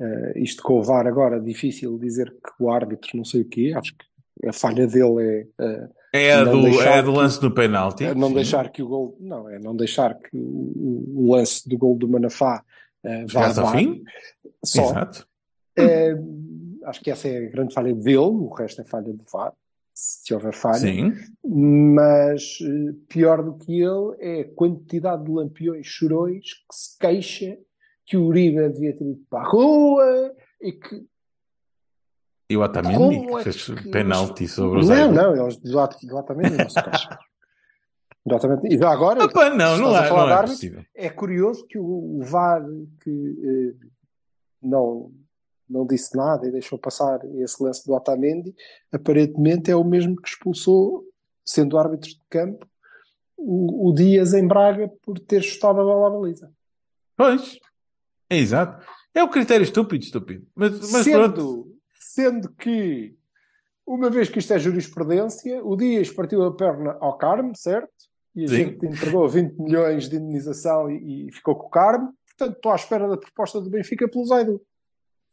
eh, 0.00 0.32
isto 0.36 0.62
com 0.62 0.78
o 0.78 0.82
VAR 0.82 1.06
agora, 1.06 1.40
difícil 1.40 1.98
dizer 1.98 2.30
que 2.30 2.62
o 2.62 2.70
árbitro 2.70 3.10
não 3.16 3.24
sei 3.24 3.42
o 3.42 3.48
quê, 3.48 3.72
acho 3.76 3.92
que 3.94 4.46
a 4.48 4.52
falha 4.52 4.86
dele 4.86 5.46
é 5.58 5.64
eh, 5.64 5.88
É 6.12 6.32
a 6.32 6.44
do, 6.44 6.66
é 6.82 7.02
do 7.02 7.12
que- 7.12 7.18
lance 7.18 7.40
do 7.40 7.50
penalti. 7.50 8.04
é 8.04 8.14
não 8.14 8.28
sim. 8.28 8.34
deixar 8.34 8.70
que 8.70 8.82
o 8.82 8.88
gol, 8.88 9.16
não, 9.20 9.48
é 9.50 9.58
não 9.58 9.76
deixar 9.76 10.14
que 10.14 10.30
o, 10.36 11.04
o 11.28 11.32
lance 11.34 11.68
do 11.68 11.76
gol 11.76 11.96
do 11.96 12.08
Manafá 12.08 12.64
eh, 13.04 13.26
vá 13.26 13.48
ao 13.48 13.72
fim? 13.72 14.02
só. 14.64 14.82
Exato. 14.90 15.26
Eh, 15.76 16.14
acho 16.86 17.00
que 17.02 17.10
essa 17.10 17.28
é 17.28 17.46
a 17.46 17.50
grande 17.50 17.74
falha 17.74 17.94
dele, 17.94 18.16
o 18.18 18.48
resto 18.54 18.80
é 18.80 18.84
falha 18.84 19.12
do 19.12 19.24
VAR, 19.30 19.52
se 19.94 20.32
houver 20.34 20.54
falha. 20.54 20.78
Sim. 20.78 21.12
Mas 21.44 22.58
eh, 22.62 22.92
pior 23.08 23.42
do 23.42 23.54
que 23.58 23.80
ele 23.80 24.16
é 24.20 24.40
a 24.42 24.54
quantidade 24.54 25.24
de 25.24 25.30
lampiões 25.30 25.86
chorões 25.86 26.44
que 26.54 26.74
se 26.74 26.98
queixa 26.98 27.58
que 28.04 28.16
o 28.16 28.26
Uribe 28.26 28.68
devia 28.70 28.96
ter 28.96 29.04
ido 29.04 29.20
para 29.28 29.40
a 29.40 29.48
rua 29.48 30.34
e 30.60 30.72
que. 30.72 31.04
E 32.48 32.56
o 32.56 32.60
Otamendi, 32.62 32.96
Como 32.96 33.26
que 33.28 33.40
é 33.40 33.42
fez 33.42 33.64
que- 33.64 33.90
penalti 33.90 34.46
sobre 34.46 34.78
o 34.80 34.86
Não, 34.86 35.12
não, 35.12 35.36
eles 35.44 35.56
do 35.58 35.76
Otamendi 36.16 36.56
não 36.56 36.68
se 36.70 36.80
queixam. 36.82 37.18
Otamendi- 38.28 38.74
E 38.76 38.84
agora, 38.84 39.24
Opa, 39.24 39.50
não, 39.50 39.76
se 39.76 39.80
não, 39.82 39.94
a 39.94 39.98
há, 40.06 40.08
não 40.10 40.28
é 40.28 40.32
árbitro, 40.32 40.52
possível. 40.54 40.84
é 40.94 41.10
curioso 41.10 41.66
que 41.66 41.78
o, 41.78 41.84
o 42.20 42.22
VAR 42.24 42.62
que 43.02 43.10
eh, 43.10 43.86
não, 44.62 45.10
não 45.68 45.86
disse 45.86 46.16
nada 46.16 46.46
e 46.46 46.52
deixou 46.52 46.78
passar 46.78 47.20
esse 47.36 47.62
lance 47.62 47.84
do 47.86 47.94
Otamendi, 47.94 48.54
aparentemente 48.92 49.70
é 49.70 49.76
o 49.76 49.84
mesmo 49.84 50.16
que 50.16 50.28
expulsou, 50.28 51.04
sendo 51.44 51.78
árbitro 51.78 52.08
de 52.08 52.20
campo, 52.28 52.66
o, 53.36 53.88
o 53.90 53.92
Dias 53.92 54.32
em 54.32 54.46
Braga 54.46 54.90
por 55.02 55.18
ter 55.18 55.42
chutado 55.42 55.80
a 55.80 55.84
bola 55.84 56.08
à 56.08 56.10
baliza. 56.10 56.50
Pois, 57.16 57.58
é 58.30 58.38
exato. 58.38 58.84
É 59.14 59.22
o 59.22 59.30
critério 59.30 59.64
estúpido, 59.64 60.04
estúpido. 60.04 60.46
Mas, 60.54 60.90
mas 60.90 61.08
pronto. 61.08 61.74
Sendo, 61.98 62.48
sendo 62.48 62.52
que, 62.52 63.16
uma 63.86 64.10
vez 64.10 64.28
que 64.28 64.38
isto 64.38 64.52
é 64.52 64.58
jurisprudência, 64.58 65.64
o 65.64 65.76
Dias 65.76 66.10
partiu 66.10 66.44
a 66.44 66.54
perna 66.54 66.96
ao 67.00 67.16
Carmo, 67.16 67.54
certo? 67.56 67.90
E 68.34 68.44
a 68.44 68.48
Sim. 68.48 68.56
gente 68.56 68.86
entregou 68.86 69.26
20 69.28 69.56
milhões 69.58 70.08
de 70.08 70.16
indenização 70.16 70.90
e, 70.90 71.28
e 71.28 71.32
ficou 71.32 71.54
com 71.54 71.66
o 71.66 71.70
Carmo. 71.70 72.12
Portanto, 72.26 72.56
estou 72.56 72.72
à 72.72 72.76
espera 72.76 73.08
da 73.08 73.16
proposta 73.16 73.60
do 73.60 73.70
Benfica 73.70 74.06
pelo 74.06 74.26
Zaidu. 74.26 74.60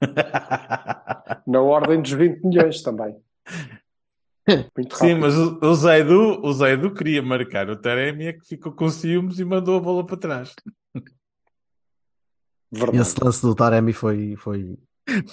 Na 1.47 1.61
ordem 1.61 2.01
dos 2.01 2.11
20 2.11 2.43
milhões 2.43 2.81
também. 2.81 3.15
Muito 4.75 4.97
Sim, 4.97 5.15
mas 5.15 5.37
o, 5.37 5.57
o 5.61 5.73
Zaidu, 5.73 6.41
o 6.43 6.53
Zaidu 6.53 6.93
queria 6.93 7.21
marcar 7.21 7.69
o 7.69 7.77
Taremi, 7.77 8.27
é 8.27 8.33
que 8.33 8.45
ficou 8.45 8.73
com 8.73 8.89
ciúmes 8.89 9.39
e 9.39 9.45
mandou 9.45 9.77
a 9.77 9.79
bola 9.79 10.05
para 10.05 10.17
trás. 10.17 10.53
Verdade. 12.71 12.97
Esse 12.97 13.23
lance 13.23 13.41
do 13.41 13.55
Taremi 13.55 13.93
foi, 13.93 14.35
foi... 14.35 14.77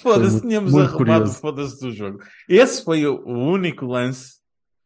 Foda-se, 0.01 0.41
tínhamos 0.41 0.71
muito 0.71 0.93
arrumado 0.93 1.29
foda-se 1.29 1.79
do 1.79 1.91
jogo. 1.91 2.19
Esse 2.47 2.83
foi 2.83 3.05
o, 3.05 3.21
o 3.25 3.51
único 3.51 3.85
lance, 3.85 4.35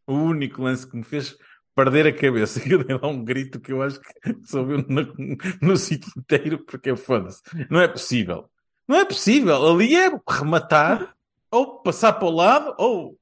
o 0.08 0.14
único 0.14 0.62
lance 0.64 0.90
que 0.90 0.96
me 0.96 1.04
fez 1.04 1.36
perder 1.76 2.08
a 2.08 2.14
cabeça. 2.14 2.62
Eu 2.68 2.84
dei 2.84 2.98
lá 2.98 3.08
um 3.08 3.24
grito 3.24 3.60
que 3.60 3.72
eu 3.72 3.82
acho 3.82 4.00
que 4.00 4.58
ouviu 4.58 4.78
no, 4.88 5.38
no 5.62 5.78
sítio 5.78 6.12
inteiro, 6.18 6.64
porque 6.66 6.96
foda-se. 6.96 7.42
Não 7.70 7.82
é 7.82 7.88
possível. 7.88 8.50
Não 8.88 8.98
é 8.98 9.06
possível. 9.06 9.56
Ali 9.68 9.96
é 9.96 10.12
rematar, 10.30 11.16
ou 11.52 11.80
passar 11.80 12.14
para 12.14 12.28
o 12.28 12.32
lado, 12.32 12.74
ou 12.78 13.18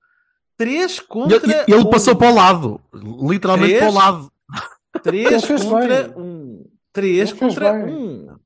três 0.57 0.97
Ele, 0.97 1.07
contra 1.07 1.63
ele 1.67 1.75
um. 1.81 1.89
passou 1.89 2.15
para 2.15 2.31
o 2.31 2.35
lado, 2.35 2.81
literalmente 2.93 3.73
Três? 3.75 3.79
para 3.83 3.91
o 3.91 3.93
lado. 3.93 4.31
Três 5.01 5.31
Ele 5.31 5.41
fez 5.41 5.63
contra 5.63 6.03
bem. 6.07 6.13
um. 6.17 6.65
Três 6.91 7.29
Ele 7.29 7.39
fez 7.39 7.53
contra 7.55 7.73
bem. 7.73 7.93
um. 7.93 8.37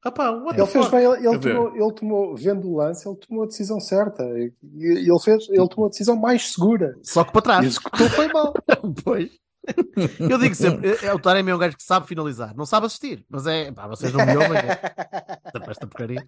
Ele 0.53 0.65
fez 0.67 0.86
fuck? 0.86 0.95
bem, 0.95 1.03
ele, 1.06 1.27
ele 1.27 1.39
tomou, 1.39 1.75
ele 1.75 1.91
tomou, 1.93 2.36
vendo 2.38 2.69
o 2.69 2.77
lance, 2.77 3.08
ele 3.08 3.17
tomou 3.17 3.43
a 3.43 3.47
decisão 3.47 3.80
certa. 3.80 4.23
E- 4.23 4.53
e 4.73 5.10
Ele, 5.10 5.19
fez, 5.19 5.49
ele 5.49 5.67
tomou 5.67 5.88
a 5.88 5.89
decisão 5.89 6.15
mais 6.15 6.53
segura. 6.53 6.97
Só 7.03 7.23
que 7.25 7.34
para 7.34 7.41
trás. 7.41 7.65
executou 7.65 8.10
foi 8.10 8.27
mal. 8.32 8.53
Pois. 9.03 9.30
Eu 10.19 10.38
digo 10.38 10.56
sempre, 10.56 10.91
é, 10.91 11.06
é, 11.06 11.13
o 11.13 11.19
Taremi 11.19 11.51
é 11.51 11.56
um 11.56 11.60
gajo 11.60 11.75
que 11.75 11.84
sabe 11.84 12.08
finalizar, 12.08 12.56
não 12.56 12.65
sabe 12.65 12.86
assistir, 12.86 13.25
mas 13.30 13.45
é, 13.47 13.71
pá, 13.71 13.88
vocês 13.88 14.13
não 14.13 14.25
me 14.25 14.36
ouvem, 14.36 14.58
é, 14.58 14.80
esta, 15.43 15.71
esta 15.71 15.88
porcaria. 15.88 16.25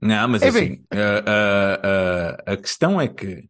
Não, 0.00 0.28
mas 0.28 0.42
Enfim. 0.42 0.58
assim, 0.58 0.84
a, 0.90 1.30
a, 1.30 2.50
a, 2.50 2.52
a 2.52 2.56
questão 2.56 3.00
é 3.00 3.08
que 3.08 3.48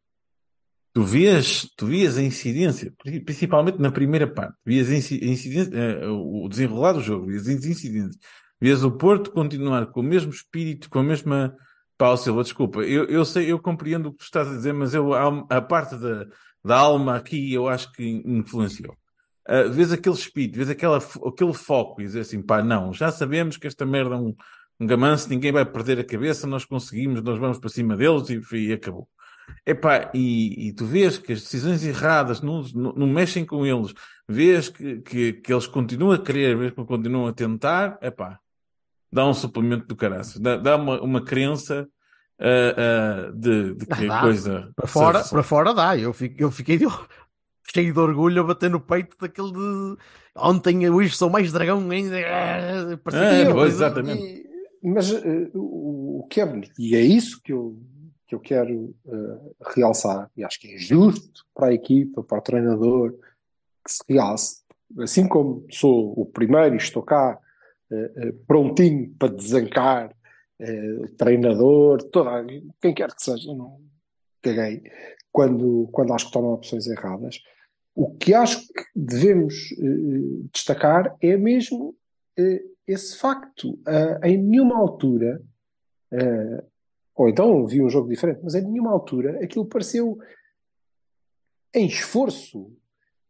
tu 0.93 1.05
vias, 1.05 1.69
tu 1.77 1.87
vias 1.87 2.19
a 2.19 2.23
incidência, 2.23 2.93
principalmente 3.25 3.79
na 3.79 3.93
primeira 3.93 4.27
parte, 4.27 4.57
vias 4.65 4.91
a 4.91 4.95
incidência, 4.97 5.71
eh, 5.73 6.09
o 6.09 6.49
desenrolar 6.49 6.93
do 6.93 7.01
jogo, 7.01 7.27
vias 7.27 7.43
as 7.43 7.65
incidências, 7.65 8.19
vias 8.61 8.83
o 8.83 8.91
Porto 8.91 9.31
continuar 9.31 9.87
com 9.87 10.01
o 10.01 10.03
mesmo 10.03 10.33
espírito, 10.33 10.91
com 10.91 10.99
a 10.99 11.03
mesma. 11.05 11.55
Paulo 11.97 12.17
Silva, 12.17 12.43
desculpa, 12.45 12.81
eu, 12.81 13.05
eu 13.07 13.25
sei, 13.25 13.51
eu 13.51 13.59
compreendo 13.59 14.09
o 14.09 14.13
que 14.13 14.19
tu 14.19 14.25
estás 14.25 14.49
a 14.49 14.55
dizer, 14.55 14.73
mas 14.73 14.95
eu, 14.95 15.13
a, 15.15 15.47
a 15.51 15.61
parte 15.61 15.97
da, 15.97 16.27
da 16.65 16.79
alma 16.79 17.17
aqui 17.17 17.53
eu 17.53 17.69
acho 17.69 17.93
que 17.93 18.23
influenciou. 18.25 18.97
Uh, 19.49 19.71
vês 19.73 19.91
aquele 19.93 20.15
espírito, 20.15 20.57
vês 20.57 20.69
aquela, 20.69 20.99
aquele 20.99 21.55
foco 21.55 22.03
e 22.03 22.05
dizer 22.05 22.21
assim, 22.21 22.43
pá, 22.43 22.63
não, 22.63 22.93
já 22.93 23.11
sabemos 23.11 23.57
que 23.57 23.67
esta 23.67 23.87
merda 23.87 24.15
é 24.15 24.19
um, 24.19 24.35
um 24.79 24.87
gamanço, 24.87 25.31
ninguém 25.31 25.51
vai 25.51 25.65
perder 25.65 25.99
a 25.99 26.05
cabeça, 26.05 26.47
nós 26.47 26.67
conseguimos, 26.67 27.23
nós 27.23 27.39
vamos 27.39 27.59
para 27.59 27.71
cima 27.71 27.97
deles 27.97 28.29
e, 28.29 28.41
e 28.57 28.73
acabou. 28.73 29.09
Epá, 29.65 30.11
e, 30.13 30.69
e 30.69 30.73
tu 30.75 30.85
vês 30.85 31.17
que 31.17 31.33
as 31.33 31.41
decisões 31.41 31.83
erradas 31.83 32.43
não, 32.43 32.63
não, 32.75 32.93
não 32.93 33.07
mexem 33.07 33.45
com 33.45 33.65
eles, 33.65 33.95
vês 34.29 34.69
que, 34.69 35.01
que, 35.01 35.33
que 35.33 35.53
eles 35.53 35.67
continuam 35.67 36.13
a 36.13 36.19
querer, 36.19 36.55
vês 36.57 36.73
que 36.73 36.85
continuam 36.85 37.27
a 37.27 37.33
tentar, 37.33 37.99
epá, 38.03 38.39
dá 39.11 39.27
um 39.27 39.33
suplemento 39.33 39.87
do 39.87 39.97
caraças, 39.97 40.39
dá, 40.39 40.57
dá 40.59 40.77
uma, 40.77 41.01
uma 41.01 41.25
crença 41.25 41.89
ah, 42.41 42.75
ah, 42.77 43.33
de, 43.35 43.75
de 43.75 43.87
que 43.87 44.07
Dá. 44.07 44.19
a 44.19 44.23
coisa 44.23 44.71
Para 44.77 44.87
fora, 44.87 45.25
para 45.25 45.43
fora 45.43 45.75
dá, 45.75 45.97
eu, 45.97 46.13
fico, 46.13 46.41
eu 46.41 46.51
fiquei 46.51 46.79
de- 46.79 46.87
cheio 47.73 47.93
de 47.93 47.99
orgulho 47.99 48.43
a 48.43 48.45
bater 48.47 48.71
no 48.71 48.81
peito 48.81 49.17
daquele 49.21 49.53
de 49.53 49.97
ontem 50.37 50.89
hoje 50.89 51.15
sou 51.17 51.29
mais 51.31 51.53
dragão 51.53 51.89
ainda. 51.91 52.17
Parecia 53.05 53.25
É, 53.25 53.47
eu- 53.49 53.55
pois, 53.55 53.75
exatamente. 53.75 54.23
e- 54.23 54.49
mas 54.83 55.11
eh, 55.13 55.51
o, 55.55 56.21
o 56.21 56.27
que 56.31 56.41
é 56.41 56.47
bonito, 56.47 56.73
e 56.79 56.95
é 56.95 57.01
isso 57.01 57.41
que 57.43 57.53
eu, 57.53 57.77
que 58.29 58.35
eu 58.35 58.39
quero 58.41 58.95
eh, 59.07 59.39
realçar, 59.75 60.31
e 60.37 60.45
acho 60.45 60.61
que 60.61 60.73
é 60.75 60.79
justo 60.79 61.45
para 61.55 61.69
a 61.69 61.75
equipa, 61.75 62.23
para 62.23 62.39
o 62.39 62.43
treinador, 62.43 63.13
que 63.85 63.91
se 63.93 64.03
realce. 64.09 64.63
Assim 65.01 65.27
como 65.29 65.67
sou 65.71 66.13
o 66.19 66.25
primeiro 66.25 66.75
e 66.75 66.79
estou 66.79 67.03
cá 67.03 67.39
eh, 67.91 68.33
prontinho 68.47 69.13
para 69.19 69.35
desancar 69.35 70.15
o 70.61 71.09
treinador, 71.17 72.03
toda, 72.11 72.45
quem 72.81 72.93
quer 72.93 73.15
que 73.15 73.23
seja, 73.23 73.55
não 73.55 73.81
caguei, 74.43 74.83
quando, 75.31 75.89
quando 75.93 76.13
acho 76.13 76.27
que 76.27 76.33
tomam 76.33 76.53
opções 76.53 76.87
erradas. 76.89 77.39
O 77.95 78.15
que 78.17 78.33
acho 78.33 78.61
que 78.69 78.85
devemos 78.95 79.73
eh, 79.73 80.49
destacar 80.53 81.17
é 81.21 81.37
mesmo 81.37 81.97
eh, 82.37 82.63
esse 82.87 83.17
facto. 83.17 83.79
Ah, 83.87 84.21
em 84.27 84.39
nenhuma 84.39 84.77
altura, 84.77 85.43
ah, 86.13 86.65
ou 87.15 87.29
então 87.29 87.67
vi 87.67 87.83
um 87.83 87.91
jogo 87.91 88.09
diferente, 88.09 88.41
mas 88.43 88.55
em 88.55 88.63
nenhuma 88.63 88.93
altura 88.93 89.43
aquilo 89.45 89.67
pareceu 89.67 90.19
em 91.75 91.87
esforço, 91.87 92.73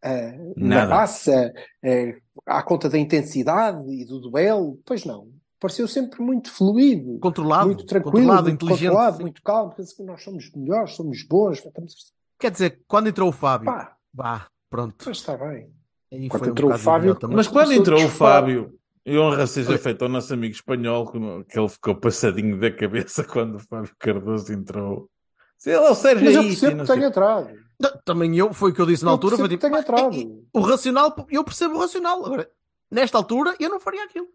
ah, 0.02 0.32
na 0.56 0.84
raça, 0.84 1.52
ah, 1.84 2.58
à 2.58 2.62
conta 2.62 2.88
da 2.88 2.98
intensidade 2.98 3.90
e 3.90 4.04
do 4.04 4.20
duelo. 4.20 4.80
Pois 4.84 5.04
não. 5.04 5.28
Pareceu 5.60 5.88
sempre 5.88 6.22
muito 6.22 6.52
fluido, 6.52 7.18
controlado, 7.18 7.66
muito 7.66 7.84
tranquilo, 7.84 8.12
controlado, 8.12 8.42
muito 8.44 8.64
inteligente. 8.64 8.88
controlado, 8.90 9.20
muito 9.20 9.42
calmo. 9.42 9.74
Penso 9.74 9.96
que 9.96 10.04
nós 10.04 10.22
somos 10.22 10.52
melhores, 10.52 10.94
somos 10.94 11.24
bons. 11.24 11.58
Estamos... 11.58 12.14
Quer 12.38 12.52
dizer, 12.52 12.80
quando 12.86 13.08
entrou 13.08 13.28
o 13.28 13.32
Fábio, 13.32 13.66
vá, 14.14 14.46
pronto. 14.70 14.96
mas 15.06 15.16
está 15.18 15.36
bem. 15.36 15.72
Aí 16.12 16.28
Quando 16.28 16.46
um 16.46 16.50
entrou 16.50 16.72
o 16.72 16.78
Fábio, 16.78 17.10
idiota, 17.10 17.28
Mas 17.28 17.46
quando 17.48 17.72
entrou 17.72 18.02
o. 18.04 18.08
Fábio, 18.08 18.78
e 19.04 19.18
honra 19.18 19.46
seja 19.46 19.70
Olha- 19.70 19.78
feita 19.78 20.04
ao 20.04 20.08
nosso 20.10 20.32
amigo 20.32 20.54
espanhol, 20.54 21.06
que 21.46 21.58
ele 21.58 21.68
ficou 21.68 21.94
passadinho 21.96 22.58
da 22.58 22.70
cabeça 22.70 23.22
quando 23.24 23.56
o 23.56 23.58
Fábio 23.58 23.94
Cardoso 23.98 24.52
entrou. 24.52 25.10
Se 25.56 25.70
ele 25.70 25.84
é 25.84 25.90
o 25.90 25.94
Sérgio 25.94 26.24
Mas 26.24 26.34
eu 26.36 26.42
percebo 26.44 26.76
não 26.76 26.84
que 26.86 26.92
tenha 26.92 27.06
entrado. 27.08 27.50
Não, 27.80 27.90
Também 28.04 28.36
eu, 28.36 28.52
foi 28.52 28.70
o 28.70 28.74
que 28.74 28.80
eu 28.80 28.86
disse 28.86 29.04
na 29.04 29.10
Eu 29.10 29.12
altura. 29.14 29.36
Foi 29.36 29.48
tipo, 29.48 29.60
que 29.60 29.68
tenha 29.68 29.76
"Ah, 29.78 29.80
entrado." 29.82 30.44
o 30.52 30.60
racional, 30.60 31.14
eu 31.30 31.44
percebo 31.44 31.74
o 31.74 31.78
racional. 31.78 32.24
Agora, 32.24 32.50
nesta 32.90 33.18
altura, 33.18 33.54
eu 33.60 33.68
não 33.68 33.78
faria 33.80 34.04
aquilo. 34.04 34.26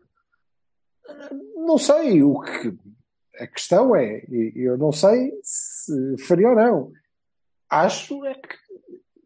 Não 1.56 1.78
sei 1.78 2.24
o 2.24 2.40
que. 2.42 2.74
A 3.40 3.48
questão 3.48 3.96
é, 3.96 4.24
e 4.30 4.54
eu 4.68 4.78
não 4.78 4.92
sei 4.92 5.32
se 5.42 6.18
faria 6.28 6.50
ou 6.50 6.56
não. 6.56 6.92
Acho 7.70 8.24
é 8.26 8.36
que 8.36 8.56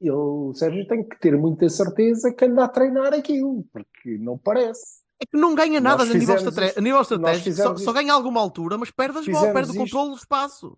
ele, 0.02 0.12
o 0.12 0.54
Sérgio 0.54 0.88
tem 0.88 1.04
que 1.04 1.20
ter 1.20 1.38
muita 1.38 1.68
certeza 1.70 2.34
que 2.34 2.46
anda 2.46 2.64
a 2.66 2.68
treinar 2.68 3.14
aquilo, 3.14 3.64
porque 3.72 4.18
não 4.20 4.38
parece. 4.38 5.06
É 5.20 5.26
que 5.26 5.36
não 5.38 5.56
ganha 5.56 5.82
nada 5.82 6.04
a 6.04 6.06
nível, 6.06 6.36
isto- 6.36 6.78
a 6.78 6.82
nível 6.82 7.02
estratégico, 7.02 7.56
só, 7.56 7.76
só 7.76 7.92
ganha 7.94 8.14
alguma 8.14 8.40
altura, 8.40 8.78
mas 8.78 8.92
perde 8.92 9.18
as 9.18 9.26
bolas, 9.28 9.52
perde 9.52 9.72
o 9.72 9.76
controle 9.76 10.10
do 10.12 10.16
espaço. 10.16 10.78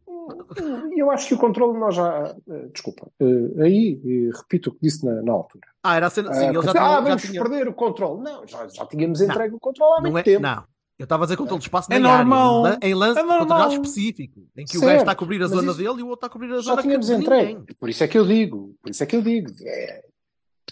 E 0.96 1.00
eu 1.02 1.12
acho 1.12 1.28
que 1.28 1.34
o 1.34 1.38
controle 1.38 1.78
nós 1.78 1.96
já. 1.96 2.36
eh, 2.50 2.68
Desculpa. 2.72 3.08
eh, 3.20 3.64
Aí, 3.64 4.00
eh, 4.06 4.38
repito 4.38 4.70
o 4.70 4.74
que 4.74 4.80
disse 4.82 5.06
na, 5.06 5.22
na 5.24 5.34
altura. 5.34 5.68
Ah, 5.84 5.98
era 5.98 6.08
a 6.08 6.10
cena. 6.10 6.34
Sim, 6.34 6.46
Ah, 6.46 6.50
ele 6.54 6.62
já 6.62 6.72
tinha. 6.72 6.84
ah, 6.84 6.94
já 6.96 7.02
vamos 7.02 7.22
tinha- 7.24 7.42
perder 7.42 7.68
o 7.68 7.74
controle. 7.74 8.22
Não, 8.22 8.48
já, 8.48 8.66
já 8.70 8.86
tínhamos 8.86 9.20
Não. 9.20 9.28
entregue 9.28 9.56
o 9.56 9.60
controle 9.60 9.94
há 9.98 10.02
não 10.02 10.12
muito 10.12 10.20
é, 10.20 10.24
tempo. 10.24 10.42
não. 10.44 10.64
Eu 11.00 11.06
estava 11.06 11.24
a 11.24 11.26
dizer 11.26 11.38
controle 11.38 11.60
de 11.60 11.66
espaço 11.66 11.92
É 11.94 11.98
na 11.98 12.10
área, 12.12 12.26
normal. 12.26 12.60
em 12.60 12.62
lan- 12.64 12.80
em 12.84 12.94
lance 12.94 13.20
É 13.20 13.24
normal. 13.24 13.72
específico, 13.72 14.42
em 14.58 14.66
que 14.66 14.76
o 14.76 14.80
Certo, 14.82 14.86
gajo 14.92 15.00
está 15.00 15.12
a 15.14 15.16
cobrir 15.16 15.38
a 15.38 15.40
mas 15.40 15.50
zona 15.52 15.72
isso- 15.72 15.78
dele 15.78 16.00
e 16.00 16.04
o 16.04 16.08
outro 16.08 16.14
está 16.16 16.28
a 16.28 16.30
cobrir 16.30 16.54
a 16.54 16.60
zona 16.60 16.76
que 16.76 16.84
tínhamos 16.84 17.08
de 17.08 17.14
entregue. 17.14 17.54
ninguém. 17.54 17.76
Por 17.80 17.90
isso 17.90 18.04
é 18.04 18.08
que 18.10 18.18
eu 18.18 18.26
digo. 18.28 18.76
Por 18.82 18.92
isso 18.92 19.02
é 19.02 19.06
que 19.06 19.16
eu 19.16 19.22
digo. 19.22 19.50
É, 19.62 20.06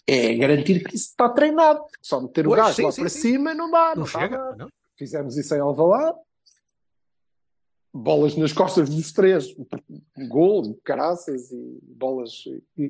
é 0.05 0.36
garantir 0.36 0.84
que 0.84 0.95
isso 0.97 1.07
está 1.11 1.30
treinado. 1.30 1.82
Só 2.01 2.19
meter 2.19 2.45
o 2.45 2.49
Pois, 2.49 2.61
gajo 2.61 2.75
sim, 2.75 2.82
lá 2.84 2.91
sim, 2.91 3.01
para 3.01 3.09
sim. 3.09 3.19
cima 3.21 3.53
não 3.53 3.71
dá. 3.71 3.95
Não, 3.95 4.03
a 4.03 4.05
chega. 4.05 4.55
não. 4.57 4.67
Fizemos 4.97 5.38
isso 5.38 5.55
em 5.55 5.59
Alvalade. 5.59 6.17
Bolas 7.93 8.36
nas 8.36 8.51
costas 8.51 8.89
dos 8.89 9.13
três. 9.13 9.55
Gol, 10.28 10.78
caraças 10.84 11.51
e 11.51 11.80
bolas 11.84 12.43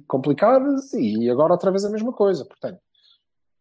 complicadas. 0.08 0.92
E 0.94 1.30
agora 1.30 1.54
outra 1.54 1.70
vez 1.72 1.86
a 1.86 1.90
mesma 1.92 2.12
coisa. 2.12 2.44
Portanto, 2.44 2.80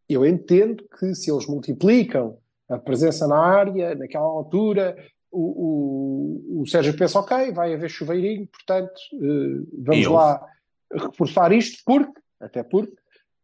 eu 0.09 0.25
entendo 0.25 0.83
que 0.99 1.15
se 1.15 1.31
eles 1.31 1.47
multiplicam 1.47 2.39
a 2.69 2.79
presença 2.79 3.27
na 3.27 3.39
área, 3.39 3.95
naquela 3.95 4.27
altura, 4.27 4.97
o, 5.31 6.59
o, 6.59 6.63
o 6.63 6.67
Sérgio 6.67 6.97
pensa, 6.97 7.21
ok, 7.21 7.53
vai 7.53 7.75
haver 7.75 7.91
chuveirinho, 7.91 8.47
portanto, 8.47 8.93
eh, 9.15 9.67
vamos 9.79 10.07
lá 10.07 10.47
reforçar 10.93 11.53
isto, 11.53 11.83
porque, 11.85 12.21
até 12.41 12.63
porque, 12.63 12.97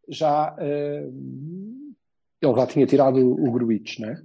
já 0.09 0.55
eh, 0.59 1.07
ele 2.41 2.55
já 2.55 2.67
tinha 2.67 2.85
tirado 2.85 3.17
o, 3.17 3.47
o 3.47 3.51
Gruitch, 3.51 3.99
não 3.99 4.09
é? 4.09 4.21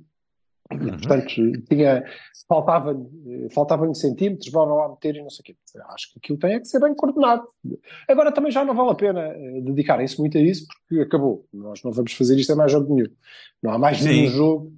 E, 0.71 0.77
portanto, 0.77 1.27
tinha, 1.67 2.05
faltava 2.47 3.95
centímetros, 3.95 4.51
bora 4.51 4.75
lá 4.75 4.89
meter 4.91 5.17
e 5.17 5.23
não 5.23 5.31
sei 5.31 5.43
o 5.43 5.45
quê. 5.45 5.57
Acho 5.89 6.13
que 6.13 6.19
aquilo 6.19 6.39
tem 6.39 6.55
é 6.55 6.61
que 6.61 6.69
ser 6.69 6.79
bem 6.79 6.95
coordenado. 6.95 7.49
Agora 8.07 8.31
também 8.31 8.53
já 8.53 8.63
não 8.65 8.75
vale 8.75 8.91
a 8.91 8.95
pena 8.95 9.21
eh, 9.21 9.61
dedicarem-se 9.63 10.19
muito 10.19 10.37
a 10.37 10.41
isso, 10.43 10.67
porque 10.67 11.01
acabou. 11.03 11.47
Nós 11.55 11.83
não 11.83 11.91
vamos 11.91 12.13
fazer 12.13 12.37
isto 12.37 12.53
em 12.53 12.57
mais 12.57 12.71
jogo 12.71 12.95
nenhum. 12.95 13.09
Não 13.63 13.73
há 13.73 13.79
mais 13.79 13.99
Sim. 13.99 14.09
nenhum 14.09 14.29
jogo 14.29 14.73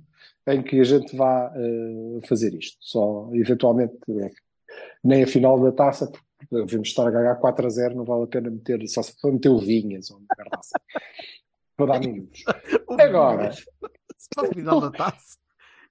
em 0.55 0.63
que 0.63 0.81
a 0.81 0.85
gente 0.85 1.17
vá 1.17 1.53
eh, 1.55 2.27
fazer 2.27 2.55
isto. 2.55 2.77
Só, 2.81 3.31
eventualmente, 3.33 3.95
é, 4.09 4.31
nem 5.03 5.23
a 5.23 5.27
final 5.27 5.61
da 5.61 5.73
taça, 5.73 6.11
porque 6.11 6.65
devemos 6.65 6.89
estar 6.89 7.07
a 7.07 7.11
ganhar 7.11 7.35
4 7.37 7.67
a 7.67 7.71
0, 7.71 7.95
não 7.95 8.05
vale 8.05 8.25
a 8.25 8.27
pena 8.27 8.51
meter, 8.51 8.87
só 8.89 9.03
se 9.03 9.19
for 9.21 9.33
meter 9.33 9.49
o 9.49 9.59
Vinhas 9.59 10.11
ou 10.11 10.19
uma 10.19 10.27
assim. 10.59 10.73
Para 11.77 11.87
dar 11.87 12.01
minutos. 12.01 12.43
Agora. 13.01 13.51
Para 14.35 14.49
o 14.49 14.55
final 14.55 14.81
da 14.81 14.91
taça. 14.91 15.39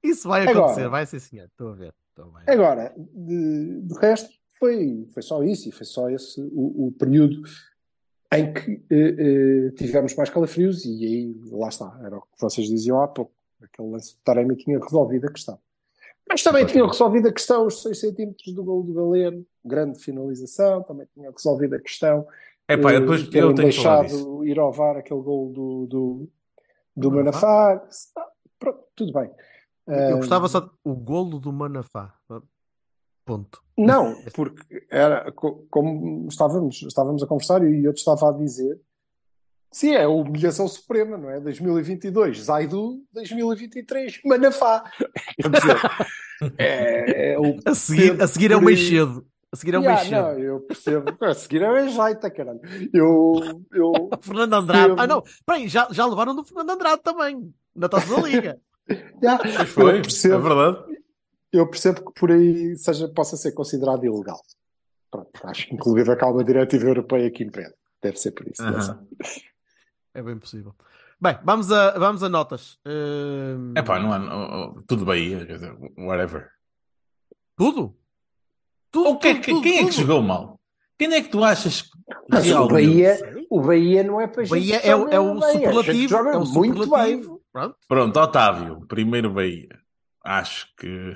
Isso 0.04 0.28
vai 0.28 0.44
Agora. 0.44 0.60
acontecer, 0.60 0.90
vai 0.90 1.06
ser 1.06 1.20
senhor. 1.20 1.46
Estou 1.46 1.70
a 1.70 1.76
ver. 1.76 1.94
Estou 2.10 2.32
bem. 2.32 2.44
Agora, 2.48 2.94
de, 2.98 3.82
de 3.82 4.00
resto, 4.00 4.30
foi, 4.60 5.08
foi 5.14 5.24
só 5.24 5.44
isso, 5.44 5.70
e 5.70 5.72
foi 5.72 5.86
só 5.86 6.10
esse 6.10 6.40
o, 6.54 6.88
o 6.88 6.92
período 6.92 7.42
em 8.32 8.54
que 8.54 8.84
eh, 8.92 9.16
eh, 9.18 9.72
tivemos 9.72 10.16
mais 10.16 10.30
calafrios, 10.30 10.86
e 10.86 11.06
aí, 11.06 11.42
lá 11.52 11.70
está, 11.70 12.00
era 12.04 12.18
o 12.18 12.22
que 12.22 12.40
vocês 12.40 12.68
diziam 12.68 13.02
há 13.02 13.08
pouco, 13.08 13.32
aquele 13.62 13.90
lance 13.90 14.14
de 14.16 14.20
Taremi 14.22 14.56
tinha 14.56 14.80
resolvido 14.80 15.28
a 15.28 15.32
questão. 15.32 15.60
Mas 16.28 16.44
também 16.44 16.66
tinha 16.66 16.86
resolvido 16.86 17.28
a 17.28 17.34
questão, 17.34 17.66
os 17.66 17.82
6 17.82 18.00
centímetros 18.00 18.54
do 18.54 18.64
gol 18.64 18.84
do 18.84 18.94
Galeno, 18.94 19.46
grande 19.66 20.00
finalização, 20.00 20.84
também 20.84 21.08
tinha 21.14 21.32
resolvido 21.32 21.76
a 21.76 21.80
questão. 21.80 22.28
É 22.68 22.78
pá, 22.78 22.94
eu 22.94 23.00
depois 23.02 23.22
eu 23.34 23.54
tenho 23.56 23.70
que 23.70 23.82
falar 23.82 24.02
deixado 24.04 24.46
ir 24.46 24.60
ao 24.60 24.72
VAR 24.72 24.98
aquele 24.98 25.22
gol 25.22 25.52
do, 25.52 25.88
do, 25.88 26.28
do 26.28 26.30
Do 26.96 27.12
Manafá. 27.12 27.84
Ah, 28.16 28.28
Pronto, 28.60 28.84
tudo 28.96 29.12
bem. 29.14 29.32
Eu 29.88 30.16
Ah, 30.16 30.18
gostava 30.18 30.48
só 30.48 30.60
de... 30.60 30.70
o 30.84 30.94
golo 30.94 31.40
do 31.40 31.52
Manafá. 31.52 32.14
Ponto. 33.26 33.64
Não, 33.78 34.14
porque 34.36 34.86
era 34.90 35.32
co- 35.32 35.66
como 35.72 36.28
estávamos, 36.28 36.82
estávamos 36.84 37.24
a 37.24 37.28
conversar 37.28 37.64
e 37.64 37.84
eu 37.84 37.94
te 37.94 37.98
estava 38.00 38.30
a 38.30 38.34
dizer, 38.34 38.80
sim, 39.72 39.92
é 39.96 40.04
a 40.04 40.10
humilhação 40.10 40.68
suprema, 40.68 41.18
não 41.18 41.30
é? 41.30 41.40
2022, 41.40 42.44
Zaidu, 42.44 43.02
2023, 43.14 44.22
Manafá. 44.26 44.84
Quer 45.42 45.50
dizer, 45.50 45.78
é, 46.58 47.34
é 47.34 47.38
A 47.66 47.76
seguir, 47.76 48.22
a 48.22 48.28
seguir 48.28 48.52
é 48.52 48.56
o 48.56 48.60
aí. 48.60 48.66
Meixedo. 48.66 49.26
A 49.52 49.56
seguir 49.56 49.74
é 49.74 49.80
o 49.80 49.82
Yeah, 49.82 50.02
Meixedo. 50.04 50.22
não, 50.22 50.40
eu 50.40 50.60
percebo. 50.60 51.26
A 51.26 51.34
seguir 51.34 51.62
é 51.64 51.72
o 51.72 51.80
Enjaita, 51.80 52.30
caralho. 52.30 52.60
Eu, 52.94 53.34
eu, 53.74 54.10
Fernando 54.22 54.54
Andrade. 54.54 54.82
percebo. 54.90 55.02
Ah, 55.02 55.08
não. 55.08 55.24
Peraí, 55.46 55.68
já, 55.68 55.88
já 55.92 56.06
levaram 56.06 56.36
do 56.36 56.44
Fernando 56.44 56.70
Andrade 56.70 57.02
também. 57.02 57.52
Na 57.76 57.90
taça 57.90 58.16
da 58.16 58.22
Liga. 58.28 58.60
yeah, 59.24 59.66
foi, 59.66 59.98
eu 59.98 60.02
percebo. 60.04 60.36
é 60.36 60.38
verdade. 60.40 60.98
eu 61.52 61.68
percebo 61.68 62.06
que 62.06 62.20
por 62.20 62.32
aí 62.32 62.76
seja, 62.78 63.08
possa 63.08 63.38
ser 63.38 63.52
considerado 63.54 64.06
ilegal. 64.06 64.40
Pronto, 65.10 65.30
acho 65.44 65.68
que 65.68 65.74
inclusive 65.74 66.12
há 66.12 66.28
uma 66.28 66.44
diretiva 66.44 66.86
europeia 66.86 67.32
que 67.32 67.44
impede. 67.44 67.74
Deve 68.04 68.18
ser 68.18 68.32
por 68.32 68.48
isso. 68.48 68.62
não 68.64 68.80
sei. 68.82 68.96
É 70.20 70.24
bem 70.24 70.38
possível. 70.38 70.76
Bem, 71.22 71.38
vamos 71.46 71.72
a, 71.72 71.98
vamos 71.98 72.22
a 72.24 72.28
notas. 72.30 72.78
Hum, 72.86 73.74
É 73.76 73.82
pá, 73.82 74.00
não 74.00 74.12
há. 74.12 74.20
não- 74.20 74.84
tudo 74.86 75.06
Bahia, 75.06 75.46
dizer, 75.46 75.74
whatever. 75.98 76.50
Tudo? 77.56 77.96
Tudo, 78.92 79.10
O 79.12 79.18
que 79.20 79.28
é 79.30 79.34
tudo, 79.36 79.44
que- 79.44 79.52
tudo, 79.52 79.62
quem 79.64 79.78
é 79.80 79.86
que 79.86 79.92
jogou 79.92 80.22
mal? 80.22 80.60
Quem 80.98 81.14
é 81.14 81.22
que 81.22 81.30
tu 81.30 81.44
achas 81.44 81.84
que 81.84 81.90
Mas 82.30 82.52
o 82.52 82.68
Bahia, 82.68 83.18
o 83.50 83.62
Bahia 83.62 84.04
não 84.04 84.20
é 84.20 84.28
para 84.28 84.44
gente 84.44 84.50
Bahia 84.52 84.78
é, 84.78 84.94
o- 84.96 85.08
é 85.08 85.20
o 85.20 85.42
superlativo. 85.42 86.08
joga 86.10 86.32
É 86.32 86.38
o 86.38 86.46
muito 86.46 86.84
superlativo. 86.84 87.30
bem. 87.34 87.40
Pronto. 87.54 87.78
Pronto, 87.88 88.20
Otávio, 88.20 88.86
primeiro 88.88 89.32
Bahia. 89.34 89.80
Acho 90.24 90.68
que 90.76 91.16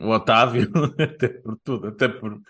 o 0.00 0.08
Otávio, 0.10 0.70
até 0.98 1.28
por 1.28 1.58
tudo, 1.64 1.88
até 1.88 2.08
por 2.08 2.40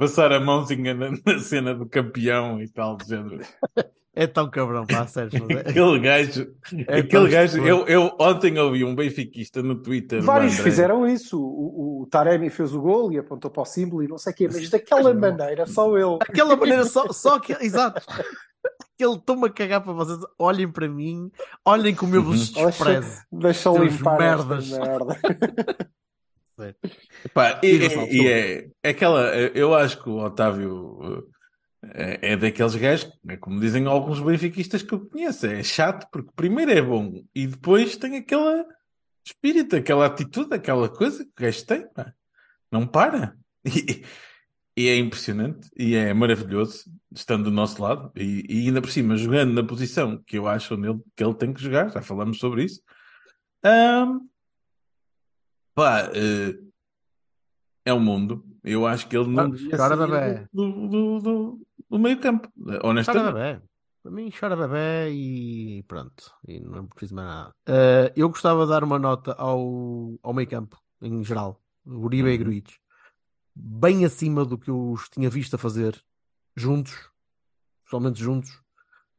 passar 0.00 0.32
a 0.32 0.40
mãozinha 0.40 0.94
na, 0.94 1.10
na 1.24 1.38
cena 1.38 1.74
do 1.74 1.86
campeão 1.86 2.60
e 2.62 2.68
tal, 2.68 2.96
de 2.96 3.06
género. 3.08 3.44
É 4.12 4.26
tão 4.26 4.50
cabrão, 4.50 4.84
pá, 4.86 5.06
Sérgio. 5.06 5.46
é- 5.50 5.70
Aquele 5.70 5.98
gajo, 6.00 6.52
É 6.88 6.98
aquele 6.98 7.28
gajo, 7.28 7.64
eu, 7.64 7.86
eu 7.86 8.10
ontem 8.18 8.58
ouvi 8.58 8.82
um 8.84 8.94
benfiquista 8.94 9.62
no 9.62 9.76
Twitter. 9.76 10.20
Vários 10.22 10.54
André, 10.54 10.64
fizeram 10.64 11.06
isso. 11.06 11.40
O, 11.40 12.02
o 12.02 12.06
Taremi 12.06 12.50
fez 12.50 12.74
o 12.74 12.80
gol 12.80 13.12
e 13.12 13.18
apontou 13.18 13.50
para 13.50 13.62
o 13.62 13.66
símbolo 13.66 14.02
e 14.02 14.08
não 14.08 14.18
sei 14.18 14.32
o 14.32 14.36
quê, 14.36 14.48
mas 14.52 14.68
daquela 14.68 15.14
maneira, 15.14 15.64
só 15.66 15.96
ele. 15.96 16.16
Aquela 16.20 16.56
maneira 16.56 16.84
só, 16.86 17.06
só 17.12 17.38
que. 17.38 17.52
Exato. 17.64 18.02
Ele 18.98 19.14
estou-me 19.14 19.46
a 19.46 19.50
cagar 19.50 19.80
para 19.82 19.92
vocês. 19.92 20.18
Olhem 20.38 20.70
para 20.70 20.88
mim, 20.88 21.30
olhem 21.64 21.94
como 21.94 22.14
eu 22.16 22.22
vos 22.22 22.50
Deixa, 22.50 22.66
desprezo. 22.66 23.22
deixa 23.32 23.60
Seus 23.72 23.92
limpar 23.92 24.18
merdas. 24.18 24.72
esta 24.72 25.90
e, 27.62 27.90
Salto. 27.90 28.12
e 28.12 28.28
é, 28.28 28.68
é 28.82 28.88
aquela, 28.90 29.34
eu 29.36 29.74
acho 29.74 30.02
que 30.02 30.08
o 30.08 30.18
Otávio 30.18 31.26
é, 31.82 32.32
é 32.32 32.36
daqueles 32.36 32.74
gajos, 32.74 33.10
é 33.28 33.36
como 33.36 33.60
dizem 33.60 33.86
alguns 33.86 34.20
benfiquistas 34.20 34.82
que 34.82 34.92
eu 34.92 35.06
conheço, 35.08 35.46
é 35.46 35.62
chato 35.62 36.06
porque 36.10 36.30
primeiro 36.34 36.70
é 36.70 36.82
bom 36.82 37.22
e 37.34 37.46
depois 37.46 37.96
tem 37.96 38.16
aquela 38.16 38.64
espírito, 39.24 39.76
aquela 39.76 40.06
atitude, 40.06 40.54
aquela 40.54 40.88
coisa 40.88 41.24
que 41.24 41.30
o 41.30 41.42
gajo 41.42 41.66
tem, 41.66 41.88
pá. 41.92 42.12
não 42.70 42.86
para. 42.86 43.36
E, 43.62 44.02
e 44.76 44.88
é 44.88 44.96
impressionante 44.96 45.68
e 45.76 45.94
é 45.94 46.14
maravilhoso 46.14 46.84
estando 47.14 47.44
do 47.44 47.50
nosso 47.50 47.82
lado 47.82 48.10
e, 48.16 48.46
e 48.48 48.66
ainda 48.68 48.80
por 48.80 48.90
cima 48.90 49.14
jogando 49.14 49.52
na 49.52 49.62
posição 49.62 50.22
que 50.26 50.38
eu 50.38 50.48
acho 50.48 50.74
onde 50.74 50.88
ele, 50.88 51.00
que 51.14 51.22
ele 51.22 51.34
tem 51.34 51.52
que 51.52 51.62
jogar, 51.62 51.90
já 51.90 52.00
falamos 52.00 52.38
sobre 52.38 52.64
isso. 52.64 52.80
Ahm, 53.62 54.20
pá, 55.80 56.10
eh, 56.14 56.58
é 57.84 57.92
o 57.92 58.00
mundo. 58.00 58.44
Eu 58.62 58.86
acho 58.86 59.08
que 59.08 59.16
ele 59.16 59.28
não 59.28 59.44
Ah, 59.44 59.48
devia 59.48 59.76
chora, 59.76 59.96
bebé. 59.96 60.46
do, 60.52 60.88
do, 60.88 61.18
do, 61.20 61.66
do 61.88 61.98
meio 61.98 62.20
campo, 62.20 62.48
Chora 62.62 62.80
honestamente. 62.84 63.32
bebê. 63.34 63.62
Para 64.02 64.12
mim, 64.12 64.30
chora 64.30 64.56
bebê 64.56 65.10
e 65.12 65.82
pronto. 65.84 66.32
E 66.46 66.60
não 66.60 66.86
preciso 66.86 67.14
mais 67.14 67.28
nada. 67.28 67.54
Eh, 67.66 68.12
eu 68.16 68.28
gostava 68.28 68.64
de 68.64 68.70
dar 68.70 68.84
uma 68.84 68.98
nota 68.98 69.32
ao, 69.34 70.18
ao 70.22 70.32
meio 70.34 70.48
campo, 70.48 70.78
em 71.02 71.22
geral. 71.24 71.60
Uribe 71.86 72.28
e 72.28 72.32
Uhum. 72.32 72.38
Gruitch. 72.44 72.76
Bem 73.54 74.04
acima 74.04 74.44
do 74.44 74.56
que 74.58 74.70
eu 74.70 74.92
os 74.92 75.08
tinha 75.08 75.28
visto 75.28 75.54
a 75.54 75.58
fazer 75.58 76.02
juntos. 76.56 77.10
Pessoalmente 77.84 78.20
juntos. 78.22 78.62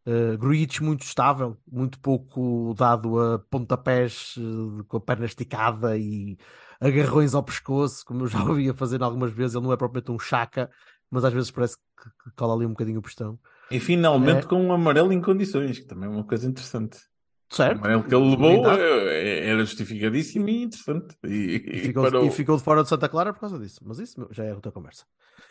Uh, 0.06 0.36
Gruitch 0.38 0.80
muito 0.82 1.04
estável, 1.04 1.58
muito 1.72 1.99
pouco 1.99 2.74
dado 2.76 3.20
a 3.20 3.38
pontapés 3.39 4.34
eh, 4.38 4.84
com 4.88 4.97
a 4.97 5.02
perna 5.02 5.26
esticada 5.26 5.95
e 5.97 6.38
agarrões 6.80 7.36
ao 7.36 7.43
pescoço, 7.43 8.04
como 8.06 8.24
eu 8.24 8.28
já 8.28 8.39
ouvia 8.43 8.74
fazer 8.74 9.04
algumas 9.04 9.32
vezes. 9.32 9.56
Ele 9.56 9.66
não 9.66 9.72
é 9.74 9.78
propriamente 9.78 10.12
um 10.12 10.18
chaca, 10.18 10.72
mas 11.10 11.24
às 11.24 11.32
vezes 11.32 11.52
parece 11.52 11.78
que, 11.78 12.10
que 12.24 12.36
cola 12.36 12.56
ali 12.56 12.66
um 12.66 12.70
bocadinho 12.72 12.97
o 12.99 13.02
pistão. 13.04 13.38
E 13.70 13.80
finalmente 13.80 14.39
É. 14.45 14.47
com 14.47 14.56
um 14.66 14.74
amarelo 14.74 15.14
em 15.14 15.22
condições, 15.22 15.78
que 15.80 15.86
também 15.86 16.10
é 16.10 16.12
uma 16.12 16.24
coisa 16.24 16.47
interessante. 16.47 16.97
O 17.52 17.56
Certo? 17.56 17.78
amarelo 17.78 18.04
que 18.04 18.16
ele 18.16 18.30
levou 18.32 18.64
Verdade. 18.64 18.82
eh, 18.82 19.49
era 19.49 19.60
justificadíssimo 19.60 20.49
e 20.49 20.64
interessante. 20.64 21.16
E, 21.24 21.30
E 21.30 21.76
e 21.78 21.80
ficou, 21.82 22.04
parou. 22.04 22.26
e 22.26 22.32
ficou 22.32 22.58
de 22.58 22.64
fora 22.64 22.82
de 22.82 22.89
Santa 22.89 23.08
Clara 23.08 23.34
por 23.34 23.39
causa 23.41 23.60
disso. 23.60 23.82
Mas 23.86 23.99
isso 23.99 24.28
já 24.32 24.45
é 24.45 24.54
outra 24.56 24.72
conversa. 24.72 25.06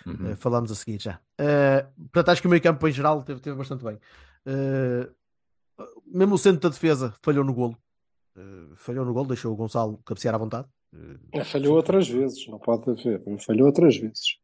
Uhum. 0.07 0.33
Uh, 0.33 0.37
falamos 0.37 0.73
a 0.73 0.75
seguir 0.75 0.99
já. 1.01 1.21
Uh, 1.39 1.87
portanto, 2.11 2.31
acho 2.31 2.41
que 2.41 2.47
o 2.47 2.51
meio 2.51 2.63
campo 2.63 2.89
em 2.89 2.93
geral 2.93 3.23
teve, 3.23 3.39
teve 3.41 3.55
bastante 3.57 3.85
bem. 3.85 3.99
Uh, 4.47 5.11
mesmo 6.07 6.35
o 6.35 6.39
centro 6.39 6.61
da 6.61 6.69
defesa 6.69 7.15
falhou 7.23 7.45
no 7.45 7.55
golo. 7.55 7.77
Uh, 8.37 8.75
falhou 8.77 9.05
no 9.05 9.13
golo, 9.13 9.29
deixou 9.29 9.53
o 9.53 9.57
Gonçalo 9.57 9.99
cabecear 10.05 10.35
à 10.35 10.39
vontade. 10.39 10.69
Uh, 10.93 11.19
É, 11.33 11.45
falhou 11.45 11.77
outras 11.77 12.09
vezes, 12.09 12.47
não 12.49 12.59
pode 12.59 12.91
haver. 12.91 13.23
Falhou 13.45 13.67
outras 13.67 13.97
vezes. 13.97 14.39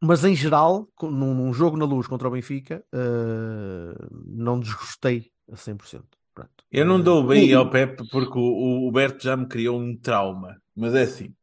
mas 0.00 0.24
em 0.24 0.34
geral, 0.34 0.88
num, 1.02 1.34
num 1.34 1.52
jogo 1.52 1.76
na 1.76 1.84
luz 1.84 2.06
contra 2.06 2.28
o 2.28 2.30
Benfica, 2.30 2.84
uh, 2.94 4.08
não 4.26 4.60
desgostei 4.60 5.30
a 5.50 5.54
100%. 5.56 6.02
Pronto. 6.34 6.50
Eu 6.70 6.84
não 6.86 7.00
dou 7.00 7.26
bem 7.26 7.52
ao 7.52 7.68
Pepe 7.68 8.08
porque 8.08 8.38
o, 8.38 8.86
o 8.86 8.92
Berto 8.92 9.24
já 9.24 9.36
me 9.36 9.46
criou 9.48 9.80
um 9.80 9.96
trauma. 9.96 10.60
Mas 10.76 10.94
é 10.94 11.02
assim. 11.02 11.34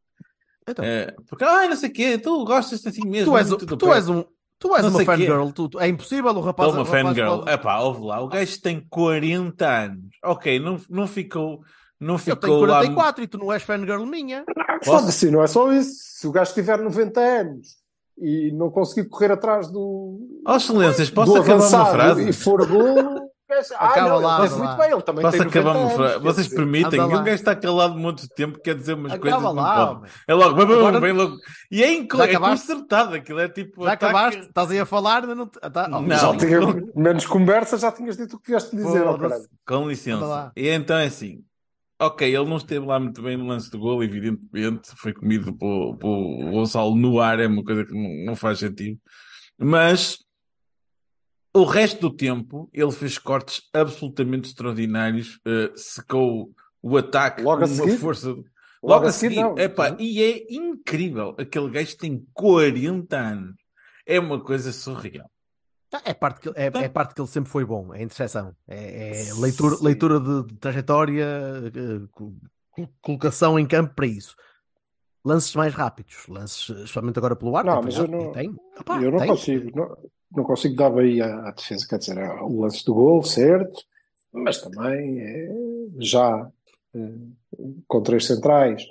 Então, 0.68 0.84
É, 0.84 1.14
porque, 1.28 1.44
ai, 1.44 1.68
não 1.68 1.76
sei 1.76 1.90
o 1.90 1.94
quê, 1.94 2.18
tu 2.18 2.44
gostas 2.46 2.86
assim 2.86 3.06
mesmo. 3.06 3.32
tu 3.34 3.38
és, 3.38 3.50
muito 3.50 3.66
do 3.66 3.78
tu 3.78 3.94
és 3.94 4.08
um. 4.10 4.24
Tu 4.58 4.74
és 4.76 4.84
Não 4.84 4.90
uma 4.92 5.04
fangirl, 5.04 5.50
tu, 5.52 5.68
tu- 5.70 5.80
é 5.80 5.88
impossível 5.88 6.32
o 6.32 6.40
rapaz. 6.42 6.70
O 6.74 6.78
rapaz 6.84 6.90
fangirl. 7.08 7.40
pode- 7.40 7.52
Epá, 7.52 7.80
ouve 7.80 8.06
lá, 8.06 8.22
o 8.22 8.28
gajo 8.30 8.62
tem 8.62 8.80
40 8.90 9.68
anos. 9.68 10.06
Ok, 10.24 10.60
não, 10.60 10.80
não 10.90 11.08
ficou. 11.08 11.60
Não 12.00 12.16
Eu 12.16 12.20
ficou 12.20 12.40
tenho 12.40 12.60
lá. 12.62 12.80
44 12.80 13.24
e 13.24 13.28
tu 13.28 13.38
não 13.38 13.52
és 13.52 13.64
fangirl 13.64 14.06
minha. 14.06 14.44
Foda-se, 14.84 15.30
não 15.32 15.42
é 15.44 15.48
só 15.48 15.72
isso. 15.74 15.92
Se 16.20 16.28
o 16.28 16.32
gajo 16.32 16.54
tiver 16.54 16.78
90 16.80 17.20
anos 17.20 17.68
e 18.18 18.52
não 18.54 18.70
conseguir 18.70 19.10
correr 19.10 19.32
atrás 19.32 19.70
do, 19.70 20.20
Oh, 20.48 20.56
excelências, 20.56 21.10
posso 21.10 21.34
do 21.34 21.42
acabar 21.42 21.68
uma 21.68 21.86
frase? 21.88 22.30
e 22.30 22.34
for 22.34 22.66
golo, 22.68 23.25
o 23.56 23.62
gajo- 23.62 23.74
ah, 23.80 23.86
Acaba 23.86 24.10
não, 24.10 24.20
lá, 24.20 24.46
ele 24.46 24.56
muito 24.56 24.78
bem, 24.78 24.92
ele 24.92 25.02
também 25.02 25.22
Posso 25.24 25.38
tem 25.38 25.46
90 25.46 25.60
acabar 25.60 25.72
uma 25.80 25.80
anos, 25.90 26.14
quer 26.14 26.20
Vocês 26.20 26.46
dizer. 26.48 26.56
permitem 26.58 26.86
anda 27.00 27.08
que 27.08 27.14
um 27.14 27.18
lá. 27.18 27.24
gajo 27.24 27.36
está 27.36 27.56
calado 27.56 27.94
um 27.96 28.00
monte 28.00 28.22
de 28.22 28.30
tempo, 28.30 28.60
quer 28.62 28.76
dizer 28.76 28.94
umas 28.94 29.12
Acaba 29.14 29.22
coisas. 29.32 29.42
não 29.44 29.54
lá, 29.54 29.88
pode. 29.96 30.12
É 30.28 30.34
logo, 30.34 30.54
bem, 30.66 30.76
Agora- 30.78 31.00
bem, 31.02 31.12
logo. 31.14 31.38
E 31.72 31.84
é, 31.84 31.94
inco- 31.94 32.22
é 32.22 32.26
acabaste? 32.30 32.68
concertado, 32.68 33.16
aquilo 33.16 33.40
é 33.40 33.50
tipo. 33.50 33.84
Já 33.84 33.94
ataque- 33.94 34.06
acabaste? 34.16 34.42
Estás 34.42 34.72
aí 34.72 34.80
a 34.80 34.86
falar? 34.86 35.26
Não, 35.28 35.48
te- 35.48 35.60
ah, 35.62 35.70
tá. 35.70 35.86
Oh, 35.92 36.02
Não. 36.02 36.10
Já 36.18 36.38
tinha 36.38 36.60
menos 36.96 37.26
conversa, 37.26 37.78
já 37.78 37.92
tinhas 37.92 38.18
dito 38.18 38.36
o 38.36 38.40
que 38.40 38.52
vieste 38.52 38.76
dizer, 38.76 39.04
caralho. 39.04 39.44
Com 39.68 39.88
licença. 39.90 40.52
E 40.56 40.68
então 40.70 40.98
é 40.98 41.06
assim. 41.06 41.44
Ok, 41.98 42.28
ele 42.28 42.44
não 42.50 42.58
esteve 42.58 42.86
lá 42.86 43.00
muito 43.00 43.22
bem 43.22 43.38
no 43.38 43.48
lance 43.48 43.72
do 43.72 43.80
gol, 43.80 44.04
evidentemente. 44.04 44.90
Foi 44.98 45.14
comido 45.14 45.54
pelo, 45.58 45.96
pelo 45.98 46.52
Gonçalo 46.52 46.94
no 46.94 47.22
ar, 47.22 47.40
é 47.40 47.48
uma 47.48 47.64
coisa 47.64 47.86
que 47.86 47.94
não, 47.94 48.26
não 48.26 48.36
faz 48.36 48.60
sentido. 48.60 49.00
Mas 49.58 50.18
o 51.56 51.64
resto 51.64 52.02
do 52.02 52.16
tempo 52.16 52.70
ele 52.74 52.92
fez 52.92 53.18
cortes 53.18 53.62
absolutamente 53.74 54.50
extraordinários, 54.50 55.40
eh, 55.46 55.72
secou 55.76 56.52
o 56.82 56.98
ataque 56.98 57.42
Logo 57.42 57.64
a 57.64 57.68
com 57.68 57.74
uma 57.74 57.98
força. 57.98 58.30
Logo 58.30 58.46
Logo 58.84 59.06
a 59.06 59.10
a 59.10 59.12
seguir, 59.12 59.36
seguir, 59.36 59.60
epá, 59.60 59.96
e 59.98 60.22
é 60.22 60.54
incrível. 60.54 61.34
Aquele 61.40 61.70
gajo 61.72 61.98
tem 61.98 62.24
40 62.34 63.18
anos. 63.18 63.56
É 64.06 64.20
uma 64.20 64.40
coisa 64.40 64.72
surreal. 64.72 65.28
Tá, 65.90 66.02
É 66.06 66.14
parte, 66.14 66.42
que, 66.42 66.50
é, 66.56 66.66
é 66.68 66.90
parte 66.90 67.16
que 67.16 67.22
ele 67.22 67.28
sempre 67.28 67.50
foi 67.50 67.66
bom, 67.66 67.94
é 67.96 68.04
interseção. 68.04 68.56
É, 68.68 69.30
é 69.30 69.34
leitura, 69.36 69.76
leitura 69.82 70.20
de, 70.20 70.44
de 70.48 70.56
trajetória, 70.60 71.26
eh, 71.26 72.08
co- 72.12 72.36
colocação 73.02 73.58
em 73.58 73.66
campo 73.66 73.96
para 73.96 74.06
isso. 74.06 74.36
Lances 75.24 75.56
mais 75.56 75.74
rápidos, 75.74 76.28
lances, 76.28 76.70
especialmente 76.70 77.18
agora 77.18 77.36
pelo 77.36 77.56
ar. 77.58 77.64
Não, 77.66 77.82
mas 77.82 77.96
eu 77.98 78.08
não- 78.08 78.32
tem. 78.32 78.54
Opá, 78.80 79.02
eu 79.02 79.10
não 79.12 79.18
tem. 79.20 79.28
consigo, 79.30 79.72
não, 79.76 79.98
não 80.36 80.44
consigo 80.44 80.76
dar 80.76 80.90
bem 80.90 81.22
à, 81.22 81.48
à 81.48 81.52
defesa, 81.52 81.88
quer 81.88 81.98
dizer, 82.00 82.18
o 82.42 82.62
lance 82.62 82.84
do 82.86 82.94
gol, 82.94 83.24
certo, 83.24 83.82
mas 84.32 84.62
também 84.62 85.20
é, 85.22 85.50
já 86.00 86.50
eh, 86.94 87.14
com 87.88 88.02
três 88.02 88.26
centrais, 88.26 88.84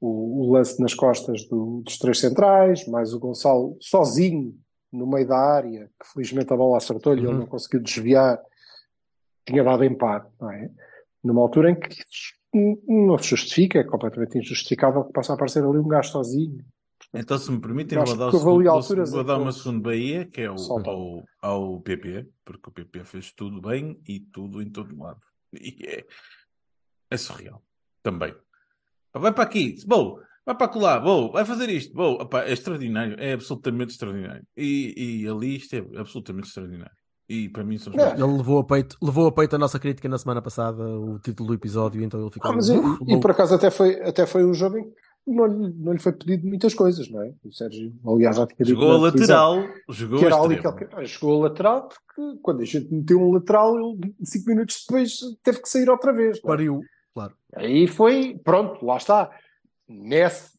o, 0.00 0.46
o 0.48 0.52
lance 0.52 0.80
nas 0.80 0.94
costas 0.94 1.44
do- 1.48 1.82
dos 1.82 1.98
três 1.98 2.18
centrais, 2.18 2.86
mais 2.86 3.12
o 3.14 3.18
Gonçalo 3.18 3.76
sozinho 3.80 4.54
no 4.92 5.06
meio 5.06 5.26
da 5.28 5.38
área, 5.38 5.88
que 6.00 6.12
felizmente 6.12 6.52
a 6.52 6.56
bola 6.56 6.76
acertou-lhe, 6.78 7.22
Uhum. 7.24 7.30
ele 7.30 7.38
não 7.40 7.46
conseguiu 7.46 7.80
desviar, 7.80 8.40
tinha 9.46 9.62
dado 9.64 9.84
empate, 9.84 10.28
não 10.40 10.50
é? 10.50 10.70
Numa 11.22 11.40
altura 11.42 11.70
em 11.70 11.74
que 11.78 11.88
não 12.88 13.16
se 13.18 13.28
justifica, 13.28 13.78
é 13.78 13.84
completamente 13.84 14.36
injustificável 14.38 15.04
que 15.04 15.12
possa 15.12 15.32
aparecer 15.34 15.62
ali 15.64 15.78
um 15.78 15.86
gajo 15.86 16.10
sozinho. 16.10 16.58
Então, 17.12 17.36
se 17.38 17.50
me 17.50 17.60
permitem, 17.60 17.98
vou 17.98 18.16
dar, 18.16 18.30
segundo, 18.30 18.62
vou- 18.62 18.68
alturas 18.70 19.10
vou 19.10 19.24
dar 19.24 19.38
uma 19.38 19.50
segunda 19.52 19.80
Bahia, 19.80 20.24
que 20.26 20.42
é 20.42 20.50
o, 20.50 20.54
ao, 20.86 21.24
ao 21.42 21.80
PP, 21.80 22.28
porque 22.44 22.68
o 22.68 22.72
PP 22.72 23.04
fez 23.04 23.32
tudo 23.32 23.60
bem 23.60 24.00
e 24.06 24.20
tudo 24.20 24.62
em 24.62 24.70
todo 24.70 24.96
lado. 24.96 25.20
E 25.52 25.76
é, 25.84 26.04
é 27.10 27.16
surreal. 27.16 27.62
Também. 28.02 28.32
Vai 29.12 29.32
para 29.34 29.42
aqui, 29.42 29.74
bom, 29.86 30.20
vai 30.46 30.54
para 30.54 30.68
colar, 30.68 31.00
bom, 31.00 31.32
vai 31.32 31.44
fazer 31.44 31.68
isto, 31.68 31.92
bom, 31.92 32.20
Epá, 32.20 32.44
é 32.44 32.52
extraordinário, 32.52 33.16
é 33.18 33.32
absolutamente 33.32 33.92
extraordinário. 33.92 34.46
E, 34.56 35.22
e 35.24 35.28
ali 35.28 35.56
isto 35.56 35.74
é 35.74 35.78
absolutamente 35.98 36.46
extraordinário. 36.46 36.94
E 37.28 37.48
para 37.48 37.64
mim 37.64 37.76
são 37.78 37.92
melhores. 37.92 38.20
Ele 38.20 38.36
levou 38.36 38.58
a, 38.60 38.64
peito, 38.64 38.96
levou 39.02 39.26
a 39.26 39.32
peito 39.32 39.54
a 39.54 39.58
nossa 39.58 39.78
crítica 39.78 40.08
na 40.08 40.18
semana 40.18 40.40
passada, 40.42 40.82
o 40.84 41.18
título 41.18 41.48
do 41.48 41.54
episódio, 41.54 42.02
então 42.02 42.20
ele 42.20 42.30
ficou 42.30 42.50
Ah, 42.50 42.54
mas 42.54 42.68
e, 42.68 42.74
e 43.06 43.20
por 43.20 43.32
acaso 43.32 43.54
até 43.54 43.70
foi, 43.70 44.00
até 44.02 44.26
foi 44.26 44.44
um 44.44 44.54
jogo 44.54 44.78
em 44.78 44.84
que 44.84 44.96
não 45.32 45.46
lhe, 45.46 45.74
não 45.78 45.92
lhe 45.92 45.98
foi 45.98 46.12
pedido 46.12 46.46
muitas 46.46 46.74
coisas, 46.74 47.08
não 47.10 47.22
é? 47.22 47.32
O 47.44 47.52
Sérgio, 47.52 47.92
aliás, 48.06 48.36
já 48.36 48.46
tinha 48.46 48.66
Jogou 48.66 48.90
a 48.92 48.98
lateral, 48.98 49.56
jogou 49.88 50.18
a 50.18 50.44
ele- 50.46 50.88
ah, 50.92 51.04
jogou 51.04 51.36
a 51.44 51.48
lateral 51.48 51.88
porque 51.88 52.38
quando 52.42 52.60
a 52.60 52.64
gente 52.64 52.92
meteu 52.92 53.20
um 53.20 53.32
lateral, 53.32 53.78
ele 53.78 54.14
cinco 54.22 54.50
minutos 54.50 54.84
depois 54.86 55.18
teve 55.42 55.60
que 55.62 55.68
sair 55.68 55.88
outra 55.88 56.12
vez. 56.12 56.38
é? 56.38 56.40
Pariu, 56.40 56.82
claro. 57.14 57.34
Aí 57.54 57.86
foi, 57.86 58.38
pronto, 58.44 58.84
lá 58.84 58.96
está. 58.96 59.30
Nesse, 59.88 60.58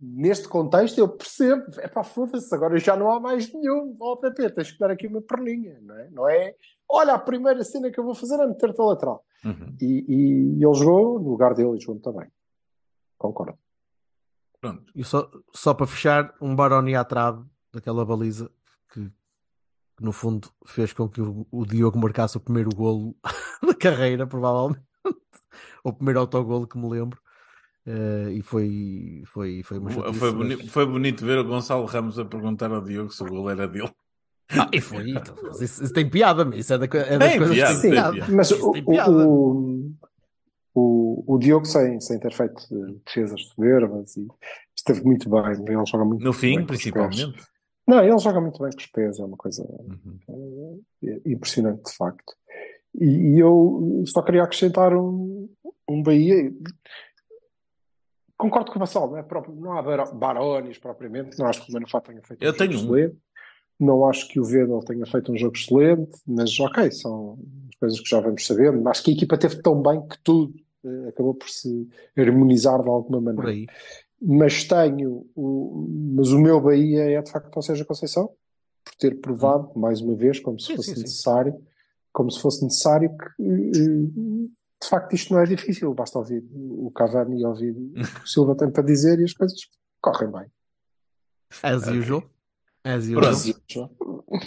neste 0.00 0.48
contexto 0.48 0.98
eu 0.98 1.08
percebo, 1.08 1.64
é 1.78 1.88
pá, 1.88 2.02
foda-se, 2.02 2.52
agora 2.54 2.76
já 2.78 2.96
não 2.96 3.10
há 3.10 3.20
mais 3.20 3.52
nenhum. 3.52 3.96
Ó, 4.00 4.16
PP, 4.16 4.50
tens 4.50 4.70
que 4.72 4.78
dar 4.78 4.90
aqui 4.90 5.06
uma 5.06 5.22
perninha, 5.22 5.78
não 5.82 5.96
é? 5.96 6.10
Não 6.10 6.28
é, 6.28 6.54
olha, 6.88 7.14
a 7.14 7.18
primeira 7.18 7.62
cena 7.64 7.90
que 7.90 7.98
eu 8.00 8.04
vou 8.04 8.14
fazer 8.14 8.34
é 8.40 8.46
meter-te 8.46 8.80
a 8.80 8.84
lateral. 8.84 9.24
Uhum. 9.44 9.74
E, 9.80 10.04
e 10.08 10.64
ele 10.64 10.74
jogou 10.74 11.20
no 11.20 11.28
lugar 11.30 11.54
dele 11.54 11.76
e 11.76 11.80
jogou 11.80 12.00
também. 12.00 12.26
Concordo. 13.18 13.56
Pronto. 14.64 14.92
E 14.94 15.04
só, 15.04 15.30
só 15.52 15.74
para 15.74 15.86
fechar, 15.86 16.34
um 16.40 16.56
Baroni 16.56 16.94
à 16.94 17.04
trave 17.04 17.44
daquela 17.70 18.02
baliza 18.04 18.50
que, 18.92 19.00
que, 19.96 20.02
no 20.02 20.10
fundo 20.10 20.48
fez 20.64 20.92
com 20.94 21.06
que 21.06 21.20
o, 21.20 21.46
o 21.50 21.66
Diogo 21.66 21.98
marcasse 21.98 22.36
o 22.38 22.40
primeiro 22.40 22.70
golo 22.70 23.14
da 23.66 23.74
carreira, 23.74 24.26
provavelmente. 24.26 24.80
o 25.84 25.92
primeiro 25.92 26.20
autogolo 26.20 26.66
que 26.66 26.78
me 26.78 26.88
lembro. 26.88 27.20
Eh, 27.86 28.36
e 28.36 28.42
foi, 28.42 29.22
foi, 29.26 29.62
foi 29.62 29.78
uma 29.78 29.90
chatice, 29.90 30.18
Foi, 30.18 30.32
mas- 30.32 30.38
boni- 30.56 30.68
foi 30.68 30.86
bonito 30.86 31.26
ver 31.26 31.38
o 31.38 31.44
Gonçalo 31.44 31.84
Ramos 31.84 32.18
a 32.18 32.24
perguntar 32.24 32.72
ao 32.72 32.80
Diogo 32.82 33.10
se 33.12 33.22
o 33.22 33.26
gol 33.26 33.50
era 33.50 33.68
dele. 33.68 33.92
Ah, 34.50 34.68
e 34.72 34.80
foi. 34.80 35.10
Então, 35.10 35.34
mas 35.42 35.60
isso, 35.60 35.84
isso 35.84 35.92
tem 35.92 36.08
piada, 36.08 36.44
mas 36.44 36.60
isso 36.60 36.72
é, 36.72 36.78
da, 36.78 36.84
é 36.84 37.18
das 37.18 37.28
Tem 37.30 37.38
coisas 37.38 37.54
piada, 37.56 37.74
que 37.74 37.80
tem 37.82 37.90
tem 37.90 38.00
piada. 38.12 38.32
Mas 38.32 38.50
o, 38.50 38.72
tem 38.72 38.84
piada. 38.84 39.10
o, 39.10 39.50
o, 39.50 39.73
o 40.74 41.38
Diogo, 41.38 41.64
sem, 41.66 42.00
sem 42.00 42.18
ter 42.18 42.32
feito 42.32 42.66
defesas 43.06 43.40
soberbas, 43.48 44.16
e 44.16 44.26
esteve 44.76 45.02
muito 45.04 45.28
bem. 45.30 45.52
Ele 45.66 45.86
joga 45.86 46.04
muito 46.04 46.24
No 46.24 46.32
fim, 46.32 46.64
principalmente. 46.66 47.42
Não, 47.86 48.02
ele 48.02 48.18
joga 48.18 48.40
muito 48.40 48.58
bem 48.62 48.70
com 48.72 48.78
os 48.78 48.86
pés, 48.86 49.18
é 49.18 49.24
uma 49.24 49.36
coisa 49.36 49.62
Uhum. 50.28 50.80
eh, 51.04 51.20
impressionante, 51.26 51.84
de 51.84 51.96
facto. 51.96 52.34
E, 52.98 53.04
e 53.34 53.38
eu 53.38 54.02
só 54.06 54.22
queria 54.22 54.42
acrescentar 54.42 54.96
um, 54.96 55.48
um 55.88 56.02
Bahia. 56.02 56.52
Concordo 58.36 58.70
com 58.72 58.78
o 58.78 58.80
Vassal, 58.80 59.08
não, 59.10 59.16
é 59.18 59.22
próprio, 59.22 59.54
não 59.54 59.72
há 59.78 59.82
bar- 59.82 60.14
Barones 60.14 60.78
propriamente, 60.78 61.38
não 61.38 61.46
acho 61.46 61.64
que 61.64 61.70
o 61.70 61.74
Manafá 61.74 62.00
tenha 62.00 62.20
feito 62.22 62.42
Eu 62.42 62.52
um 62.52 62.56
tenho 62.56 62.72
jogo 62.72 62.92
um. 62.92 62.96
excelente, 62.96 63.18
não 63.78 64.04
acho 64.08 64.28
que 64.28 64.40
o 64.40 64.44
Vedel 64.44 64.80
tenha 64.80 65.06
feito 65.06 65.32
um 65.32 65.36
jogo 65.36 65.56
excelente, 65.56 66.10
mas 66.26 66.58
ok, 66.58 66.90
são 66.90 67.38
coisas 67.78 68.00
que 68.00 68.08
já 68.08 68.20
vamos 68.20 68.44
sabendo. 68.46 68.88
Acho 68.88 69.04
que 69.04 69.10
a 69.12 69.14
equipa 69.14 69.38
teve 69.38 69.62
tão 69.62 69.80
bem 69.80 70.06
que 70.08 70.18
tudo 70.22 70.54
acabou 71.08 71.34
por 71.34 71.48
se 71.48 71.88
harmonizar 72.16 72.82
de 72.82 72.88
alguma 72.88 73.18
Por 73.34 73.44
maneira 73.44 73.50
aí. 73.50 73.66
mas 74.20 74.64
tenho 74.64 75.26
o, 75.34 75.86
mas 76.16 76.30
o 76.32 76.38
meu 76.38 76.60
Bahia 76.60 77.04
é 77.18 77.22
de 77.22 77.30
facto 77.30 77.56
o 77.56 77.62
Sérgio 77.62 77.86
Conceição 77.86 78.30
por 78.84 78.94
ter 78.96 79.20
provado 79.20 79.70
mais 79.78 80.00
uma 80.00 80.14
vez 80.14 80.40
como 80.40 80.58
se 80.58 80.68
Sim, 80.68 80.76
fosse 80.76 80.90
sim, 80.90 80.94
sim. 80.96 81.02
necessário 81.02 81.54
como 82.12 82.30
se 82.30 82.40
fosse 82.40 82.62
necessário 82.64 83.10
que 83.16 83.42
eh, 83.42 84.50
de 84.82 84.88
facto 84.88 85.14
isto 85.14 85.32
não 85.32 85.40
é 85.40 85.44
difícil 85.46 85.92
basta 85.94 86.18
ouvir 86.18 86.44
o 86.52 86.90
Cavani 86.94 87.40
e 87.40 87.44
ouvir 87.46 87.70
o 87.72 87.92
que 87.94 88.24
o 88.24 88.26
Silva 88.26 88.54
tem 88.54 88.70
para 88.70 88.82
dizer 88.84 89.18
e 89.20 89.24
as 89.24 89.32
coisas 89.32 89.58
correm 90.00 90.30
bem 90.30 90.46
As 91.62 91.86
usual. 91.86 92.22
As 92.84 93.04
usual. 93.06 93.90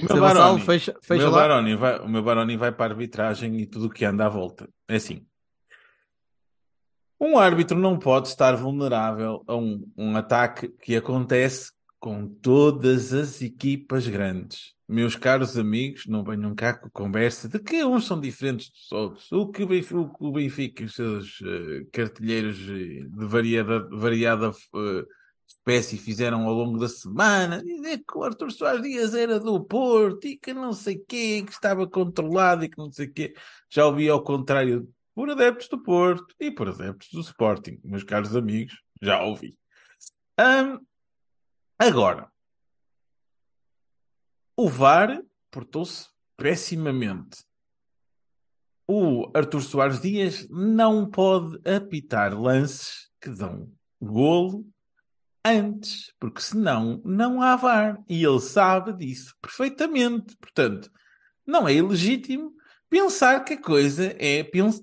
Meu 0.10 0.20
Baroni, 0.22 0.62
fecha, 0.62 0.92
o 0.92 1.06
fecha 1.06 1.24
meu. 1.24 1.32
Baroni 1.32 1.76
vai, 1.76 2.00
o 2.00 2.08
meu 2.10 2.22
Baroni 2.22 2.58
vai 2.58 2.72
para 2.72 2.86
a 2.86 2.96
arbitragem 2.96 3.58
e 3.62 3.66
tudo 3.66 3.88
o 3.88 3.90
que 3.90 4.04
anda 4.06 4.26
à 4.26 4.30
volta. 4.30 4.70
É 4.88 4.96
assim. 4.98 5.26
Um 7.20 7.38
árbitro 7.38 7.78
não 7.78 7.98
pode 7.98 8.28
estar 8.28 8.56
vulnerável 8.56 9.44
a 9.48 9.56
um, 9.56 9.84
um 9.98 10.16
ataque 10.16 10.70
que 10.82 10.96
acontece 10.96 11.72
com 12.00 12.28
todas 12.28 13.12
as 13.12 13.42
equipas 13.42 14.08
grandes. 14.08 14.76
Meus 14.88 15.16
caros 15.16 15.58
amigos, 15.58 16.06
não 16.06 16.24
venham 16.24 16.54
cá 16.56 16.74
com 16.74 16.90
conversa 16.90 17.50
de 17.50 17.60
que 17.60 17.84
uns 17.84 18.06
são 18.06 18.20
diferentes 18.20 18.70
dos 18.70 18.92
outros. 18.92 19.32
O 19.32 19.48
que 19.50 19.64
o 19.64 19.68
Benfica, 19.68 20.10
o, 20.20 20.32
Benfica 20.32 20.84
e 20.84 20.86
os 20.86 20.96
seus 20.96 21.40
eh, 21.44 21.86
cartilheiros 21.92 22.60
eh, 22.70 23.04
de 23.10 23.26
variada, 23.26 23.90
variada 23.90 24.52
eh, 24.52 25.06
espécie 25.46 25.98
fizeram 25.98 26.48
ao 26.48 26.54
longo 26.54 26.78
da 26.78 26.88
semana, 26.88 27.64
dizer 27.64 27.98
que 27.98 28.18
o 28.18 28.24
Arthur 28.24 28.52
Soares 28.52 28.82
Dias 28.82 29.14
era 29.14 29.40
do 29.40 29.62
Porto 29.64 30.26
e 30.28 30.38
que 30.38 30.54
não 30.54 30.72
sei 30.72 30.98
quê, 30.98 31.44
que 31.46 31.52
estava 31.52 31.88
controlado 31.88 32.64
e 32.64 32.70
que 32.70 32.78
não 32.78 32.92
sei 32.92 33.08
quê. 33.08 33.34
Já 33.70 33.86
ouvi 33.86 34.08
ao 34.08 34.24
contrário 34.24 34.88
por 35.18 35.32
adeptos 35.32 35.68
do 35.68 35.82
Porto 35.82 36.36
e 36.40 36.52
por 36.52 36.70
adeptos 36.70 37.10
do 37.12 37.22
Sporting, 37.22 37.80
meus 37.84 38.04
caros 38.04 38.36
amigos, 38.36 38.80
já 39.02 39.24
ouvi. 39.24 39.58
Ahm, 40.38 40.78
agora, 41.80 42.32
o 44.56 44.70
VAR 44.70 45.20
portou-se 45.50 46.08
pessimamente. 46.38 47.44
O 48.88 49.32
Arthur 49.34 49.64
Soares 49.64 50.00
Dias 50.00 50.48
não 50.52 51.10
pode 51.10 51.68
apitar 51.68 52.40
lances 52.40 53.10
que 53.20 53.32
dão 53.32 53.74
golo 54.00 54.70
antes, 55.44 56.14
porque 56.20 56.42
senão 56.42 57.02
não 57.04 57.42
há 57.42 57.56
VAR. 57.56 58.04
E 58.08 58.24
ele 58.24 58.40
sabe 58.40 58.94
disso 58.94 59.36
perfeitamente. 59.42 60.38
Portanto, 60.38 60.92
não 61.44 61.68
é 61.68 61.74
ilegítimo 61.74 62.56
pensar 62.90 63.44
que 63.44 63.54
a 63.54 63.62
coisa 63.62 64.16
é, 64.18 64.40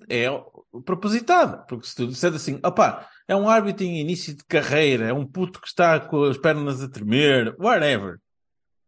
é 0.08 0.44
propositada. 0.84 1.58
Porque 1.68 1.86
se 1.86 1.94
tu 1.94 2.06
disser 2.06 2.32
assim, 2.34 2.58
opá, 2.64 3.08
é 3.26 3.34
um 3.34 3.48
árbitro 3.48 3.84
em 3.84 4.00
início 4.00 4.34
de 4.34 4.44
carreira, 4.44 5.06
é 5.06 5.12
um 5.12 5.26
puto 5.26 5.60
que 5.60 5.68
está 5.68 6.00
com 6.00 6.24
as 6.24 6.38
pernas 6.38 6.82
a 6.82 6.88
tremer, 6.88 7.54
whatever. 7.58 8.18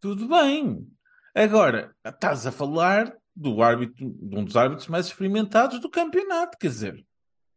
Tudo 0.00 0.28
bem. 0.28 0.86
Agora, 1.34 1.94
estás 2.04 2.46
a 2.46 2.52
falar 2.52 3.12
do 3.34 3.62
árbitro, 3.62 4.14
de 4.18 4.36
um 4.36 4.44
dos 4.44 4.56
árbitros 4.56 4.88
mais 4.88 5.06
experimentados 5.06 5.80
do 5.80 5.90
campeonato, 5.90 6.56
quer 6.58 6.68
dizer, 6.68 7.06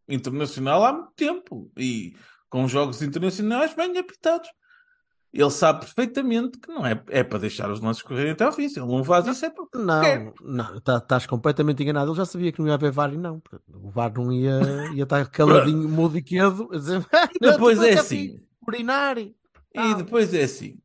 internacional 0.07 0.83
há 0.83 0.91
muito 0.91 1.13
tempo 1.15 1.71
e 1.77 2.15
com 2.49 2.67
jogos 2.67 3.01
internacionais 3.01 3.73
bem 3.73 3.97
apitados. 3.97 4.49
Ele 5.31 5.51
sabe 5.51 5.81
perfeitamente 5.81 6.57
que 6.57 6.69
não 6.69 6.83
é, 6.85 7.03
é 7.09 7.23
para 7.23 7.37
deixar 7.39 7.69
os 7.69 7.79
lances 7.79 8.01
correrem 8.01 8.31
até 8.31 8.43
ao 8.45 8.51
fim. 8.51 8.67
Se 8.67 8.79
ele 8.79 8.87
não 8.87 9.03
faz 9.03 9.27
isso, 9.27 9.45
é 9.45 9.49
porque 9.51 9.77
quer. 9.77 9.83
Não, 10.25 10.33
não, 10.41 10.79
tá- 10.81 10.97
estás 10.97 11.27
completamente 11.27 11.83
enganado. 11.83 12.09
Ele 12.09 12.17
já 12.17 12.25
sabia 12.25 12.51
que 12.51 12.59
não 12.59 12.67
ia 12.67 12.73
haver 12.73 12.91
VAR 12.91 13.13
e 13.13 13.17
não. 13.17 13.39
O 13.71 13.91
VAR 13.91 14.11
não 14.13 14.31
ia, 14.33 14.59
ia 14.93 15.03
estar 15.03 15.23
caladinho, 15.29 15.87
mudo 15.87 16.17
e 16.17 16.23
quedo, 16.23 16.67
a 16.73 16.77
dizer, 16.77 17.05
E 17.35 17.39
depois 17.39 17.77
"Não, 17.77 17.85
é 17.85 17.93
assim. 17.93 18.39
Urinar. 18.67 19.17
E 19.19 19.33
depois 19.97 20.33
é 20.33 20.43
assim. 20.43 20.79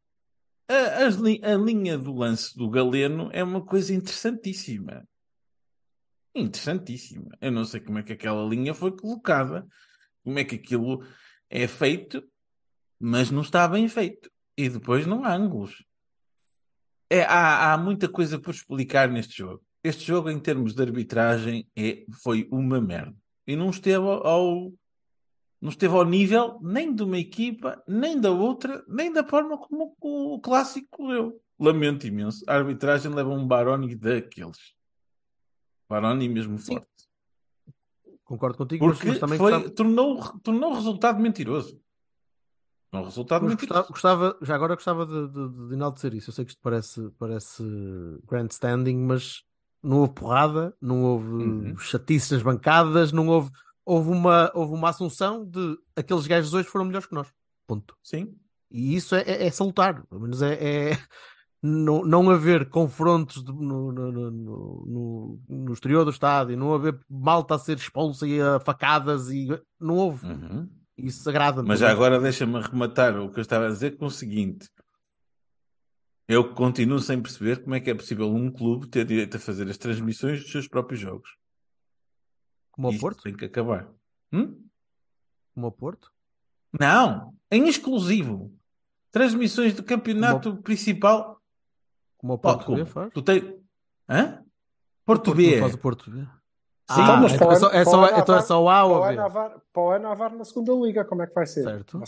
A, 0.69 1.05
li- 1.21 1.41
a 1.43 1.55
linha 1.57 1.97
do 1.97 2.15
lance 2.15 2.55
do 2.57 2.69
Galeno 2.69 3.31
é 3.33 3.43
uma 3.43 3.63
coisa 3.65 3.95
interessantíssima. 3.95 5.07
Interessantíssima. 6.35 7.31
Eu 7.41 7.53
não 7.53 7.65
sei 7.65 7.81
como 7.81 7.99
é 7.99 8.03
que 8.03 8.13
aquela 8.13 8.45
linha 8.47 8.75
foi 8.75 8.91
colocada, 8.97 9.67
como 10.25 10.39
é 10.39 10.45
que 10.45 10.57
aquilo 10.57 11.03
é 11.49 11.67
feito, 11.69 12.23
mas 13.01 13.31
não 13.31 13.43
está 13.43 13.69
bem 13.69 13.89
feito. 13.89 14.31
E 14.57 14.69
depois 14.69 15.07
não 15.07 15.25
há 15.25 15.35
ângulos. 15.35 15.85
É, 17.11 17.23
há, 17.23 17.73
há 17.73 17.79
muita 17.79 18.09
coisa 18.09 18.39
por 18.39 18.53
explicar 18.53 19.09
neste 19.09 19.39
jogo. 19.39 19.63
Este 19.83 20.05
jogo, 20.05 20.31
em 20.31 20.39
termos 20.39 20.75
de 20.75 20.83
arbitragem, 20.83 21.69
é, 21.77 22.05
foi 22.23 22.49
uma 22.51 22.81
merda. 22.81 23.15
E 23.47 23.55
não 23.55 23.71
esteve 23.71 24.07
ao, 24.07 24.73
não 25.61 25.69
esteve 25.69 25.95
ao 25.95 26.05
nível 26.05 26.59
nem 26.63 26.95
de 26.95 27.03
uma 27.03 27.19
equipa, 27.19 27.83
nem 27.87 28.19
da 28.19 28.31
outra, 28.31 28.83
nem 28.89 29.13
da 29.13 29.23
forma 29.23 29.59
como 29.59 29.95
o 30.01 30.41
clássico 30.41 30.89
correu. 30.91 31.41
Lamento 31.59 32.07
imenso. 32.07 32.45
A 32.49 32.55
arbitragem 32.55 33.13
leva 33.13 33.31
um 33.31 33.47
Baroni 33.47 33.95
daqueles. 33.95 34.75
Baroni 35.89 36.29
mesmo 36.29 36.59
forte. 36.59 36.89
Concordo 38.25 38.57
contigo, 38.57 38.87
mas, 38.87 38.97
Porque 38.97 39.11
mas 39.11 39.19
também 39.19 39.39
foi, 39.39 39.71
tornou, 39.71 40.39
tornou 40.41 40.73
o 40.73 40.75
resultado 40.75 41.21
mentiroso. 41.21 41.79
O 43.01 43.05
resultado 43.05 43.43
mas 43.43 43.53
mentiroso. 43.53 43.89
gostava, 43.89 44.29
gostava- 44.33 44.47
já 44.47 44.55
agora 44.55 44.75
gostava 44.75 45.07
de, 45.07 45.29
de, 45.29 45.69
de 45.69 45.75
enaltecer 45.75 46.15
isso. 46.15 46.31
Eu 46.31 46.35
sei 46.35 46.45
que 46.45 46.51
isto 46.53 46.61
parece, 46.63 47.11
parece 47.19 47.63
grandstanding, 48.29 48.97
mas 48.99 49.43
não 49.83 49.99
houve 49.99 50.15
porrada, 50.15 50.75
não 50.81 51.03
houve 51.03 51.27
Uhum. 51.29 51.77
chatices 51.79 52.31
nas 52.31 52.43
bancadas, 52.43 53.13
não 53.13 53.29
houve, 53.29 53.51
houve, 53.85 54.11
uma, 54.11 54.51
houve 54.55 54.73
uma 54.73 54.89
assunção 54.91 55.45
de 55.45 55.77
aqueles 55.97 56.27
gajos 56.27 56.55
hoje 56.55 56.69
foram 56.69 56.85
melhores 56.87 57.07
que 57.07 57.15
nós. 57.15 57.29
Ponto. 57.67 57.95
Sim. 58.03 58.35
E 58.71 58.95
isso 58.97 59.15
é, 59.15 59.21
é, 59.23 59.47
é 59.47 59.51
salutar. 59.51 60.05
Pelo 60.07 60.21
menos 60.23 60.41
é, 60.43 60.55
é- 60.93 60.99
não, 61.63 62.05
não 62.05 62.31
haver 62.31 62.69
confrontos 62.69 63.43
de- 63.45 63.53
no, 63.53 63.93
no, 63.93 64.31
no- 64.31 65.41
no 65.49 65.73
exterior 65.73 66.05
do 66.05 66.11
estádio, 66.11 66.57
não 66.57 66.75
haver 66.75 66.99
malta 67.09 67.55
a 67.55 67.59
ser 67.59 67.77
expulsa 67.77 68.27
e 68.27 68.41
a 68.41 68.59
facadas 68.61 69.31
e 69.31 69.49
não 69.81 69.97
houve. 69.97 70.27
Uhum. 70.27 70.69
Isso 70.97 71.29
agrada-me. 71.29 71.69
Mas 71.69 71.81
já 71.81 71.91
agora 71.91 72.21
deixa-me 72.21 72.57
arrematar 72.57 73.19
o 73.19 73.31
que 73.31 73.39
eu 73.39 73.43
estava 73.43 73.67
a 73.67 73.71
dizer 73.71 73.97
com 73.97 74.07
o 74.07 74.11
seguinte. 74.11 74.69
Eu 76.27 76.55
continuo 76.55 76.99
sem 77.01 77.21
perceber 77.21 77.63
como 77.63 77.75
é 77.75 77.81
que 77.81 77.91
é 77.91 77.95
possível 77.95 78.33
um 78.33 78.51
clube 78.51 78.89
ter 78.89 79.05
direito 79.05 79.37
a 79.37 79.41
fazer 79.41 79.69
as 79.69 79.77
transmissões 79.77 80.41
dos 80.41 80.51
seus 80.51 80.67
próprios 80.67 81.01
jogos. 81.01 81.37
Como 82.71 82.91
Isto 82.91 83.01
Porto? 83.01 83.23
tem 83.23 83.37
que 83.37 83.45
acabar. 83.45 83.89
Hum? 84.33 84.67
Como 85.53 85.67
ao 85.67 85.73
Porto? 85.73 86.13
Não, 86.79 87.35
em 87.51 87.69
exclusivo. 87.69 88.57
Transmissões 89.11 89.75
do 89.75 89.83
campeonato 89.83 90.57
principal. 90.57 91.41
Como 92.17 92.39
Pá, 92.39 92.55
Porto 92.55 92.67
como? 92.67 92.79
B 92.79 92.87
faz? 92.87 93.13
Tu 93.13 93.23
tens. 93.23 93.45
Hã? 94.09 94.43
Porto 95.05 95.25
Porto 95.25 95.35
B. 95.35 95.61
faz 95.61 95.75
o 95.75 95.79
Porto 95.79 96.11
B. 96.11 96.27
Sim, 96.91 97.01
Ah, 97.01 97.17
mas 97.17 97.33
então 97.35 97.47
para 97.49 97.55
é 97.55 97.57
o 97.57 97.61
só, 97.61 97.71
é 97.71 97.85
só, 97.85 98.01
o 98.01 98.05
ano 98.05 98.19
então 98.19 98.35
é 98.35 98.39
há 98.39 98.43
só 98.43 98.63
o 98.63 98.69
A 98.69 98.85
ou 98.85 99.07
B? 99.09 99.17
para 99.73 99.83
o 99.83 99.91
ano 99.91 100.09
há 100.09 100.15
VAR 100.15 100.37
na 100.37 100.45
segunda 100.45 100.73
liga, 100.75 101.05
como 101.05 101.23
é 101.23 101.27
que 101.27 101.35
vai 101.35 101.47
ser? 101.47 101.63
Certo. 101.65 101.99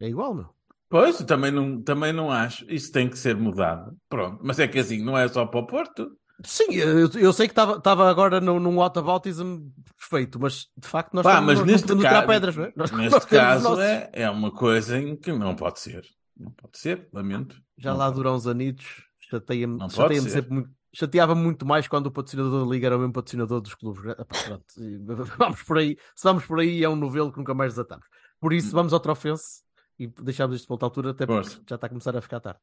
É 0.00 0.08
igual, 0.08 0.34
meu. 0.34 0.46
Pois, 0.88 1.20
eu 1.20 1.26
também 1.26 1.50
não, 1.50 1.80
também 1.82 2.12
não 2.12 2.30
acho. 2.30 2.64
Isso 2.68 2.90
tem 2.92 3.08
que 3.08 3.18
ser 3.18 3.36
mudado. 3.36 3.96
Pronto. 4.08 4.40
Mas 4.42 4.58
é 4.58 4.66
que 4.68 4.78
assim, 4.78 5.02
não 5.02 5.16
é 5.16 5.26
só 5.28 5.46
para 5.46 5.60
o 5.60 5.66
Porto. 5.66 6.10
Sim, 6.44 6.72
eu, 6.74 7.08
eu 7.12 7.32
sei 7.32 7.46
que 7.48 7.52
estava 7.58 8.10
agora 8.10 8.40
num, 8.40 8.58
num 8.58 8.78
whataboutism 8.78 9.60
perfeito, 9.96 10.38
mas 10.40 10.66
de 10.76 10.88
facto 10.88 11.14
nós, 11.14 11.22
Pá, 11.22 11.30
estamos- 11.34 11.46
mas 11.46 11.58
nós 11.60 11.66
não 11.66 11.72
neste 11.72 11.86
podemos 11.86 12.04
caso, 12.04 12.26
pedras, 12.26 12.56
não 12.56 12.64
é? 12.64 12.72
Nós- 12.76 12.90
neste 12.90 13.10
nós 13.12 13.24
caso 13.24 13.62
nossos. 13.64 13.84
é, 13.84 14.10
é 14.12 14.28
uma 14.30 14.50
coisa 14.50 14.98
em 14.98 15.14
que 15.16 15.32
não 15.32 15.54
pode 15.54 15.78
ser. 15.78 16.04
Não 16.36 16.50
pode 16.50 16.76
ser, 16.78 17.08
lamento. 17.12 17.56
Já 17.78 17.92
Não 17.92 17.98
lá 17.98 18.06
pode. 18.06 18.16
duram 18.16 18.34
uns 18.34 18.46
anitos, 18.48 19.04
chateia-me 19.30 19.78
Não 19.78 19.88
ser. 19.88 20.20
sempre 20.22 20.52
muito. 20.52 20.70
Chateava 20.94 21.34
muito 21.34 21.66
mais 21.66 21.88
quando 21.88 22.06
o 22.06 22.10
patrocinador 22.10 22.64
da 22.64 22.70
Liga 22.70 22.86
era 22.86 22.96
o 22.96 23.00
mesmo 23.00 23.12
patrocinador 23.12 23.60
dos 23.60 23.74
clubes. 23.74 24.04
Epá, 24.12 24.24
pronto, 24.46 24.64
e 24.78 24.98
vamos 25.38 25.62
por 25.64 25.78
aí. 25.78 25.96
Se 26.14 26.22
vamos 26.24 26.46
por 26.46 26.60
aí, 26.60 26.84
é 26.84 26.88
um 26.88 26.94
novelo 26.96 27.32
que 27.32 27.38
nunca 27.38 27.52
mais 27.54 27.72
desatamos. 27.74 28.06
Por 28.40 28.52
isso, 28.52 28.70
vamos 28.72 28.92
ao 28.92 29.00
trofense 29.00 29.62
e 29.98 30.06
deixamos 30.06 30.56
isto 30.56 30.66
para 30.66 30.74
outra 30.74 30.86
altura, 30.86 31.10
até 31.10 31.26
porque 31.26 31.40
Hum. 31.40 31.44
Força. 31.50 31.62
já 31.68 31.74
está 31.74 31.86
a 31.86 31.90
começar 31.90 32.16
a 32.16 32.20
ficar 32.20 32.40
tarde. 32.40 32.60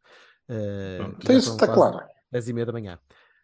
Eh, 0.48 0.98
Pronto. 1.00 1.18
já 1.22 1.28
Tem 1.28 1.38
o 1.38 1.42
são 1.42 1.54
Santa 1.54 1.66
quase 1.68 1.92
Clara. 1.92 2.08
10 2.32 2.48
e 2.50 2.54
meia 2.54 2.66
da 2.66 2.72
manhã. 2.72 3.00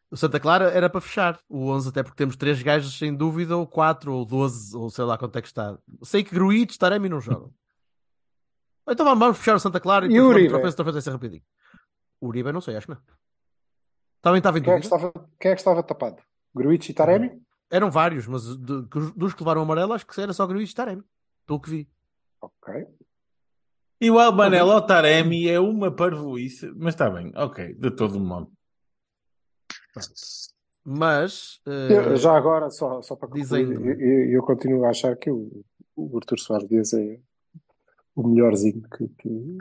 O 0.10 0.16
Santa 0.16 0.40
Clara 0.40 0.70
era 0.72 0.90
para 0.90 1.02
fechar 1.02 1.38
o 1.50 1.70
11, 1.70 1.90
até 1.90 2.02
porque 2.02 2.16
temos 2.16 2.38
três 2.38 2.62
gajos 2.62 2.98
sem 2.98 3.14
dúvida, 3.14 3.58
ou 3.58 3.68
4, 3.68 4.14
ou 4.14 4.24
12, 4.26 4.76
ou 4.78 4.90
sei 4.90 5.04
lá 5.04 5.18
quanto 5.18 5.38
é 5.38 5.42
que 5.42 5.48
está. 5.50 5.78
Sei 6.04 6.24
que 6.24 6.34
Gruites, 6.34 6.78
Taremi 6.78 7.10
não 7.10 7.20
jogam. 7.20 7.52
Então 8.90 9.06
vamos, 9.06 9.20
vamos 9.20 9.38
fechar 9.38 9.56
o 9.56 9.60
Santa 9.60 9.82
Clara 9.82 10.06
e 10.06 10.10
E 10.10 10.14
depois 10.14 10.24
o 10.24 10.28
vamos 10.30 10.38
Uribe? 10.38 10.54
trofense, 10.54 10.76
trofense, 10.78 11.10
rapidinho. 11.10 11.44
O 12.22 12.28
Uribe, 12.28 12.54
não 12.54 12.62
sei, 12.62 12.78
acho 12.78 12.88
que 12.88 12.94
não. 12.94 13.02
Também 14.28 14.40
estava 14.40 14.60
em 14.60 14.62
Quem 14.62 14.74
é, 14.74 14.80
estava, 14.80 15.14
quem 15.40 15.52
é 15.52 15.54
que 15.56 15.62
estava 15.62 15.82
tapado? 15.82 16.18
Gruitch 16.54 16.90
e 16.90 16.94
Taremi? 16.94 17.42
Eram 17.72 17.90
vários, 17.90 18.28
mas 18.28 18.44
de- 18.58 18.82
dos 19.16 19.34
que 19.34 19.42
levaram 19.42 19.62
amarelo, 19.62 19.94
acho 19.94 20.06
que 20.06 20.20
era 20.20 20.34
só 20.34 20.46
Gruites 20.46 20.74
e 20.74 20.76
Taremi. 20.76 21.04
Pelo 21.46 21.62
que 21.62 21.70
vi. 21.70 21.90
Ok. 22.42 22.86
E 24.02 24.12
o 24.12 24.20
Albanel 24.20 24.70
ao 24.70 24.86
Taremi 24.86 25.48
é 25.48 25.62
uma 25.62 25.90
parvoíce, 25.96 26.70
mas 26.76 26.94
está 26.94 27.10
bem, 27.10 27.32
ok, 27.38 27.74
de 27.74 27.90
todo 27.90 28.20
modo. 28.20 28.52
Mas. 30.84 31.62
eh, 31.66 31.94
Eu- 32.12 32.16
já 32.18 32.36
agora, 32.36 32.70
só, 32.70 33.02
só 33.02 33.16
para 33.16 33.30
concluir, 33.30 33.72
eu, 33.72 34.00
eu- 34.00 34.32
eu 34.32 34.44
continuo 34.44 34.84
a 34.86 34.90
achar 34.90 35.16
que 35.16 35.32
o, 35.32 35.64
o 35.96 36.18
Artur 36.18 36.38
Soares 36.38 36.68
Dias 36.68 36.92
é 36.94 37.18
o 38.14 38.28
melhorzinho 38.28 38.82
que, 38.90 39.08
que 39.08 39.58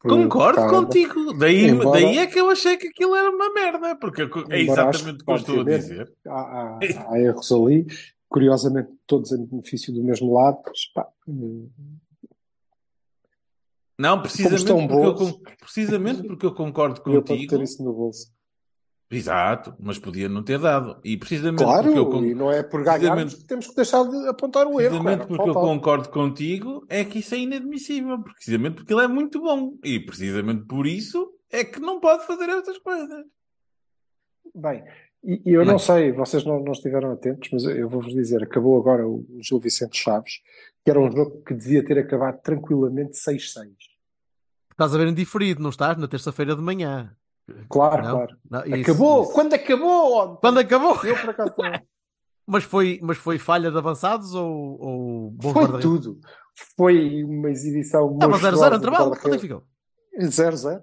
Concordo 0.00 0.66
contigo. 0.68 1.34
Daí, 1.34 1.66
Embora- 1.68 1.90
daí 2.00 2.18
é 2.18 2.26
que 2.26 2.40
eu 2.40 2.48
achei 2.50 2.76
que 2.76 2.88
aquilo 2.88 3.14
era 3.14 3.30
uma 3.30 3.52
merda, 3.52 3.94
porque 3.96 4.22
é 4.50 4.60
exatamente 4.60 5.22
o 5.22 5.24
que 5.24 5.30
eu 5.30 5.36
estou 5.36 5.60
a 5.60 5.64
dizer. 5.64 6.12
Há, 6.26 6.32
há, 6.40 6.78
há 7.12 7.20
erros 7.20 7.52
ali, 7.52 7.86
curiosamente, 8.28 8.90
todos 9.06 9.32
em 9.32 9.44
benefício 9.44 9.92
do 9.92 10.02
mesmo 10.02 10.32
lado. 10.32 10.62
pá, 10.94 11.06
Não, 13.98 14.22
precisamente 14.22 14.88
porque, 14.88 15.24
eu, 15.24 15.40
precisamente 15.58 16.22
porque 16.26 16.46
eu 16.46 16.54
concordo 16.54 17.00
eu 17.10 17.22
para 17.22 17.36
ter 17.36 17.42
contigo. 17.44 17.62
isso 17.62 17.84
no 17.84 17.92
bolso. 17.92 18.32
Exato, 19.10 19.74
mas 19.80 19.98
podia 19.98 20.28
não 20.28 20.42
ter 20.42 20.58
dado. 20.58 21.00
E 21.04 21.16
precisamente 21.16 21.64
Claro, 21.64 21.92
porque 21.92 21.98
eu 21.98 22.24
e 22.24 22.34
não 22.34 22.50
é 22.50 22.62
por 22.62 22.84
ganharmos 22.84 23.00
precisamente- 23.08 23.36
que 23.38 23.44
temos 23.44 23.66
que 23.66 23.74
deixar 23.74 24.04
de 24.04 24.28
apontar 24.28 24.66
o 24.68 24.80
erro. 24.80 25.02
Precisamente 25.02 25.26
porque 25.26 25.50
eu 25.50 25.54
concordo 25.54 26.08
contigo, 26.10 26.86
é 26.88 27.04
que 27.04 27.18
isso 27.18 27.34
é 27.34 27.38
inadmissível. 27.38 28.22
Precisamente 28.22 28.76
porque 28.76 28.92
ele 28.94 29.02
é 29.02 29.08
muito 29.08 29.40
bom. 29.40 29.76
E 29.84 29.98
precisamente 29.98 30.64
por 30.64 30.86
isso 30.86 31.28
é 31.50 31.64
que 31.64 31.80
não 31.80 31.98
pode 31.98 32.24
fazer 32.24 32.48
estas 32.50 32.78
coisas. 32.78 33.24
Bem, 34.54 34.84
e, 35.24 35.42
e 35.44 35.52
eu 35.54 35.64
não 35.64 35.74
Bem. 35.76 35.78
sei, 35.84 36.12
vocês 36.12 36.44
não, 36.44 36.62
não 36.62 36.72
estiveram 36.72 37.10
atentos, 37.10 37.48
mas 37.52 37.64
eu 37.64 37.88
vou-vos 37.88 38.14
dizer, 38.14 38.42
acabou 38.44 38.78
agora 38.78 39.06
o 39.08 39.26
Gil 39.40 39.58
Vicente 39.58 39.98
Chaves, 39.98 40.34
que 40.84 40.90
era 40.90 41.00
um 41.00 41.10
jogo 41.10 41.42
que 41.42 41.52
devia 41.54 41.84
ter 41.84 41.98
acabado 41.98 42.40
tranquilamente 42.42 43.16
6-6. 43.18 43.72
Estás 44.70 44.94
a 44.94 44.98
ver 44.98 45.08
em 45.08 45.14
diferido, 45.14 45.60
não 45.60 45.70
estás? 45.70 45.98
Na 45.98 46.06
terça-feira 46.08 46.54
de 46.54 46.62
manhã. 46.62 47.14
Claro, 47.68 48.02
Não? 48.02 48.10
claro. 48.16 48.36
Não, 48.50 48.64
isso- 48.66 48.90
acabou! 48.90 49.22
isso. 49.24 49.32
Quando 49.32 49.54
acabou? 49.54 50.36
Quando 50.36 50.58
acabou? 50.58 51.04
Eu 51.04 51.16
por 51.20 51.30
acaso. 51.30 51.54
Mas 52.46 52.64
foi, 52.64 52.98
mas 53.00 53.16
foi 53.16 53.38
falha 53.38 53.70
de 53.70 53.78
avançados 53.78 54.34
ou, 54.34 54.76
ou 54.80 55.30
bons 55.30 55.52
Foi 55.52 55.80
tudo. 55.80 56.18
Foi 56.76 57.22
uma 57.22 57.48
exibição 57.48 58.12
Estava 58.14 58.32
0-0 58.32 58.40
monstruosa 58.42 58.70
no 58.70 58.76
intervalo? 58.76 59.10
Quanto 59.12 59.28
é 59.28 59.30
que 59.36 59.38
ficou? 59.38 59.62
0-0. 60.20 60.82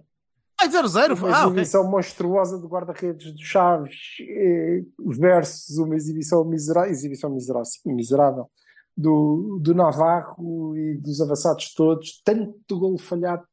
Ah, 0.61 0.67
0-0. 0.67 1.17
Uma 1.17 1.37
Ah, 1.37 1.43
exibição 1.43 1.91
monstruosa 1.91 2.57
de 2.61 2.65
guarda-redes 2.67 3.33
do 3.33 3.43
Chaves 3.43 3.97
eh, 4.21 4.81
versus 5.05 5.77
uma 5.77 5.95
exibição 5.97 6.45
miserável, 6.45 6.89
exibição 6.89 7.29
miserável, 7.31 7.65
sim, 7.65 7.93
miserável 7.93 8.49
do, 8.95 9.59
do 9.61 9.75
Navarro 9.75 10.73
e 10.77 10.95
dos 11.01 11.19
avançados 11.19 11.73
todos. 11.73 12.21
Tanto 12.23 12.79
gol 12.79 12.97
falhado, 12.97 13.43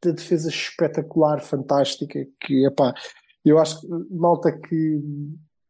tanta 0.00 0.16
defesa 0.16 0.48
espetacular, 0.48 1.40
fantástica, 1.42 2.26
que, 2.40 2.64
epá, 2.66 2.94
eu 3.44 3.58
acho 3.58 3.80
que 3.80 3.86
malta 4.10 4.50
que 4.52 5.00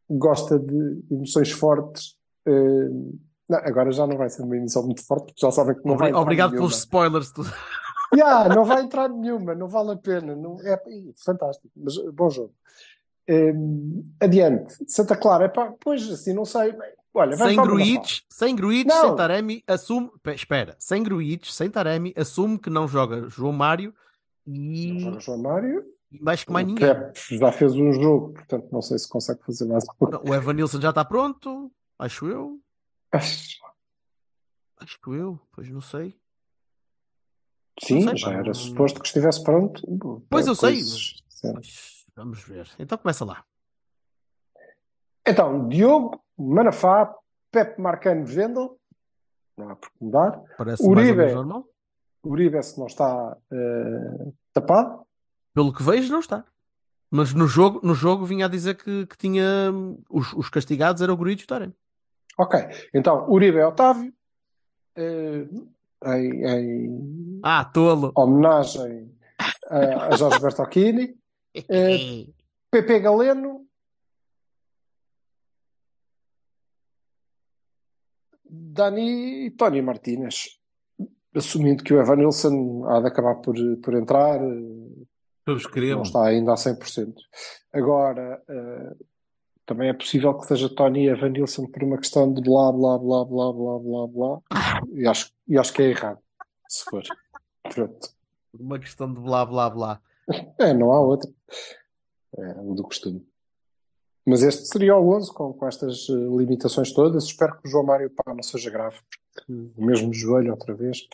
gosta 0.08 0.58
de 0.58 1.04
emoções 1.10 1.50
fortes, 1.50 2.16
eh, 2.46 2.88
não, 3.48 3.58
agora 3.58 3.90
já 3.92 4.06
não 4.06 4.16
vai 4.16 4.28
ser 4.28 4.42
uma 4.42 4.56
emoção 4.56 4.84
muito 4.84 5.04
forte, 5.04 5.26
porque 5.26 5.40
já 5.46 5.50
sabem 5.50 5.74
que 5.74 5.84
não 5.86 5.96
vai 5.96 6.12
Obrigado 6.12 6.50
nenhuma. 6.52 6.68
pelos 6.68 6.78
spoilers. 6.80 7.32
Tu- 7.32 7.42
Yeah, 8.12 8.52
não 8.52 8.64
vai 8.64 8.82
entrar 8.82 9.08
nenhuma, 9.08 9.54
não 9.54 9.68
vale 9.68 9.92
a 9.92 9.96
pena. 9.96 10.34
Não, 10.34 10.60
é, 10.62 10.74
ih, 10.88 11.12
fantástico, 11.24 11.72
mas 11.76 11.94
bom 12.12 12.28
jogo. 12.28 12.52
Hum, 13.28 14.04
adiante, 14.20 14.74
Santa 14.88 15.14
Clara, 15.16 15.44
epá, 15.44 15.72
pois 15.80 16.10
assim, 16.10 16.32
não 16.32 16.44
sei. 16.44 16.74
Olha, 17.14 17.36
Sem 17.36 17.54
Gruites, 17.56 18.24
sem 18.28 18.56
Não. 18.86 19.00
sem 19.00 19.14
Taremi, 19.16 19.62
assume. 19.66 20.10
Pe- 20.24 20.34
Espera, 20.34 20.74
sem 20.78 21.04
Gruites, 21.04 21.54
sem 21.54 21.70
Taremi, 21.70 22.12
assume 22.16 22.58
que 22.58 22.68
não 22.68 22.88
joga 22.88 23.28
João 23.28 23.52
Mário 23.52 23.94
e 24.52 25.20
João 25.20 25.38
Mário. 25.38 25.84
mais 26.20 26.42
que 26.44 26.52
mais 26.52 26.66
ninguém. 26.66 26.86
Pep 26.94 27.16
já 27.38 27.52
fez 27.52 27.72
um 27.74 27.92
jogo, 27.92 28.32
portanto 28.34 28.68
não 28.72 28.82
sei 28.82 28.98
se 28.98 29.08
consegue 29.08 29.42
fazer 29.44 29.64
mais. 29.66 29.84
O 30.24 30.34
Evanilson 30.34 30.80
já 30.80 30.90
está 30.90 31.04
pronto, 31.04 31.70
acho 31.98 32.26
eu. 32.26 32.60
Acho 33.12 35.00
que 35.02 35.10
eu, 35.10 35.38
pois 35.52 35.68
não 35.70 35.80
sei. 35.80 36.18
Sim, 37.82 38.02
sei, 38.08 38.16
já 38.16 38.26
pá, 38.28 38.32
era 38.34 38.44
não- 38.46 38.54
suposto 38.54 39.00
que 39.00 39.06
estivesse 39.06 39.42
pronto. 39.42 39.82
Pois 40.28 40.46
eu 40.46 40.54
sei, 40.54 40.74
Coisas- 40.74 41.22
sim. 41.28 41.52
Mas 41.54 42.04
vamos 42.14 42.42
ver. 42.42 42.68
Então 42.78 42.98
começa 42.98 43.24
lá. 43.24 43.44
Então, 45.26 45.68
Diogo, 45.68 46.22
Manafá, 46.36 47.14
Pepe 47.50 47.80
Marcano 47.80 48.24
Vendel, 48.24 48.78
não 49.56 49.70
há 49.70 49.76
por 49.76 49.90
mudar. 50.00 50.42
Parece 50.56 50.82
mais 50.82 50.96
ou 50.96 51.02
Uribe. 51.04 51.16
menos 51.18 51.34
normal. 51.34 51.64
Uribe, 52.24 52.62
se 52.62 52.78
não 52.78 52.86
está 52.86 53.36
eh, 53.50 54.32
tapado. 54.52 55.04
Pelo 55.54 55.72
que 55.72 55.82
vejo, 55.82 56.12
não 56.12 56.20
está. 56.20 56.44
Mas 57.10 57.34
no 57.34 57.46
jogo, 57.48 57.80
no 57.82 57.94
jogo 57.94 58.24
vinha 58.24 58.46
a 58.46 58.48
dizer 58.48 58.76
que, 58.76 59.06
que 59.06 59.16
tinha 59.16 59.72
os, 60.08 60.32
os 60.32 60.48
castigados 60.48 61.02
eram 61.02 61.14
o 61.14 61.16
Gruites 61.16 61.42
e 61.42 61.44
o 61.44 61.48
Taremi. 61.48 61.74
Ok, 62.38 62.58
então 62.94 63.28
Uribe 63.28 63.58
e 63.58 63.62
Otávio, 63.64 64.14
eh, 64.96 65.46
em, 66.06 66.46
em 66.46 67.40
Ah, 67.42 67.64
tolo. 67.64 68.12
homenagem 68.16 69.12
a, 69.68 70.06
a 70.06 70.16
Jorge 70.16 70.38
Bertocchini, 70.40 71.16
Eh, 71.68 72.26
Pepe 72.70 73.00
Galeno, 73.00 73.66
Dani 78.44 79.46
e 79.46 79.50
Tony 79.50 79.82
Martínez, 79.82 80.59
assumindo 81.34 81.82
que 81.84 81.94
o 81.94 82.00
Evanilson 82.00 82.84
há 82.88 83.00
de 83.00 83.06
acabar 83.08 83.36
por, 83.36 83.54
por 83.82 83.94
entrar, 83.94 84.40
eh, 84.42 85.04
Todos 85.44 85.64
não 85.64 85.70
queremos. 85.70 86.08
está 86.08 86.26
ainda 86.26 86.52
a 86.52 86.56
100%. 86.56 87.14
Agora, 87.72 88.42
eh, 88.48 88.96
também 89.66 89.88
é 89.88 89.92
possível 89.92 90.34
que 90.38 90.46
seja 90.46 90.68
Tony 90.68 91.06
Evanilson 91.08 91.66
por 91.66 91.82
uma 91.82 91.96
questão 91.98 92.32
de 92.32 92.40
blá, 92.42 92.72
blá, 92.72 92.98
blá, 92.98 93.24
blá, 93.24 93.52
blá, 93.52 93.78
blá, 93.78 94.06
blá. 94.08 94.40
E 94.92 95.06
acho, 95.06 95.32
e 95.46 95.56
acho 95.58 95.72
que 95.72 95.82
é 95.82 95.90
errado, 95.90 96.18
se 96.68 96.84
for. 96.84 97.02
Pronto. 97.72 98.08
Uma 98.58 98.78
questão 98.80 99.12
de 99.12 99.20
blá 99.20 99.46
blá 99.46 99.70
blá. 99.70 100.00
É, 100.58 100.72
não 100.74 100.92
há 100.92 101.00
outra. 101.00 101.30
É 102.36 102.60
o 102.60 102.74
do 102.74 102.82
costume. 102.82 103.24
Mas 104.26 104.42
este 104.42 104.66
seria 104.66 104.96
o 104.96 105.16
11 105.16 105.32
com, 105.32 105.52
com 105.52 105.66
estas 105.66 106.08
eh, 106.08 106.12
limitações 106.12 106.92
todas. 106.92 107.24
Espero 107.24 107.56
que 107.60 107.66
o 107.66 107.70
João 107.70 107.84
Mário 107.84 108.10
pá, 108.10 108.34
não 108.34 108.42
seja 108.42 108.70
grave. 108.70 108.96
porque 109.34 109.52
O 109.76 109.84
mesmo 109.84 110.12
joelho 110.12 110.50
outra 110.52 110.74
vez. 110.74 111.08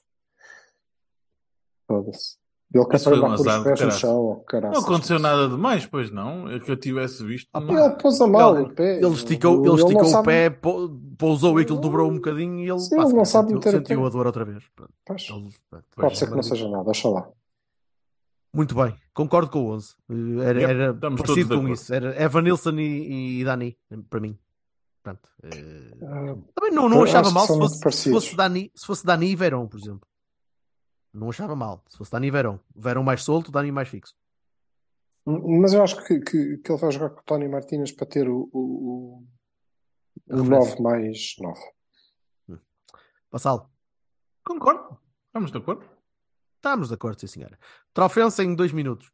Foda-se. 1.87 2.37
Ele 2.75 2.85
Isso 2.95 3.05
foi 3.05 3.21
um 3.21 3.27
azar 3.33 3.75
de 3.75 3.85
no 3.85 3.91
chão. 3.93 4.45
Oh, 4.53 4.61
Não 4.61 4.81
aconteceu 4.81 5.21
nada 5.21 5.49
demais, 5.49 5.87
pois 5.87 6.11
não. 6.11 6.51
É 6.51 6.59
que 6.59 6.69
eu 6.71 6.77
tivesse 6.77 7.25
visto. 7.25 7.49
Ah, 7.55 7.61
não. 7.61 7.79
Ele 7.79 7.95
pôs 7.97 8.21
a 8.21 8.27
mal 8.27 8.57
Ele- 8.57 8.67
o 8.67 8.75
pé. 8.75 8.97
Ele 8.97 9.07
esticou, 9.15 9.55
ele 9.61 9.69
não 9.69 9.77
esticou 9.77 10.03
o 10.03 10.07
sabe- 10.07 10.27
pé, 10.27 10.51
pou- 10.51 10.91
pousou 11.17 11.57
aquilo, 11.59 11.81
dobrou 11.81 12.11
um 12.11 12.17
bocadinho 12.17 12.59
e 12.59 12.69
ele, 12.69 12.81
Sim, 12.81 12.97
pá, 12.97 13.05
ele 13.05 13.13
não 13.13 13.25
sabe 13.25 13.53
sentiu, 13.53 13.71
sentiu 13.71 14.05
a 14.05 14.09
dor 14.09 14.27
outra 14.27 14.45
vez. 14.45 14.65
Ele- 15.09 15.51
pode 15.95 16.19
ser 16.19 16.27
que 16.29 16.35
não 16.35 16.43
seja 16.43 16.69
nada. 16.69 16.85
Deixa 16.87 17.09
lá. 17.09 17.29
Muito 18.53 18.75
bem, 18.75 18.95
concordo 19.15 19.51
com 19.51 19.61
o 19.61 19.71
11. 19.73 19.95
Eh, 20.11 20.45
Era, 20.45 20.61
Yep, 20.61 20.73
era 20.73 20.95
parecido 20.95 21.35
de 21.35 21.45
com 21.45 21.55
acordo. 21.55 21.73
isso. 21.73 21.95
Era 21.95 22.23
Evanilson 22.23 22.73
e, 22.79 23.41
e 23.41 23.45
Dani, 23.45 23.77
para 24.11 24.19
mim. 24.21 24.37
Pronto. 25.05 25.21
Ah, 25.45 26.37
Também 26.55 26.73
não, 26.73 26.89
não 26.89 27.05
achava 27.05 27.31
mal 27.31 27.47
se 27.47 27.57
fosse, 27.57 27.93
se 27.93 28.11
fosse 28.11 28.35
Dani, 28.37 28.73
se 28.75 28.85
fosse 28.87 29.07
Dani 29.07 29.27
e 29.31 29.37
Verón, 29.37 29.67
por 29.69 29.79
exemplo. 29.79 30.01
Não 31.17 31.31
achava 31.31 31.57
mal. 31.57 31.83
Se 31.89 31.97
fosse 31.97 32.13
Dani 32.13 32.31
Verón. 32.31 32.59
Verón 32.75 33.03
mais 33.03 33.23
solto, 33.23 33.51
Dani 33.51 33.73
mais 33.73 33.89
fixo. 33.89 34.15
Mas 35.25 35.73
eu 35.73 35.83
acho 35.83 36.05
que, 36.05 36.21
que, 36.21 36.59
que 36.59 36.71
ele 36.73 36.81
vai 36.81 36.93
jogar 36.93 37.11
com 37.11 37.21
o 37.21 37.25
Tony 37.25 37.49
Martínez 37.49 37.91
para 37.91 38.07
ter 38.07 38.29
o, 38.29 38.49
o, 38.53 39.25
o, 40.29 40.37
o 40.37 40.43
Referência. 40.43 40.77
9 40.77 40.83
mais 40.83 41.37
9. 42.49 42.61
Vassal, 43.33 43.71
Concordo. 44.45 44.97
Estamos 45.27 45.51
de 45.51 45.59
acordo. 45.59 45.85
estamos 46.55 46.89
de 46.89 46.95
acordo, 46.95 47.21
sim 47.21 47.27
senhora. 47.27 47.59
Trofense 47.93 48.43
em 48.43 48.55
dois 48.55 48.73
minutos. 48.73 49.11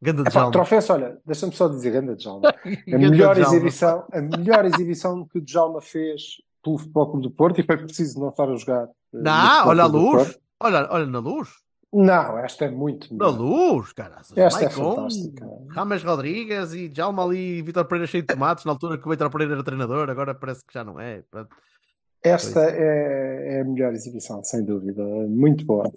Ganda 0.00 0.22
de 0.22 0.28
Epá, 0.28 0.40
Jalma. 0.40 0.52
Trofense, 0.52 0.92
olha, 0.92 1.20
deixa-me 1.26 1.52
só 1.52 1.66
dizer, 1.66 1.90
Ganda 1.90 2.14
Djalma. 2.14 2.48
A 2.54 2.68
Ganda 2.90 3.10
melhor, 3.10 3.34
Djalma. 3.34 3.56
exibição, 3.56 4.06
a 4.12 4.20
melhor 4.20 4.64
exibição 4.66 5.26
que 5.26 5.38
o 5.38 5.42
Djalma 5.42 5.80
fez 5.80 6.40
pelo 6.62 6.78
Futebol 6.78 7.10
Clube 7.10 7.22
do 7.28 7.30
Porto, 7.30 7.60
e 7.60 7.64
foi 7.64 7.76
preciso 7.76 8.20
não 8.20 8.28
estar 8.28 8.48
a 8.48 8.54
jogar. 8.54 8.88
Não, 9.22 9.68
olha 9.68 9.82
a 9.84 9.86
luz. 9.86 10.38
Olha, 10.60 10.88
olha 10.90 11.06
na 11.06 11.18
luz. 11.18 11.48
Não, 11.92 12.38
esta 12.38 12.64
é 12.64 12.70
muito 12.70 13.14
Na 13.14 13.26
melhor. 13.30 13.38
luz, 13.40 13.92
cara. 13.92 14.16
Esta 14.20 14.40
é 14.40 14.50
Maicon, 14.68 14.94
fantástica. 14.96 15.46
Rames 15.70 16.02
Rodrigues 16.02 16.72
e 16.72 16.88
Djalma 16.88 17.22
ali, 17.24 17.62
Vitor 17.62 17.84
Pereira 17.84 18.06
cheio 18.08 18.22
de 18.24 18.34
tomates, 18.34 18.64
na 18.64 18.72
altura 18.72 18.98
que 18.98 19.06
o 19.06 19.10
Vitor 19.10 19.30
Pereira 19.30 19.52
era 19.54 19.62
treinador, 19.62 20.10
agora 20.10 20.34
parece 20.34 20.64
que 20.66 20.74
já 20.74 20.82
não 20.82 20.98
é. 20.98 21.22
Esta 22.22 22.60
é, 22.68 23.58
é 23.58 23.60
a 23.60 23.64
melhor 23.64 23.92
exibição, 23.92 24.42
sem 24.42 24.64
dúvida. 24.64 25.04
Muito 25.04 25.64
boa. 25.64 25.92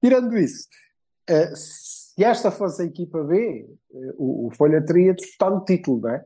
Tirando 0.00 0.36
isso, 0.38 0.68
eh, 1.26 1.50
se 1.56 2.22
esta 2.22 2.50
fosse 2.52 2.82
a 2.82 2.84
equipa 2.84 3.22
B, 3.24 3.66
eh, 3.92 4.12
o, 4.16 4.46
o 4.48 4.50
Folha 4.52 4.84
teria 4.84 5.14
disputado 5.14 5.56
o 5.56 5.64
título, 5.64 6.00
não 6.02 6.10
é? 6.10 6.24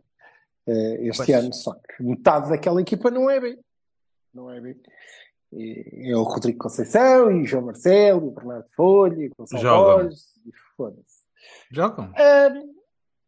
Eh, 0.66 1.06
Este 1.08 1.24
Pois. 1.32 1.44
ano, 1.44 1.54
só 1.54 1.72
que 1.74 2.02
metade 2.02 2.50
daquela 2.50 2.80
equipa 2.82 3.10
não 3.10 3.30
é 3.30 3.40
B. 3.40 3.58
Não 4.34 4.50
é 4.50 4.60
B. 4.60 4.76
E- 5.52 6.10
É 6.10 6.16
o 6.16 6.22
Rodrigo 6.22 6.58
Conceição, 6.58 7.30
e 7.30 7.42
o 7.42 7.46
João 7.46 7.64
Marcelo, 7.66 8.26
e 8.26 8.28
o 8.28 8.32
Bernardo 8.32 8.66
Folha, 8.76 9.22
e 9.24 9.28
o 9.28 9.32
Gonçalo 9.38 9.62
Jogam. 9.62 9.96
Borges, 10.02 10.24
e 10.46 10.52
foda-se. 10.76 11.18
Jogam. 11.70 12.12
Eh, 12.16 12.50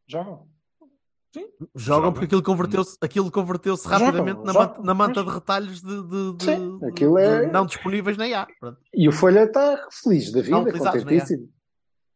jogam. 0.08 0.48
Jogam 1.32 1.50
Jogam. 1.76 2.12
porque 2.12 2.24
aquilo 2.26 2.42
converteu-se 2.42 2.96
aquilo 3.00 3.30
converteu-se 3.30 3.84
Jogam, 3.84 3.98
rapidamente 4.00 4.40
na, 4.44 4.52
jogam, 4.52 4.68
manta, 4.68 4.82
na 4.82 4.94
manta 4.94 5.22
de 5.24 5.30
retalhos 5.30 5.80
de, 5.80 6.02
de- 6.02 6.36
de- 6.36 6.44
Sim, 6.44 6.78
é- 7.18 7.46
de 7.46 7.52
não 7.52 7.64
disponíveis 7.66 8.16
na 8.16 8.26
IA. 8.26 8.48
Pronto. 8.58 8.78
E 8.92 9.08
o 9.08 9.12
Folha 9.12 9.44
está 9.44 9.86
feliz 9.92 10.32
da 10.32 10.42
vida, 10.42 10.72
contentíssimo. 10.72 11.48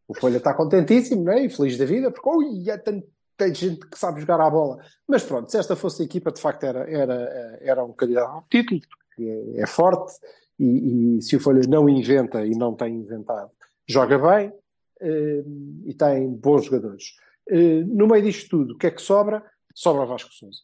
O 0.09 0.15
Folha 0.15 0.39
está 0.39 0.53
contentíssimo, 0.53 1.23
não 1.23 1.33
é? 1.33 1.45
E 1.45 1.49
feliz 1.49 1.79
da 1.79 1.85
vida, 1.85 2.11
porque 2.11 2.29
ui, 2.29 2.69
há 2.69 2.77
tanta 2.77 3.55
gente 3.55 3.87
que 3.89 3.97
sabe 3.97 4.21
jogar 4.21 4.41
à 4.41 4.51
bola. 4.51 4.79
Mas 5.09 5.23
pronto, 5.23 5.49
se 5.49 5.57
esta 5.59 5.77
fosse 5.77 6.03
a 6.03 6.05
equipa, 6.05 6.33
de 6.33 6.41
facto 6.41 6.65
era, 6.65 6.81
era, 6.91 7.59
era 7.63 7.85
um 7.85 7.93
candidato 7.93 8.29
ao 8.33 8.45
título, 8.51 8.81
é, 9.19 9.61
é 9.63 9.67
forte, 9.67 10.13
e, 10.59 11.17
e 11.19 11.23
se 11.23 11.37
o 11.37 11.41
Folha 11.41 11.63
não 11.69 11.89
inventa 11.89 12.45
e 12.47 12.51
não 12.51 12.75
tem 12.75 12.95
inventado, 12.95 13.51
joga 13.87 14.19
bem 14.19 14.53
eh, 15.01 15.45
e 15.87 15.95
tem 15.95 16.29
bons 16.33 16.65
jogadores. 16.67 17.17
Eh, 17.49 17.83
no 17.85 18.07
meio 18.07 18.23
disto 18.25 18.49
tudo, 18.51 18.75
o 18.75 18.79
que 18.79 18.87
é 18.87 18.91
que 18.91 19.03
sobra? 19.03 19.43
Sobra 19.75 20.05
o 20.05 20.07
Vasco 20.07 20.33
Souza. 20.33 20.61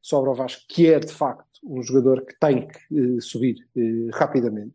Sobra 0.00 0.30
o 0.30 0.34
Vasco, 0.34 0.62
que 0.68 0.92
é 0.92 0.98
de 0.98 1.12
facto 1.12 1.44
um 1.62 1.82
jogador 1.82 2.24
que 2.24 2.34
tem 2.38 2.66
que 2.66 2.78
eh, 3.16 3.20
subir 3.20 3.56
rapidamente. 4.12 4.74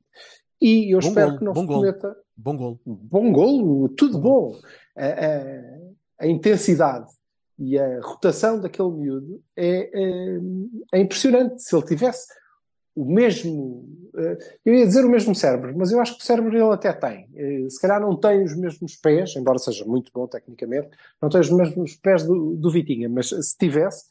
E 0.61 0.93
eu 0.93 0.99
Bom 0.99 1.07
espero 1.07 1.27
golo, 1.27 1.39
que 1.39 1.45
não 1.45 1.53
bom 1.53 1.61
se 1.61 1.67
cometa 1.67 2.17
Bom 2.37 2.57
golo. 2.57 2.79
bom 2.85 3.31
golo, 3.31 3.89
tudo 3.89 4.17
bom. 4.19 4.55
A, 4.95 5.05
a- 5.05 5.79
a 6.21 6.27
intensidade 6.27 7.09
e 7.57 7.77
a 7.79 8.01
rotação 8.01 8.59
daquele 8.59 8.89
miúdo 8.91 9.41
é, 9.55 9.89
é, 9.93 10.39
é 10.93 10.99
impressionante. 10.99 11.61
Se 11.61 11.75
ele 11.75 11.85
tivesse 11.85 12.27
o 12.95 13.05
mesmo, 13.05 13.85
eh, 14.15 14.37
eu 14.65 14.73
ia 14.73 14.85
dizer 14.85 15.05
o 15.05 15.09
mesmo 15.09 15.33
cérebro, 15.33 15.73
mas 15.77 15.91
eu 15.91 15.99
acho 16.01 16.17
que 16.17 16.23
o 16.23 16.25
cérebro 16.25 16.55
ele 16.55 16.73
até 16.73 16.91
tem. 16.91 17.29
Eh, 17.35 17.69
Se 17.69 17.79
calhar 17.79 18.01
não 18.01 18.15
tem 18.15 18.43
os 18.43 18.55
mesmos 18.55 18.95
pés, 18.95 19.35
embora 19.35 19.57
seja 19.57 19.85
muito 19.85 20.11
bom 20.13 20.27
tecnicamente, 20.27 20.89
não 21.21 21.29
tem 21.29 21.41
os 21.41 21.49
mesmos 21.49 21.95
pés 21.95 22.23
do, 22.23 22.55
do 22.55 22.69
Vitinha, 22.69 23.07
mas 23.07 23.29
se 23.29 23.57
tivesse, 23.57 24.05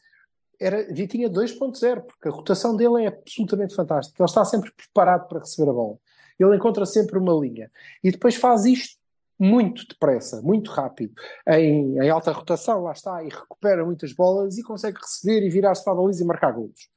era 0.59 0.91
Vitinha 0.91 1.29
2.0, 1.29 2.01
porque 2.01 2.27
a 2.27 2.31
rotação 2.31 2.75
dele 2.75 3.05
é 3.05 3.07
absolutamente 3.07 3.75
fantástica. 3.75 4.21
Ele 4.21 4.29
está 4.29 4.43
sempre 4.43 4.71
preparado 4.71 5.27
para 5.27 5.39
receber 5.39 5.69
a 5.69 5.73
bola. 5.73 5.97
Ele 6.37 6.55
encontra 6.55 6.85
sempre 6.85 7.17
uma 7.17 7.33
linha. 7.33 7.71
E 8.03 8.11
depois 8.11 8.35
faz 8.35 8.65
isto 8.65 8.97
muito 9.39 9.87
depressa, 9.87 10.41
muito 10.41 10.69
rápido, 10.69 11.13
em, 11.47 11.97
em 11.97 12.09
alta 12.09 12.31
rotação, 12.31 12.83
lá 12.83 12.91
está, 12.91 13.23
e 13.23 13.29
recupera 13.29 13.85
muitas 13.85 14.11
bolas 14.11 14.57
e 14.57 14.63
consegue 14.63 14.99
receber 14.99 15.45
e 15.45 15.49
virar-se 15.49 15.81
para 15.81 15.93
a 15.93 15.95
baliza 15.95 16.23
e 16.23 16.27
marcar 16.27 16.51
golos. 16.51 16.89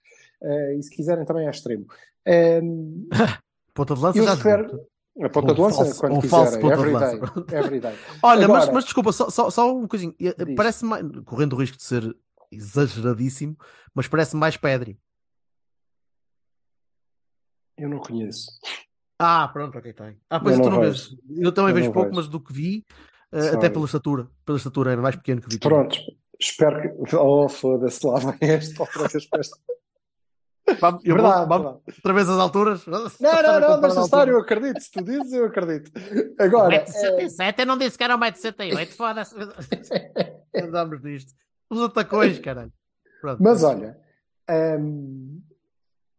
Eh, 0.43 0.77
e 0.79 0.83
se 0.83 0.91
quiserem 0.91 1.25
também 1.25 1.47
é 1.47 1.51
extremo. 1.51 1.87
Ehm, 2.27 3.09
Ponta 3.75 3.95
de 3.95 4.01
lança 4.01 4.19
eu 4.19 4.25
já 4.25 4.35
espero... 4.35 4.81
A 5.23 5.29
ponta 5.29 5.55
de 5.55 5.61
Um 5.61 5.65
lança, 5.65 5.77
falso- 5.85 6.01
quando 6.01 6.17
um 6.17 6.23
falso 6.23 6.59
quiserem. 6.59 6.61
ponta 6.61 6.77
de 6.77 6.91
Every 6.91 7.47
day. 7.47 7.59
Every 7.59 7.81
day. 7.81 7.95
Olha, 8.23 8.49
mas, 8.49 8.63
Agora- 8.63 8.73
mas 8.73 8.85
desculpa, 8.85 9.13
só, 9.13 9.29
só, 9.29 9.51
só 9.51 9.75
um 9.77 9.87
coisinho. 9.87 10.15
Eh. 10.19 10.55
Parece 10.57 10.85
mais, 10.87 11.05
correndo 11.27 11.53
o 11.53 11.57
risco 11.57 11.77
de 11.77 11.83
ser 11.85 12.17
exageradíssimo, 12.51 13.55
mas 13.95 14.09
parece 14.09 14.35
mais 14.37 14.57
Pedri. 14.57 14.99
Eu 17.77 17.89
não 17.89 17.99
conheço. 17.99 18.47
Ah, 19.19 19.49
pronto, 19.53 19.77
ok, 19.79 19.93
tem. 19.93 20.17
Ah, 20.31 20.41
pois 20.41 20.57
Eu 20.57 20.63
tu 20.65 20.71
não 20.71 20.81
vejo. 20.81 21.11
vês. 21.11 21.39
Eu 21.45 21.53
também 21.53 21.71
Eu 21.71 21.75
vejo 21.77 21.93
pouco, 21.93 22.09
vejo. 22.09 22.17
mas 22.17 22.29
do 22.29 22.41
que 22.41 22.53
vi, 22.53 22.85
eh, 23.33 23.49
até 23.51 23.69
pela 23.71 23.85
estatura. 23.85 24.29
Pela 24.45 24.59
estatura, 24.59 24.93
é 24.93 24.97
mais 24.97 25.17
pequeno 25.17 25.41
que 25.43 25.49
Vitor. 25.51 25.71
Pronto, 25.71 25.99
espero 26.41 26.81
que. 27.05 27.17
Oh, 27.17 27.49
foda-se, 27.49 28.07
lá 28.07 28.19
vem 28.19 28.37
este 28.51 28.81
outra 28.81 29.09
vez 29.09 29.27
para 29.27 29.41
esta. 29.41 29.57
Vamos, 30.81 31.05
eu 31.05 31.17
vou- 31.17 31.25
Verdade, 31.25 31.49
vamos 31.49 31.65
verdade. 31.67 31.83
outra 31.99 32.13
vez 32.13 32.29
as 32.29 32.39
alturas? 32.39 32.87
Não, 32.87 33.01
não, 33.21 33.61
não, 33.61 33.81
deixa 33.81 34.01
estar, 34.01 34.29
eu 34.29 34.39
acredito. 34.39 34.81
Se 34.81 34.91
tu 34.93 35.03
dizes, 35.03 35.33
eu 35.33 35.45
acredito. 35.47 35.91
Agora, 36.39 36.77
é, 36.77 36.85
1,67m, 36.85 37.55
eu 37.59 37.67
não 37.67 37.79
disse 37.79 37.99
que 37.99 38.05
era 38.05 38.17
1,68m, 38.17 38.87
foda-se. 38.97 39.35
Andamos 40.55 41.03
nisto. 41.03 41.33
Os 41.69 41.81
atacões, 41.83 42.39
caralho. 42.39 42.73
Pronto. 43.21 43.43
mas 43.43 43.63
olha, 43.63 43.97
hum, 44.79 45.41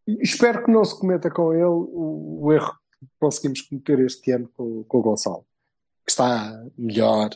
espero 0.08 0.64
que 0.64 0.72
não 0.72 0.84
se 0.86 0.98
cometa 0.98 1.30
com 1.30 1.54
ele 1.54 1.64
o, 1.66 2.40
o 2.44 2.52
erro 2.54 2.72
que 3.00 3.08
conseguimos 3.20 3.62
cometer 3.62 4.00
este 4.00 4.32
ano 4.32 4.50
com, 4.56 4.84
com 4.86 4.98
o 5.00 5.02
Gonçalo, 5.02 5.46
que 6.06 6.12
está 6.12 6.64
melhor, 6.78 7.30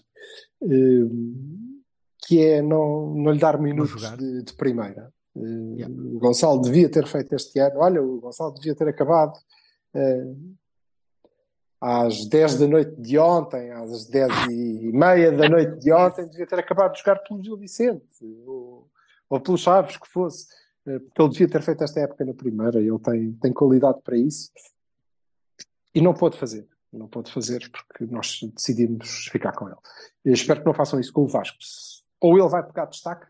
hum, 0.62 1.82
que 2.26 2.44
é 2.44 2.62
não, 2.62 3.14
não 3.14 3.32
lhe 3.32 3.40
dar 3.40 3.60
minutos 3.60 4.10
de, 4.18 4.44
de 4.44 4.54
primeira. 4.54 5.14
Yeah. 5.46 5.94
O 5.94 6.20
Gonçalo 6.20 6.62
devia 6.62 6.90
ter 6.90 7.06
feito 7.08 7.34
este 7.34 7.60
ano. 7.60 7.80
Olha, 7.80 8.02
o 8.02 8.20
Gonçalo 8.20 8.54
devia 8.54 8.76
ter 8.76 8.88
acabado. 8.88 9.38
hum, 9.94 10.56
às 11.80 12.26
10 12.26 12.58
da 12.58 12.68
noite 12.68 13.00
de 13.00 13.18
ontem, 13.20 13.72
às 13.72 14.06
10 14.08 14.32
e 14.50 14.92
meia 14.92 15.32
da 15.32 15.48
noite 15.48 15.78
de 15.80 15.94
ontem, 15.94 16.28
devia 16.28 16.48
ter 16.48 16.60
acabado 16.60 16.94
de 16.94 17.00
jogar 17.00 17.18
pelo 17.20 17.44
Gil 17.44 17.58
Vicente 17.58 18.04
ou, 18.46 18.90
ou 19.30 19.40
pelos 19.40 19.62
Chaves, 19.62 19.98
que 19.98 20.08
fosse. 20.08 20.48
Eh, 20.88 21.00
Porque 21.00 21.22
ele 21.22 21.30
devia 21.30 21.50
ter 21.50 21.62
feito 21.62 21.84
esta 21.84 22.00
época 22.00 22.26
na 22.26 22.34
primeira, 22.34 22.80
ele 22.80 23.00
tem, 23.00 23.34
tem 23.34 23.54
qualidade 23.54 24.02
para 24.04 24.18
isso. 24.18 24.50
E 25.94 26.02
não 26.02 26.14
pôde 26.14 26.38
fazer. 26.38 26.68
Não 26.92 27.08
pôde 27.08 27.32
fazer 27.32 27.70
porque 27.70 28.12
nós 28.12 28.40
decidimos 28.56 29.28
ficar 29.32 29.52
com 29.52 29.68
ele. 29.68 29.78
Eu 30.26 30.34
espero 30.34 30.62
que 30.62 30.66
não 30.66 30.74
façam 30.74 31.00
isso 31.00 31.14
com 31.14 31.24
o 31.24 31.28
Vasco. 31.28 31.58
Ou 32.22 32.40
ele 32.40 32.48
vai 32.48 32.64
pegar 32.64 32.86
destaque, 32.86 33.26
eh, 33.26 33.30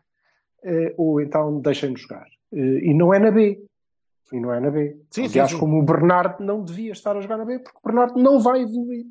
ou 0.96 1.20
então 1.20 1.60
deixem-no 1.60 1.96
jogar. 1.96 2.26
Eh, 2.52 2.90
E 2.90 2.94
não 2.94 3.12
é 3.14 3.18
na 3.18 3.30
B. 3.30 3.62
E 4.32 4.40
não 4.40 4.52
é 4.52 4.60
na 4.60 4.70
B. 4.70 4.96
Sim, 5.10 5.26
Aliás, 5.26 5.50
sim, 5.50 5.56
sim. 5.56 5.60
como 5.60 5.78
o 5.78 5.82
Bernardo 5.82 6.44
não 6.44 6.62
devia 6.62 6.92
estar 6.92 7.16
a 7.16 7.20
jogar 7.20 7.38
na 7.38 7.44
B, 7.44 7.58
porque 7.60 7.78
o 7.82 7.86
Bernardo 7.86 8.18
não 8.20 8.40
vai 8.40 8.62
evoluir 8.62 9.06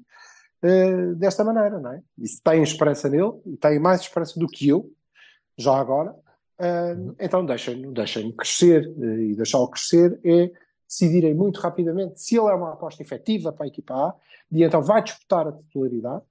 eh, 0.61 1.13
desta 1.15 1.43
maneira, 1.43 1.79
não 1.79 1.91
é? 1.93 2.01
E 2.17 2.27
se 2.27 2.41
tem 2.41 2.61
esperança 2.63 3.09
nele, 3.09 3.33
e 3.45 3.57
tem 3.57 3.79
mais 3.79 4.01
esperança 4.01 4.39
do 4.39 4.47
que 4.47 4.67
eu, 4.69 4.91
já 5.57 5.75
agora, 5.75 6.15
eh, 6.59 6.93
Uhum. 6.93 7.15
então 7.19 7.45
deixem-no 7.45 7.91
deixem 7.93 8.31
crescer. 8.31 8.83
eh, 9.01 9.21
e 9.31 9.35
deixá-lo 9.35 9.69
crescer 9.69 10.19
é 10.23 10.51
decidirem 10.87 11.33
muito 11.33 11.59
rapidamente 11.59 12.21
se 12.21 12.37
ele 12.37 12.47
é 12.49 12.53
uma 12.53 12.73
aposta 12.73 13.01
efetiva 13.01 13.51
para 13.51 13.65
a 13.65 13.67
equipa 13.67 13.93
A, 13.93 14.13
e 14.51 14.63
então 14.63 14.81
vai 14.81 15.01
disputar 15.03 15.47
a 15.47 15.51
titularidade, 15.51 16.23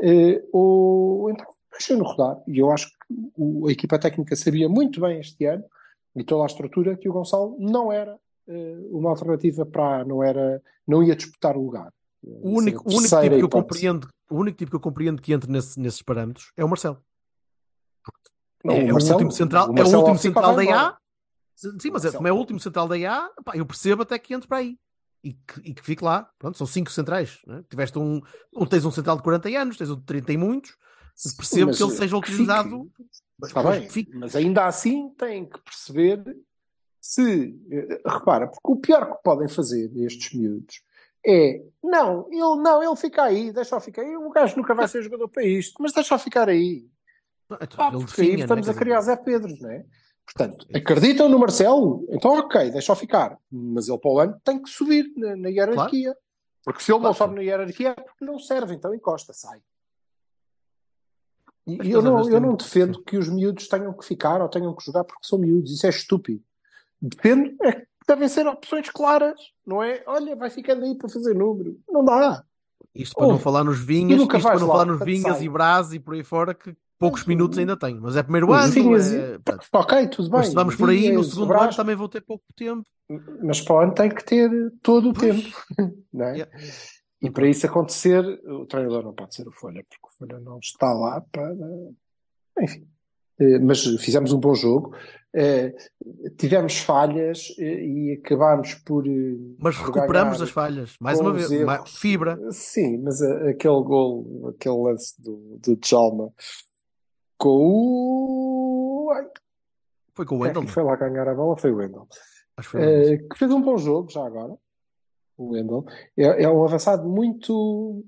eh, 0.00 0.42
ou 0.52 1.30
então 1.30 1.46
deixem-no 1.78 2.04
rodar. 2.04 2.42
E 2.46 2.58
eu 2.58 2.70
acho 2.70 2.88
que 2.88 2.94
o- 3.36 3.66
a 3.68 3.72
equipa 3.72 3.98
técnica 3.98 4.34
sabia 4.36 4.68
muito 4.68 5.00
bem 5.00 5.20
este 5.20 5.44
ano, 5.44 5.64
e 6.14 6.24
toda 6.24 6.42
a 6.44 6.46
estrutura, 6.46 6.96
que 6.96 7.08
o 7.08 7.12
Gonçalo 7.12 7.56
não 7.58 7.92
era 7.92 8.18
eh, 8.48 8.76
uma 8.92 9.10
alternativa 9.10 9.66
para 9.66 10.04
não, 10.04 10.22
era, 10.22 10.62
não 10.86 11.02
ia 11.02 11.16
disputar 11.16 11.56
o 11.56 11.64
lugar. 11.64 11.92
O 12.22 12.50
único, 12.58 12.82
o 12.88 12.90
único 12.92 13.08
tipo 13.22 13.36
que 13.38 13.44
eu 13.44 13.48
compreendo, 13.62 14.08
o 14.30 14.36
único 14.36 14.56
tipo 14.56 14.70
que 14.70 14.76
eu 14.76 14.80
compreendo 14.80 15.20
que 15.20 15.32
entre 15.32 15.50
nesse- 15.50 15.80
nesses 15.80 16.00
parâmetros 16.00 16.52
é 16.56 16.64
o 16.64 16.68
Marcelo. 16.68 16.98
é, 18.72 18.78
é 18.88 18.92
o 18.92 18.96
último 19.14 19.30
central, 19.32 19.66
é 19.78 19.82
o 19.82 19.88
último 19.98 20.18
central 20.18 20.54
da 20.56 20.62
IA. 20.64 20.96
Sim, 21.56 21.90
mas 21.90 22.04
é, 22.04 22.08
como 22.18 22.28
é 22.28 22.32
o 22.32 22.36
último 22.36 22.60
central 22.60 22.86
da 22.88 22.96
IA, 22.98 23.30
pá, 23.44 23.56
eu 23.56 23.66
percebo 23.66 24.02
até 24.02 24.18
que 24.18 24.32
entre 24.34 24.46
para 24.48 24.58
aí. 24.58 24.76
E 25.24 25.32
que, 25.32 25.60
e 25.70 25.74
que 25.74 25.82
fique 25.82 26.04
lá. 26.04 26.30
Pronto, 26.38 26.56
são 26.56 26.66
cinco 26.66 26.90
centrais. 26.92 27.40
né? 27.46 27.64
Tiveste 27.68 27.98
um, 27.98 28.20
um- 28.54 28.66
Tens 28.66 28.84
um 28.84 28.90
central 28.92 29.16
de 29.16 29.22
40 29.24 29.48
anos, 29.48 29.76
tens 29.76 29.90
um 29.90 29.96
de 29.96 30.04
30 30.04 30.32
e 30.32 30.36
muitos. 30.36 30.76
Percebo 31.36 31.66
mas, 31.68 31.76
que 31.78 31.82
ele 31.82 31.92
eh, 31.92 31.96
seja 31.96 32.16
utilizado. 32.16 32.90
Está 33.42 33.62
Pois, 33.62 33.92
bem, 33.94 34.06
mas 34.14 34.36
ainda 34.36 34.66
assim 34.66 35.10
têm 35.10 35.46
que 35.48 35.58
perceber 35.60 36.22
se. 37.00 37.58
eh, 37.70 38.00
Repara, 38.06 38.46
porque 38.48 38.60
o 38.72 38.76
pior 38.76 39.16
que 39.16 39.22
podem 39.22 39.48
fazer 39.48 39.90
estes 39.96 40.32
miúdos 40.38 40.82
é 41.26 41.62
não, 41.82 42.26
ele 42.30 42.62
não, 42.62 42.82
ele 42.82 42.96
fica 42.96 43.22
aí, 43.24 43.52
deixa-o 43.52 43.80
ficar 43.80 44.02
aí. 44.02 44.16
O 44.16 44.30
gajo 44.30 44.56
nunca 44.56 44.74
vai 44.74 44.86
ser 44.88 45.02
jogador 45.02 45.28
para 45.28 45.44
isto, 45.44 45.74
mas 45.82 45.92
deixa-o 45.92 46.18
ficar 46.18 46.48
aí. 46.48 46.86
Não, 47.48 47.58
então, 47.60 47.76
Pá, 47.76 47.90
porque 47.90 48.20
aí 48.20 48.26
definha, 48.28 48.44
estamos 48.44 48.66
né? 48.66 48.72
a 48.72 48.74
Quer 48.74 48.80
criar 48.80 49.00
Zé 49.00 49.16
Pedros, 49.16 49.60
não 49.60 49.70
é? 49.70 49.84
Portanto, 50.24 50.66
acreditam 50.74 51.28
no 51.28 51.38
Marcelo? 51.38 52.04
Então, 52.10 52.32
ok, 52.38 52.70
deixa-o 52.70 52.96
ficar. 52.96 53.38
Mas 53.50 53.88
ele 53.88 53.98
para 53.98 54.10
o 54.10 54.18
ano 54.18 54.40
tem 54.44 54.60
que 54.60 54.68
subir 54.68 55.12
na, 55.16 55.36
na 55.36 55.48
hierarquia. 55.48 56.16
Porque 56.64 56.82
se 56.82 56.90
ele 56.90 56.98
não 56.98 57.12
Claro. 57.12 57.16
sobe 57.16 57.34
na 57.36 57.42
hierarquia 57.42 57.90
é 57.90 57.94
porque 57.94 58.24
não 58.24 58.38
serve, 58.38 58.74
então 58.74 58.92
encosta, 58.94 59.32
sai. 59.32 59.60
E 61.66 61.90
eu 61.90 62.00
não, 62.00 62.28
eu 62.30 62.40
não 62.40 62.54
defendo 62.54 63.02
que 63.02 63.16
os 63.18 63.28
miúdos 63.28 63.66
tenham 63.66 63.92
que 63.92 64.04
ficar 64.04 64.40
ou 64.40 64.48
tenham 64.48 64.74
que 64.74 64.84
jogar 64.84 65.02
porque 65.04 65.26
são 65.26 65.38
miúdos. 65.38 65.72
Isso 65.72 65.86
é 65.86 65.90
estúpido. 65.90 66.40
Defendo 67.00 67.56
é 67.62 67.72
que 67.72 67.86
devem 68.06 68.28
ser 68.28 68.46
opções 68.46 68.88
claras, 68.90 69.34
não 69.66 69.82
é? 69.82 70.02
Olha, 70.06 70.36
vai 70.36 70.48
ficando 70.48 70.84
aí 70.84 70.94
para 70.94 71.08
fazer 71.08 71.34
número. 71.34 71.76
Não 71.88 72.04
dá. 72.04 72.44
Isto 72.94 73.16
para 73.16 73.26
não 73.26 73.38
falar 73.38 73.64
nos 73.64 73.78
vinhas, 73.80 74.20
isto 74.20 74.28
para 74.28 74.58
não 74.58 74.66
lá, 74.68 74.72
falar 74.74 74.84
nos 74.86 75.04
vinhas 75.04 75.42
e 75.42 75.48
brás 75.48 75.92
e 75.92 75.98
por 75.98 76.14
aí 76.14 76.22
fora, 76.22 76.54
que 76.54 76.74
poucos 76.98 77.24
minutos 77.26 77.58
ainda 77.58 77.76
tem. 77.76 77.98
Mas 78.00 78.16
é 78.16 78.22
primeiro 78.22 78.52
ano, 78.52 78.72
vinhas 78.72 79.12
é, 79.12 79.38
Ok, 79.72 80.08
tudo 80.08 80.30
bem. 80.30 80.38
mas 80.38 80.48
se 80.48 80.54
vamos 80.54 80.76
por 80.76 80.88
aí, 80.88 81.12
no 81.12 81.24
segundo 81.24 81.48
Brás, 81.48 81.64
ano 81.66 81.76
também 81.76 81.96
vou 81.96 82.08
ter 82.08 82.22
pouco 82.22 82.44
tempo. 82.54 82.84
Mas 83.42 83.60
para 83.60 83.74
o 83.74 83.78
ano 83.80 83.92
tem 83.92 84.08
que 84.08 84.24
ter 84.24 84.50
todo 84.82 85.10
o 85.10 85.12
Pois. 85.12 85.42
tempo. 85.42 85.56
Não 86.12 86.24
é? 86.24 86.32
Yeah. 86.36 86.52
E 87.22 87.30
para 87.30 87.48
isso 87.48 87.66
acontecer, 87.66 88.22
o 88.46 88.66
treinador 88.66 89.02
não 89.02 89.14
pode 89.14 89.34
ser 89.34 89.48
o 89.48 89.52
Folha, 89.52 89.82
porque 89.88 90.06
o 90.06 90.18
Folha 90.18 90.38
não 90.40 90.58
está 90.58 90.92
lá 90.92 91.20
para. 91.32 91.54
Enfim. 92.60 92.86
Eh, 93.38 93.58
Mas 93.58 93.82
fizemos 94.00 94.32
um 94.32 94.38
bom 94.40 94.54
jogo. 94.54 94.94
Eh, 95.34 95.74
Tivemos 96.38 96.78
falhas 96.78 97.54
eh, 97.58 97.84
e 97.84 98.12
acabámos 98.22 98.74
por. 98.76 99.04
Mas 99.58 99.76
recuperamos 99.76 100.40
as 100.42 100.50
falhas. 100.50 100.96
Mais 101.00 101.18
uma 101.20 101.32
vez, 101.32 101.50
erros. 101.50 101.98
fibra. 101.98 102.38
Sim, 102.52 102.98
mas 102.98 103.20
aquele 103.22 103.82
gol, 103.82 104.54
aquele 104.54 104.76
lance 104.82 105.20
do, 105.20 105.58
do 105.62 105.76
Djalma 105.76 106.32
com 107.38 107.48
o. 107.50 109.10
Ai, 109.14 109.26
Foi 110.14 110.24
com 110.26 110.36
o 110.36 110.38
quem 110.40 110.50
é 110.50 110.54
Wendel. 110.54 110.68
foi 110.72 110.82
lá 110.82 110.96
ganhar 110.96 111.28
a 111.28 111.34
bola? 111.34 111.56
Foi 111.56 111.70
o 111.70 111.76
Wendel. 111.76 112.06
Acho 112.56 112.68
que 112.70 112.72
foi 112.78 112.80
o 112.80 112.88
Wendel. 112.88 113.28
Que 113.28 113.38
fez 113.38 113.50
um 113.52 113.60
bom 113.60 113.76
jogo 113.76 114.10
já 114.10 114.24
agora, 114.26 114.54
o 115.36 115.52
Wendel. 115.52 115.84
É, 116.16 116.44
é 116.44 116.48
um 116.48 116.64
avançado 116.64 117.08
muito, 117.08 118.04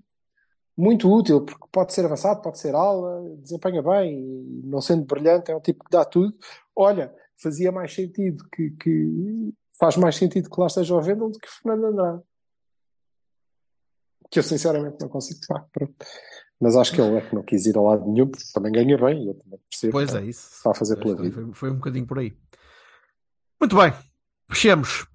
muito 0.76 1.12
útil, 1.12 1.44
porque 1.44 1.66
pode 1.70 1.92
ser 1.92 2.04
avançado, 2.04 2.40
pode 2.42 2.58
ser 2.58 2.74
ala, 2.74 3.22
desempenha 3.38 3.82
bem, 3.82 4.18
e 4.18 4.62
não 4.64 4.80
sendo 4.80 5.04
brilhante, 5.04 5.50
é 5.50 5.56
um 5.56 5.60
tipo 5.60 5.84
que 5.84 5.90
dá 5.90 6.04
tudo. 6.04 6.34
Olha, 6.74 7.14
fazia 7.40 7.70
mais 7.72 7.94
sentido 7.94 8.44
que, 8.52 8.70
que- 8.72 9.52
faz 9.78 9.96
mais 9.96 10.16
sentido 10.16 10.50
que 10.50 10.60
lá 10.60 10.66
esteja 10.66 10.94
o 10.94 10.98
Wendel 10.98 11.30
do 11.30 11.38
que 11.38 11.48
o 11.48 11.50
Fernando 11.62 11.84
Andrade. 11.86 12.22
Que 14.30 14.40
eu 14.40 14.42
sinceramente 14.42 14.96
não 15.00 15.08
consigo. 15.08 15.40
Pronto. 15.72 15.94
Mas 16.60 16.76
acho 16.76 16.92
que 16.92 17.00
ele 17.00 17.16
é 17.16 17.20
que 17.20 17.34
não 17.34 17.42
quis 17.42 17.64
ir 17.66 17.78
a 17.78 17.80
lado 17.80 18.04
nenhum, 18.10 18.26
porque 18.28 18.44
também 18.52 18.72
ganha 18.72 18.98
bem, 18.98 19.24
e 19.24 19.28
eu 19.28 19.34
também 19.34 19.60
percebo. 19.70 19.92
Pois 19.92 20.14
é, 20.14 20.22
isso. 20.24 20.50
Está 20.52 20.72
a 20.72 20.74
fazer 20.74 20.96
pela 20.96 21.14
vida. 21.14 21.32
Foi, 21.34 21.54
foi 21.54 21.70
um 21.70 21.76
bocadinho 21.76 22.06
por 22.06 22.18
aí. 22.18 22.36
Muito 23.60 23.76
bem. 23.76 23.92
Fechemos. 24.50 25.06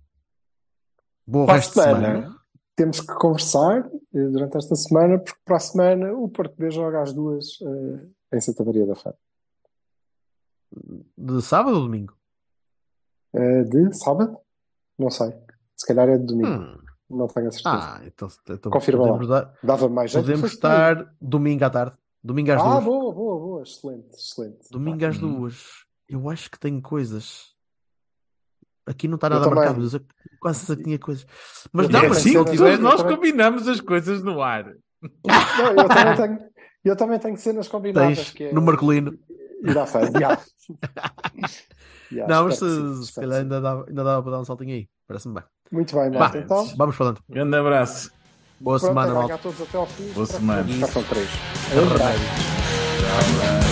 Bom 1.26 1.46
Para 1.46 1.56
resto 1.56 1.76
de 1.76 1.84
semana, 1.84 2.08
semana. 2.22 2.40
temos 2.76 3.00
que 3.02 3.14
conversar 3.16 3.90
eh, 4.14 4.28
durante 4.28 4.58
esta 4.58 4.76
semana, 4.76 5.20
porque 5.20 5.40
para 5.46 5.58
a 5.58 5.60
semana 5.60 6.14
o 6.14 6.28
Porto 6.30 6.56
B 6.58 6.70
joga 6.70 7.02
às 7.02 7.14
duas 7.14 7.60
eh, 7.62 8.08
em 8.38 8.42
Santa 8.42 8.64
Maria 8.64 8.86
da 8.86 8.96
Feira. 8.96 9.18
De 11.18 11.42
sábado 11.42 11.76
ou 11.78 11.84
domingo? 11.84 12.14
Eh, 13.34 13.64
de 13.64 13.94
sábado? 13.96 14.38
Não 14.98 15.10
sei. 15.10 15.34
Se 15.78 15.86
calhar 15.88 16.10
é 16.10 16.18
de 16.18 16.26
domingo. 16.26 16.64
Hum. 16.64 16.78
Não 17.10 17.28
tenho 17.28 17.48
a 17.48 17.52
certeza. 17.52 17.70
Ah, 17.76 18.02
então, 18.06 18.28
então 18.50 18.72
Confirma 18.72 19.02
lá. 19.04 19.08
podemos, 19.10 19.28
dar- 19.28 19.54
Dava 19.64 19.88
mais 19.88 20.12
jeito 20.12 20.24
podemos 20.26 20.42
fosse 20.52 20.60
domingo. 20.62 20.80
estar 20.82 21.16
domingo 21.22 21.66
à 21.66 21.70
tarde. 21.70 21.98
Domingo 22.24 22.52
às 22.54 22.62
Ah, 22.62 22.64
duas. 22.74 22.84
boa, 22.86 23.14
boa, 23.14 23.40
boa. 23.40 23.64
Excelente, 23.64 24.16
excelente. 24.16 24.70
Domingo 24.72 25.06
às 25.06 25.22
Uhum. 25.22 25.36
duas. 25.40 25.86
Eu 26.10 26.30
acho 26.30 26.50
que 26.50 26.60
tenho 26.60 26.82
coisas. 26.82 27.53
Aqui 28.86 29.08
não 29.08 29.16
está 29.16 29.30
nada 29.30 29.50
marcado, 29.50 29.80
mas 29.82 29.94
eu 29.94 30.02
quase 30.40 30.60
certeza 30.60 30.78
que 30.78 30.84
tinha 30.84 31.00
coisas. 31.00 31.26
Mas 31.72 31.86
Eu 31.86 31.92
não, 31.92 32.00
É 32.00 32.10
mas 32.10 32.26
eu 32.26 32.80
nós 32.80 32.98
também- 33.02 33.16
combinamos 33.16 33.68
as 33.68 33.80
coisas 33.80 34.22
no 34.24 34.42
ar. 34.42 34.66
Não, 34.66 35.72
eu, 35.78 35.88
também 35.88 36.16
tenho, 36.18 36.40
eu 36.84 36.96
também 36.96 37.20
tenho 37.20 37.38
cenas 37.38 37.68
combinadas. 37.68 38.18
tens 38.18 38.32
que 38.32 38.44
é 38.46 38.54
no 38.54 38.62
Marcolino. 38.62 39.18
Ir 39.64 39.78
à 39.78 39.86
feira. 39.86 40.12
Já. 40.20 40.40
Já, 42.12 42.28
Não, 42.28 42.46
mas 42.46 42.60
sim, 42.60 43.02
se, 43.02 43.08
se 43.08 43.14
calhar 43.16 43.38
sim. 43.38 43.42
ainda 43.44 43.60
dava, 43.62 43.86
ainda 43.88 44.04
dava 44.04 44.22
para 44.22 44.32
dar 44.34 44.40
um 44.42 44.46
saltinho 44.46 44.74
aí. 44.76 44.88
Parece-me 45.08 45.34
bem. 45.34 45.44
Muito 45.72 45.96
bem, 45.96 46.12
Vá, 46.12 46.20
malta. 46.20 46.38
Então, 46.38 46.66
vamos 46.78 46.96
falando. 46.96 47.20
Grande 47.28 47.56
abraço. 47.58 48.12
Boa 48.60 48.78
pronto, 48.78 48.90
semana, 48.92 49.14
malta. 49.14 49.40
Boa 50.14 50.26
semana. 50.26 50.68
Já 50.68 50.88
são 50.88 51.04
três. 51.04 51.30
Abraço. 51.92 53.63